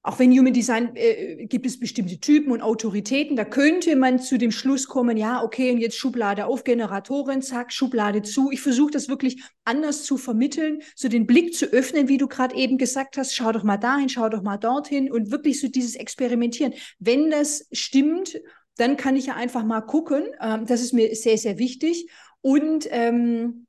auch 0.01 0.17
wenn 0.17 0.31
Human 0.31 0.53
Design 0.53 0.95
äh, 0.95 1.45
gibt 1.45 1.65
es 1.65 1.79
bestimmte 1.79 2.19
Typen 2.19 2.51
und 2.51 2.61
Autoritäten, 2.61 3.35
da 3.35 3.43
könnte 3.43 3.95
man 3.97 4.19
zu 4.19 4.37
dem 4.37 4.51
Schluss 4.51 4.87
kommen, 4.87 5.17
ja, 5.17 5.43
okay, 5.43 5.71
und 5.71 5.79
jetzt 5.79 5.97
Schublade 5.97 6.45
auf, 6.45 6.63
Generatorin, 6.63 7.41
zack, 7.41 7.73
Schublade 7.73 8.21
zu. 8.21 8.49
Ich 8.51 8.61
versuche 8.61 8.91
das 8.91 9.09
wirklich 9.09 9.43
anders 9.65 10.03
zu 10.03 10.17
vermitteln, 10.17 10.81
so 10.95 11.09
den 11.09 11.27
Blick 11.27 11.53
zu 11.53 11.65
öffnen, 11.65 12.07
wie 12.07 12.17
du 12.17 12.27
gerade 12.27 12.55
eben 12.55 12.77
gesagt 12.77 13.17
hast, 13.17 13.35
schau 13.35 13.51
doch 13.51 13.63
mal 13.63 13.77
dahin, 13.77 14.07
schau 14.07 14.29
doch 14.29 14.41
mal 14.41 14.57
dorthin 14.57 15.11
und 15.11 15.31
wirklich 15.31 15.59
so 15.59 15.67
dieses 15.67 15.95
Experimentieren. 15.95 16.73
Wenn 16.99 17.29
das 17.29 17.67
stimmt, 17.73 18.39
dann 18.77 18.95
kann 18.95 19.17
ich 19.17 19.25
ja 19.25 19.35
einfach 19.35 19.65
mal 19.65 19.81
gucken. 19.81 20.23
Ähm, 20.41 20.65
das 20.65 20.81
ist 20.81 20.93
mir 20.93 21.13
sehr, 21.13 21.37
sehr 21.37 21.57
wichtig. 21.57 22.09
Und 22.41 22.87
ähm, 22.89 23.67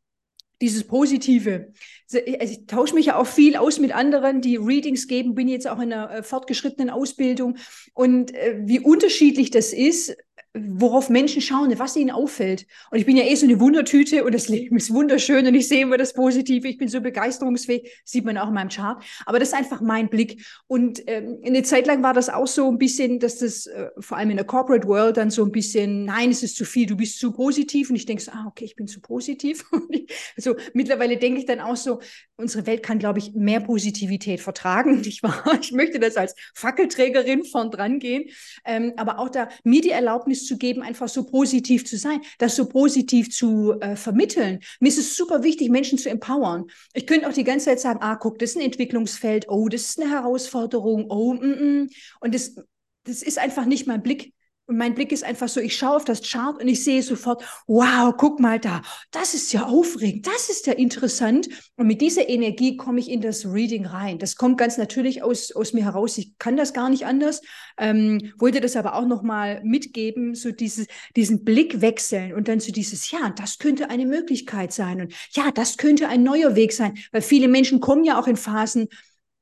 dieses 0.61 0.85
Positive. 0.85 1.73
Also 2.13 2.19
ich 2.27 2.67
tausche 2.67 2.95
mich 2.95 3.07
ja 3.07 3.17
auch 3.17 3.27
viel 3.27 3.57
aus 3.57 3.79
mit 3.79 3.95
anderen, 3.95 4.41
die 4.41 4.57
Readings 4.57 5.07
geben, 5.07 5.35
bin 5.35 5.49
jetzt 5.49 5.69
auch 5.69 5.79
in 5.79 5.93
einer 5.93 6.11
äh, 6.11 6.23
fortgeschrittenen 6.23 6.91
Ausbildung. 6.91 7.57
Und 7.95 8.35
äh, 8.35 8.61
wie 8.65 8.81
unterschiedlich 8.81 9.51
das 9.51 9.73
ist, 9.73 10.17
worauf 10.53 11.09
Menschen 11.11 11.41
schauen, 11.41 11.79
was 11.79 11.97
ihnen 11.97 12.11
auffällt. 12.11 12.67
Und 12.91 12.99
ich 12.99 13.07
bin 13.07 13.17
ja 13.17 13.25
eh 13.25 13.35
so 13.37 13.47
eine 13.47 13.61
Wundertüte 13.61 14.25
und 14.25 14.35
das 14.35 14.49
Leben 14.49 14.77
ist 14.77 14.93
wunderschön 14.93 15.47
und 15.47 15.55
ich 15.55 15.69
sehe 15.69 15.83
immer 15.83 15.97
das 15.97 16.13
Positive. 16.13 16.67
Ich 16.67 16.77
bin 16.77 16.89
so 16.89 17.01
begeisterungsfähig, 17.01 18.03
sieht 18.05 18.25
man 18.25 18.37
auch 18.37 18.49
in 18.49 18.55
meinem 18.55 18.69
Chart. 18.69 19.03
Aber 19.27 19.39
das 19.39 19.51
ist 19.51 19.55
einfach 19.55 19.81
mein 19.81 20.09
Blick. 20.09 20.45
Und 20.67 21.03
ähm, 21.07 21.39
eine 21.45 21.63
Zeit 21.63 21.87
lang 21.87 22.03
war 22.03 22.15
das 22.15 22.29
auch 22.29 22.49
so 22.49 22.69
ein 22.69 22.79
bisschen, 22.79 23.21
dass 23.21 23.39
das 23.39 23.67
äh, 23.67 23.91
vor 24.01 24.19
allem 24.19 24.31
in 24.31 24.37
der 24.37 24.47
Corporate 24.47 24.89
World 24.89 25.19
dann 25.19 25.31
so 25.31 25.45
ein 25.45 25.53
bisschen, 25.53 26.05
nein, 26.05 26.31
es 26.31 26.43
ist 26.43 26.57
zu 26.57 26.65
viel, 26.65 26.87
du 26.87 26.97
bist 26.97 27.21
zu 27.21 27.31
positiv. 27.33 27.91
Und 27.91 27.97
ich 27.97 28.07
denke 28.07 28.23
so, 28.23 28.33
ah, 28.33 28.47
okay, 28.49 28.65
ich 28.65 28.75
bin 28.75 28.89
zu 28.89 29.01
positiv. 29.01 29.65
also 30.37 30.57
mittlerweile 30.75 31.17
denke 31.17 31.39
ich 31.39 31.47
dann 31.47 31.61
auch 31.61 31.77
so, 31.77 32.01
unsere 32.37 32.67
Welt 32.67 32.83
kann, 32.83 32.99
glaube 32.99 33.21
ich, 33.21 33.35
mehr 33.35 33.61
Positivität 33.61 34.41
vertragen. 34.41 35.01
Ich, 35.05 35.23
war, 35.23 35.45
ich 35.61 35.71
möchte 35.71 36.01
das 36.01 36.17
als 36.17 36.35
Fackelträgerin 36.55 37.45
von 37.45 37.71
dran 37.71 38.01
gehen. 38.01 38.31
Ähm, 38.65 38.95
aber 38.97 39.21
auch 39.21 39.29
da 39.29 39.49
mir 39.63 39.81
die 39.81 39.91
Erlaubnis 39.91 40.30
Erlaubnis 40.31 40.47
zu 40.47 40.57
geben, 40.57 40.83
einfach 40.83 41.09
so 41.09 41.25
positiv 41.25 41.85
zu 41.85 41.97
sein, 41.97 42.21
das 42.39 42.57
so 42.57 42.67
positiv 42.67 43.31
zu 43.31 43.79
äh, 43.81 43.97
vermitteln. 43.97 44.61
Mir 44.81 44.89
ist 44.89 44.99
es 44.99 45.17
super 45.17 45.43
wichtig, 45.43 45.71
Menschen 45.71 45.99
zu 45.99 46.09
empowern. 46.09 46.67
Ich 46.95 47.07
könnte 47.07 47.29
auch 47.29 47.33
die 47.33 47.45
ganze 47.45 47.67
Zeit 47.67 47.81
sagen, 47.81 48.01
ah, 48.03 48.17
guck, 48.17 48.39
das 48.39 48.51
ist 48.51 48.57
ein 48.57 48.63
Entwicklungsfeld, 48.63 49.49
oh, 49.49 49.69
das 49.69 49.83
ist 49.83 50.01
eine 50.01 50.11
Herausforderung, 50.11 51.07
oh, 51.11 51.35
mm, 51.35 51.83
mm. 51.83 51.91
und 52.21 52.35
das, 52.35 52.55
das 53.05 53.23
ist 53.23 53.39
einfach 53.39 53.67
nicht 53.67 53.87
mein 53.87 54.03
Blick. 54.03 54.33
Und 54.71 54.77
mein 54.77 54.95
Blick 54.95 55.11
ist 55.11 55.25
einfach 55.25 55.49
so, 55.49 55.59
ich 55.59 55.77
schaue 55.77 55.97
auf 55.97 56.05
das 56.05 56.23
Chart 56.23 56.63
und 56.63 56.69
ich 56.69 56.85
sehe 56.85 57.03
sofort, 57.03 57.43
wow, 57.67 58.15
guck 58.17 58.39
mal 58.39 58.61
da, 58.61 58.83
das 59.11 59.35
ist 59.35 59.53
ja 59.53 59.65
aufregend, 59.65 60.29
das 60.29 60.49
ist 60.49 60.69
ja 60.69 60.75
interessant. 60.75 61.49
Und 61.75 61.89
mit 61.89 62.01
dieser 62.01 62.29
Energie 62.29 62.77
komme 62.77 63.01
ich 63.01 63.11
in 63.11 63.21
das 63.21 63.45
Reading 63.45 63.85
rein. 63.85 64.21
Das 64.21 64.37
kommt 64.37 64.59
ganz 64.59 64.79
natürlich 64.79 65.25
aus, 65.25 65.51
aus 65.51 65.73
mir 65.73 65.83
heraus. 65.83 66.17
Ich 66.19 66.39
kann 66.39 66.57
das 66.57 66.73
gar 66.73 66.89
nicht 66.89 67.05
anders. 67.05 67.43
Ähm, 67.79 68.33
wollte 68.39 68.61
das 68.61 68.77
aber 68.77 68.95
auch 68.95 69.07
nochmal 69.07 69.61
mitgeben, 69.65 70.37
so 70.37 70.53
dieses, 70.53 70.87
diesen 71.17 71.43
Blick 71.43 71.81
wechseln 71.81 72.33
und 72.33 72.47
dann 72.47 72.61
so 72.61 72.71
dieses, 72.71 73.11
ja, 73.11 73.31
das 73.31 73.59
könnte 73.59 73.91
eine 73.91 74.07
Möglichkeit 74.07 74.73
sein. 74.73 75.01
Und 75.01 75.13
ja, 75.33 75.51
das 75.51 75.79
könnte 75.79 76.07
ein 76.07 76.23
neuer 76.23 76.55
Weg 76.55 76.73
sein. 76.73 76.97
Weil 77.11 77.23
viele 77.23 77.49
Menschen 77.49 77.81
kommen 77.81 78.05
ja 78.05 78.21
auch 78.21 78.29
in 78.29 78.37
Phasen, 78.37 78.87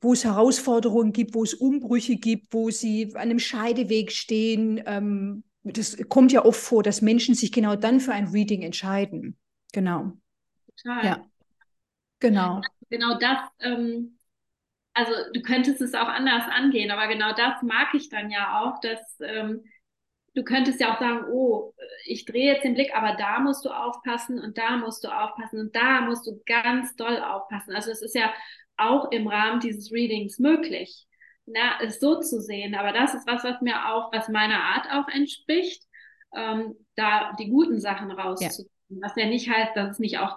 wo 0.01 0.13
es 0.13 0.25
Herausforderungen 0.25 1.13
gibt, 1.13 1.35
wo 1.35 1.43
es 1.43 1.55
Umbrüche 1.55 2.17
gibt, 2.17 2.53
wo 2.53 2.71
sie 2.71 3.11
an 3.15 3.23
einem 3.23 3.39
Scheideweg 3.39 4.13
stehen. 4.13 4.83
Ähm, 4.87 5.45
das 5.65 5.97
kommt 6.09 6.33
ja 6.33 6.45
oft 6.45 6.61
vor, 6.61 6.83
dass 6.83 7.03
Menschen 7.03 7.35
sich 7.35 7.53
genau 7.53 7.77
dann 7.77 8.01
für 8.01 8.13
ein 8.13 8.29
Reading 8.29 8.63
entscheiden. 8.63 9.37
Genau. 9.73 10.13
Total. 10.77 11.05
Ja. 11.05 11.27
Genau. 12.21 12.61
Genau 12.91 13.19
das, 13.19 13.39
ähm, 13.61 14.19
also 14.95 15.13
du 15.33 15.43
könntest 15.43 15.81
es 15.81 15.95
auch 15.95 16.09
anders 16.09 16.45
angehen, 16.51 16.91
aber 16.91 17.07
genau 17.07 17.33
das 17.33 17.63
mag 17.63 17.89
ich 17.95 18.09
dann 18.09 18.31
ja 18.31 18.61
auch, 18.63 18.81
dass 18.81 19.21
ähm, 19.21 19.63
du 20.35 20.43
könntest 20.43 20.81
ja 20.81 20.95
auch 20.95 21.01
sagen, 21.01 21.27
oh, 21.31 21.75
ich 22.05 22.25
drehe 22.25 22.53
jetzt 22.53 22.65
den 22.65 22.75
Blick, 22.75 22.95
aber 22.95 23.15
da 23.17 23.41
musst 23.41 23.65
du 23.65 23.71
aufpassen 23.71 24.41
und 24.41 24.59
da 24.59 24.77
musst 24.77 25.05
du 25.05 25.09
aufpassen 25.09 25.61
und 25.61 25.77
da 25.77 26.01
musst 26.01 26.27
du 26.27 26.41
ganz 26.47 26.97
doll 26.97 27.19
aufpassen. 27.23 27.75
Also 27.75 27.91
es 27.91 28.03
ist 28.03 28.15
ja 28.15 28.33
auch 28.79 29.11
im 29.11 29.27
Rahmen 29.29 29.61
dieses 29.61 29.93
Readings 29.93 30.39
möglich, 30.39 31.07
na, 31.47 31.81
es 31.83 32.01
so 32.01 32.21
zu 32.21 32.41
sehen. 32.41 32.75
Aber 32.75 32.93
das 32.93 33.15
ist 33.15 33.27
was, 33.27 33.45
was 33.45 33.61
mir 33.61 33.93
auch, 33.93 34.13
was 34.13 34.29
meiner 34.29 34.63
Art 34.63 34.87
auch 34.91 35.09
entspricht, 35.13 35.83
ähm, 36.35 36.75
da 36.95 37.33
die 37.39 37.49
guten 37.49 37.81
Sachen 37.81 38.11
rauszuziehen. 38.11 38.69
Ja. 38.89 38.97
Was 39.03 39.17
ja 39.17 39.27
nicht 39.27 39.49
heißt, 39.49 39.77
dass 39.77 39.93
es 39.93 39.99
nicht 39.99 40.19
auch 40.19 40.37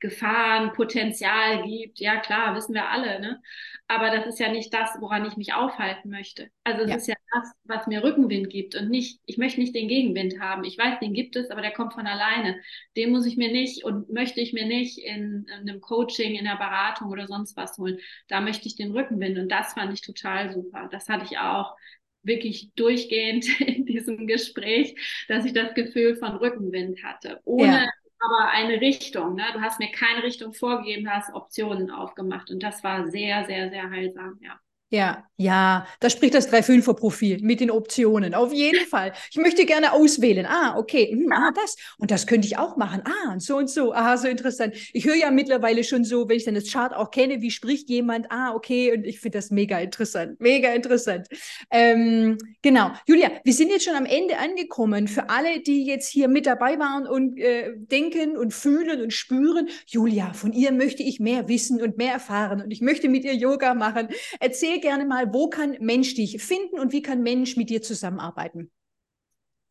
Gefahrenpotenzial 0.00 1.62
gibt. 1.64 2.00
Ja, 2.00 2.18
klar, 2.18 2.54
wissen 2.54 2.74
wir 2.74 2.88
alle, 2.88 3.20
ne? 3.20 3.42
Aber 3.86 4.10
das 4.10 4.26
ist 4.26 4.38
ja 4.38 4.50
nicht 4.50 4.72
das, 4.72 4.90
woran 5.00 5.26
ich 5.26 5.36
mich 5.36 5.52
aufhalten 5.52 6.08
möchte. 6.08 6.48
Also 6.64 6.84
es 6.84 6.90
ja. 6.90 6.96
ist 6.96 7.06
ja 7.08 7.14
das, 7.34 7.52
was 7.64 7.86
mir 7.86 8.02
Rückenwind 8.02 8.48
gibt 8.48 8.74
und 8.74 8.88
nicht, 8.88 9.20
ich 9.26 9.36
möchte 9.36 9.60
nicht 9.60 9.74
den 9.74 9.88
Gegenwind 9.88 10.40
haben. 10.40 10.64
Ich 10.64 10.78
weiß, 10.78 11.00
den 11.00 11.12
gibt 11.12 11.36
es, 11.36 11.50
aber 11.50 11.60
der 11.60 11.72
kommt 11.72 11.92
von 11.92 12.06
alleine. 12.06 12.58
Den 12.96 13.10
muss 13.10 13.26
ich 13.26 13.36
mir 13.36 13.52
nicht 13.52 13.84
und 13.84 14.10
möchte 14.10 14.40
ich 14.40 14.54
mir 14.54 14.66
nicht 14.66 14.98
in, 14.98 15.46
in 15.60 15.68
einem 15.68 15.82
Coaching, 15.82 16.34
in 16.34 16.46
einer 16.46 16.56
Beratung 16.56 17.10
oder 17.10 17.26
sonst 17.26 17.56
was 17.58 17.76
holen. 17.76 17.98
Da 18.28 18.40
möchte 18.40 18.68
ich 18.68 18.76
den 18.76 18.92
Rückenwind 18.92 19.38
und 19.38 19.50
das 19.50 19.74
fand 19.74 19.92
ich 19.92 20.00
total 20.00 20.50
super. 20.50 20.88
Das 20.90 21.10
hatte 21.10 21.26
ich 21.30 21.38
auch 21.38 21.76
wirklich 22.22 22.72
durchgehend 22.74 23.46
in 23.60 23.84
diesem 23.84 24.26
Gespräch, 24.26 24.94
dass 25.28 25.44
ich 25.44 25.52
das 25.52 25.74
Gefühl 25.74 26.16
von 26.16 26.36
Rückenwind 26.36 27.04
hatte, 27.04 27.40
ohne 27.44 27.66
ja 27.66 27.88
aber 28.24 28.50
eine 28.50 28.80
Richtung. 28.80 29.34
Ne? 29.34 29.44
Du 29.54 29.60
hast 29.60 29.78
mir 29.80 29.90
keine 29.92 30.22
Richtung 30.22 30.52
vorgegeben, 30.54 31.10
hast 31.10 31.32
Optionen 31.34 31.90
aufgemacht 31.90 32.50
und 32.50 32.62
das 32.62 32.82
war 32.84 33.08
sehr, 33.10 33.44
sehr, 33.46 33.70
sehr 33.70 33.90
heilsam, 33.90 34.38
ja. 34.42 34.58
Ja, 34.94 35.24
ja, 35.36 35.88
da 35.98 36.10
spricht 36.10 36.34
das 36.34 36.48
3-5er-Profil 36.48 37.40
mit 37.42 37.58
den 37.58 37.72
Optionen. 37.72 38.34
Auf 38.34 38.52
jeden 38.52 38.86
Fall. 38.88 39.12
Ich 39.32 39.36
möchte 39.36 39.66
gerne 39.66 39.92
auswählen. 39.92 40.46
Ah, 40.46 40.76
okay, 40.78 41.10
hm, 41.10 41.32
ah, 41.32 41.50
das. 41.52 41.76
Und 41.98 42.12
das 42.12 42.28
könnte 42.28 42.46
ich 42.46 42.56
auch 42.56 42.76
machen. 42.76 43.02
Ah, 43.04 43.32
und 43.32 43.42
so 43.42 43.56
und 43.56 43.68
so. 43.68 43.92
Ah, 43.92 44.16
so 44.16 44.28
interessant. 44.28 44.76
Ich 44.92 45.04
höre 45.06 45.16
ja 45.16 45.32
mittlerweile 45.32 45.82
schon 45.82 46.04
so, 46.04 46.28
wenn 46.28 46.36
ich 46.36 46.44
dann 46.44 46.54
das 46.54 46.70
Chart 46.70 46.94
auch 46.94 47.10
kenne, 47.10 47.42
wie 47.42 47.50
spricht 47.50 47.90
jemand. 47.90 48.30
Ah, 48.30 48.54
okay. 48.54 48.92
Und 48.92 49.04
ich 49.04 49.18
finde 49.18 49.38
das 49.38 49.50
mega 49.50 49.80
interessant. 49.80 50.40
Mega 50.40 50.72
interessant. 50.72 51.26
Ähm, 51.68 52.38
genau. 52.62 52.92
Julia, 53.08 53.32
wir 53.42 53.52
sind 53.52 53.70
jetzt 53.70 53.84
schon 53.84 53.96
am 53.96 54.06
Ende 54.06 54.38
angekommen. 54.38 55.08
Für 55.08 55.30
alle, 55.30 55.60
die 55.60 55.84
jetzt 55.84 56.08
hier 56.08 56.28
mit 56.28 56.46
dabei 56.46 56.78
waren 56.78 57.08
und 57.08 57.40
äh, 57.40 57.72
denken 57.76 58.36
und 58.36 58.54
fühlen 58.54 59.02
und 59.02 59.12
spüren, 59.12 59.68
Julia, 59.88 60.32
von 60.32 60.52
ihr 60.52 60.70
möchte 60.70 61.02
ich 61.02 61.18
mehr 61.18 61.48
wissen 61.48 61.82
und 61.82 61.98
mehr 61.98 62.12
erfahren. 62.12 62.62
Und 62.62 62.70
ich 62.70 62.80
möchte 62.80 63.08
mit 63.08 63.24
ihr 63.24 63.34
Yoga 63.34 63.74
machen. 63.74 64.08
Erzähl 64.38 64.78
gerne 64.84 65.06
mal, 65.06 65.32
wo 65.32 65.48
kann 65.48 65.78
Mensch 65.80 66.14
dich 66.14 66.42
finden 66.42 66.78
und 66.78 66.92
wie 66.92 67.00
kann 67.00 67.22
Mensch 67.22 67.56
mit 67.56 67.70
dir 67.70 67.80
zusammenarbeiten? 67.80 68.70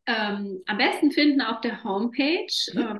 Ähm, 0.07 0.63
am 0.65 0.77
besten 0.77 1.11
finden 1.11 1.41
auf 1.41 1.61
der 1.61 1.83
Homepage. 1.83 2.47
Mhm. 2.73 2.81
Ähm, 2.81 2.99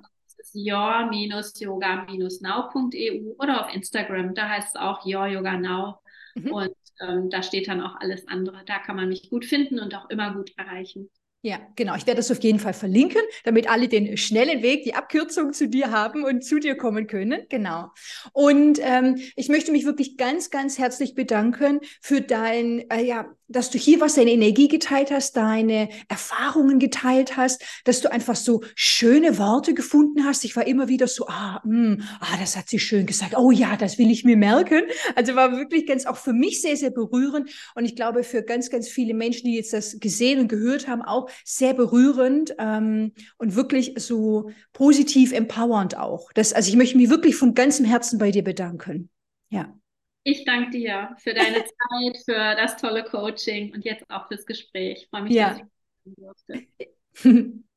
your-yoga-now.eu 0.56 3.34
oder 3.40 3.66
auf 3.66 3.74
Instagram, 3.74 4.36
da 4.36 4.50
heißt 4.50 4.76
es 4.76 4.78
auch 4.80 5.04
Your 5.06 5.26
Yoga 5.26 5.58
Now. 5.58 5.96
Mhm. 6.36 6.52
Und 6.52 6.76
ähm, 7.02 7.32
da 7.32 7.42
steht 7.42 7.68
dann 7.68 7.82
auch 7.82 7.96
alles 7.96 8.28
andere. 8.28 8.64
Da 8.66 8.78
kann 8.80 8.96
man 8.96 9.10
mich 9.10 9.30
gut 9.30 9.46
finden 9.46 9.80
und 9.80 9.94
auch 9.96 10.10
immer 10.10 10.34
gut 10.34 10.52
erreichen. 10.58 11.10
Ja, 11.46 11.60
genau. 11.76 11.94
Ich 11.96 12.08
werde 12.08 12.20
das 12.20 12.32
auf 12.32 12.42
jeden 12.42 12.58
Fall 12.58 12.74
verlinken, 12.74 13.22
damit 13.44 13.70
alle 13.70 13.90
den 13.90 14.16
schnellen 14.16 14.64
Weg, 14.64 14.86
die 14.86 14.96
Abkürzung 14.96 15.52
zu 15.52 15.68
dir 15.68 15.92
haben 15.92 16.24
und 16.24 16.46
zu 16.46 16.58
dir 16.58 16.78
kommen 16.78 17.06
können. 17.06 17.42
Genau. 17.50 17.92
Und 18.32 18.80
ähm, 18.82 19.18
ich 19.36 19.50
möchte 19.50 19.74
mich 19.74 19.84
wirklich 19.84 20.16
ganz, 20.16 20.52
ganz 20.52 20.78
herzlich 20.78 21.16
bedanken 21.16 21.82
für 22.00 22.22
dein, 22.22 22.90
äh, 22.90 23.04
ja, 23.04 23.26
dass 23.50 23.70
du 23.70 23.78
hier 23.78 24.00
was, 24.00 24.16
deine 24.16 24.32
Energie 24.32 24.70
geteilt 24.70 25.12
hast, 25.12 25.36
deine 25.36 25.90
Erfahrungen 26.08 26.80
geteilt 26.80 27.36
hast, 27.36 27.62
dass 27.84 28.00
du 28.00 28.10
einfach 28.10 28.38
so 28.38 28.64
schöne 28.74 29.38
Worte 29.38 29.74
gefunden 29.74 30.24
hast. 30.24 30.46
Ich 30.46 30.56
war 30.56 30.66
immer 30.66 30.88
wieder 30.88 31.08
so, 31.08 31.28
ah, 31.28 31.62
mh, 31.66 31.74
hm, 31.74 32.04
ah, 32.22 32.38
das 32.40 32.56
hat 32.56 32.70
sie 32.70 32.80
schön 32.80 33.06
gesagt. 33.06 33.36
Oh 33.38 33.52
ja, 33.52 33.76
das 33.76 33.98
will 33.98 34.10
ich 34.10 34.24
mir 34.24 34.38
merken. 34.38 34.84
Also 35.16 35.36
war 35.36 35.52
wirklich 35.58 35.86
ganz 35.86 36.06
auch 36.06 36.18
für 36.18 36.32
mich 36.32 36.62
sehr, 36.62 36.78
sehr 36.78 36.92
berührend. 36.92 37.50
Und 37.76 37.84
ich 37.84 37.98
glaube, 37.98 38.24
für 38.24 38.44
ganz, 38.44 38.70
ganz 38.70 38.88
viele 38.88 39.14
Menschen, 39.14 39.44
die 39.44 39.58
jetzt 39.58 39.74
das 39.74 40.00
gesehen 40.00 40.40
und 40.40 40.48
gehört 40.48 40.88
haben, 40.88 41.02
auch 41.02 41.30
sehr 41.44 41.74
berührend 41.74 42.56
ähm, 42.58 43.14
und 43.38 43.56
wirklich 43.56 43.94
so 43.98 44.52
positiv 44.74 45.32
empowernd 45.32 45.98
auch. 45.98 46.32
Das, 46.34 46.54
also 46.54 46.70
ich 46.70 46.76
möchte 46.76 46.98
mich 46.98 47.10
wirklich 47.10 47.36
von 47.36 47.54
ganzem 47.54 47.86
Herzen 47.86 48.20
bei 48.20 48.32
dir 48.32 48.44
bedanken. 48.44 49.10
Ja. 49.50 49.78
Ich 50.24 50.46
danke 50.46 50.72
dir 50.72 51.16
für 51.20 51.34
deine 51.34 51.58
Zeit, 51.66 52.18
für 52.26 52.56
das 52.56 52.78
tolle 52.78 53.04
Coaching 53.04 53.74
und 53.74 53.84
jetzt 53.84 54.10
auch 54.10 54.28
fürs 54.28 54.46
Gespräch. 54.46 55.04
Ich 55.04 55.10
freue 55.10 55.24
mich, 55.24 55.34
ja. 55.34 55.50
dass 55.50 55.60
ich 56.06 56.16
durfte. 56.16 57.64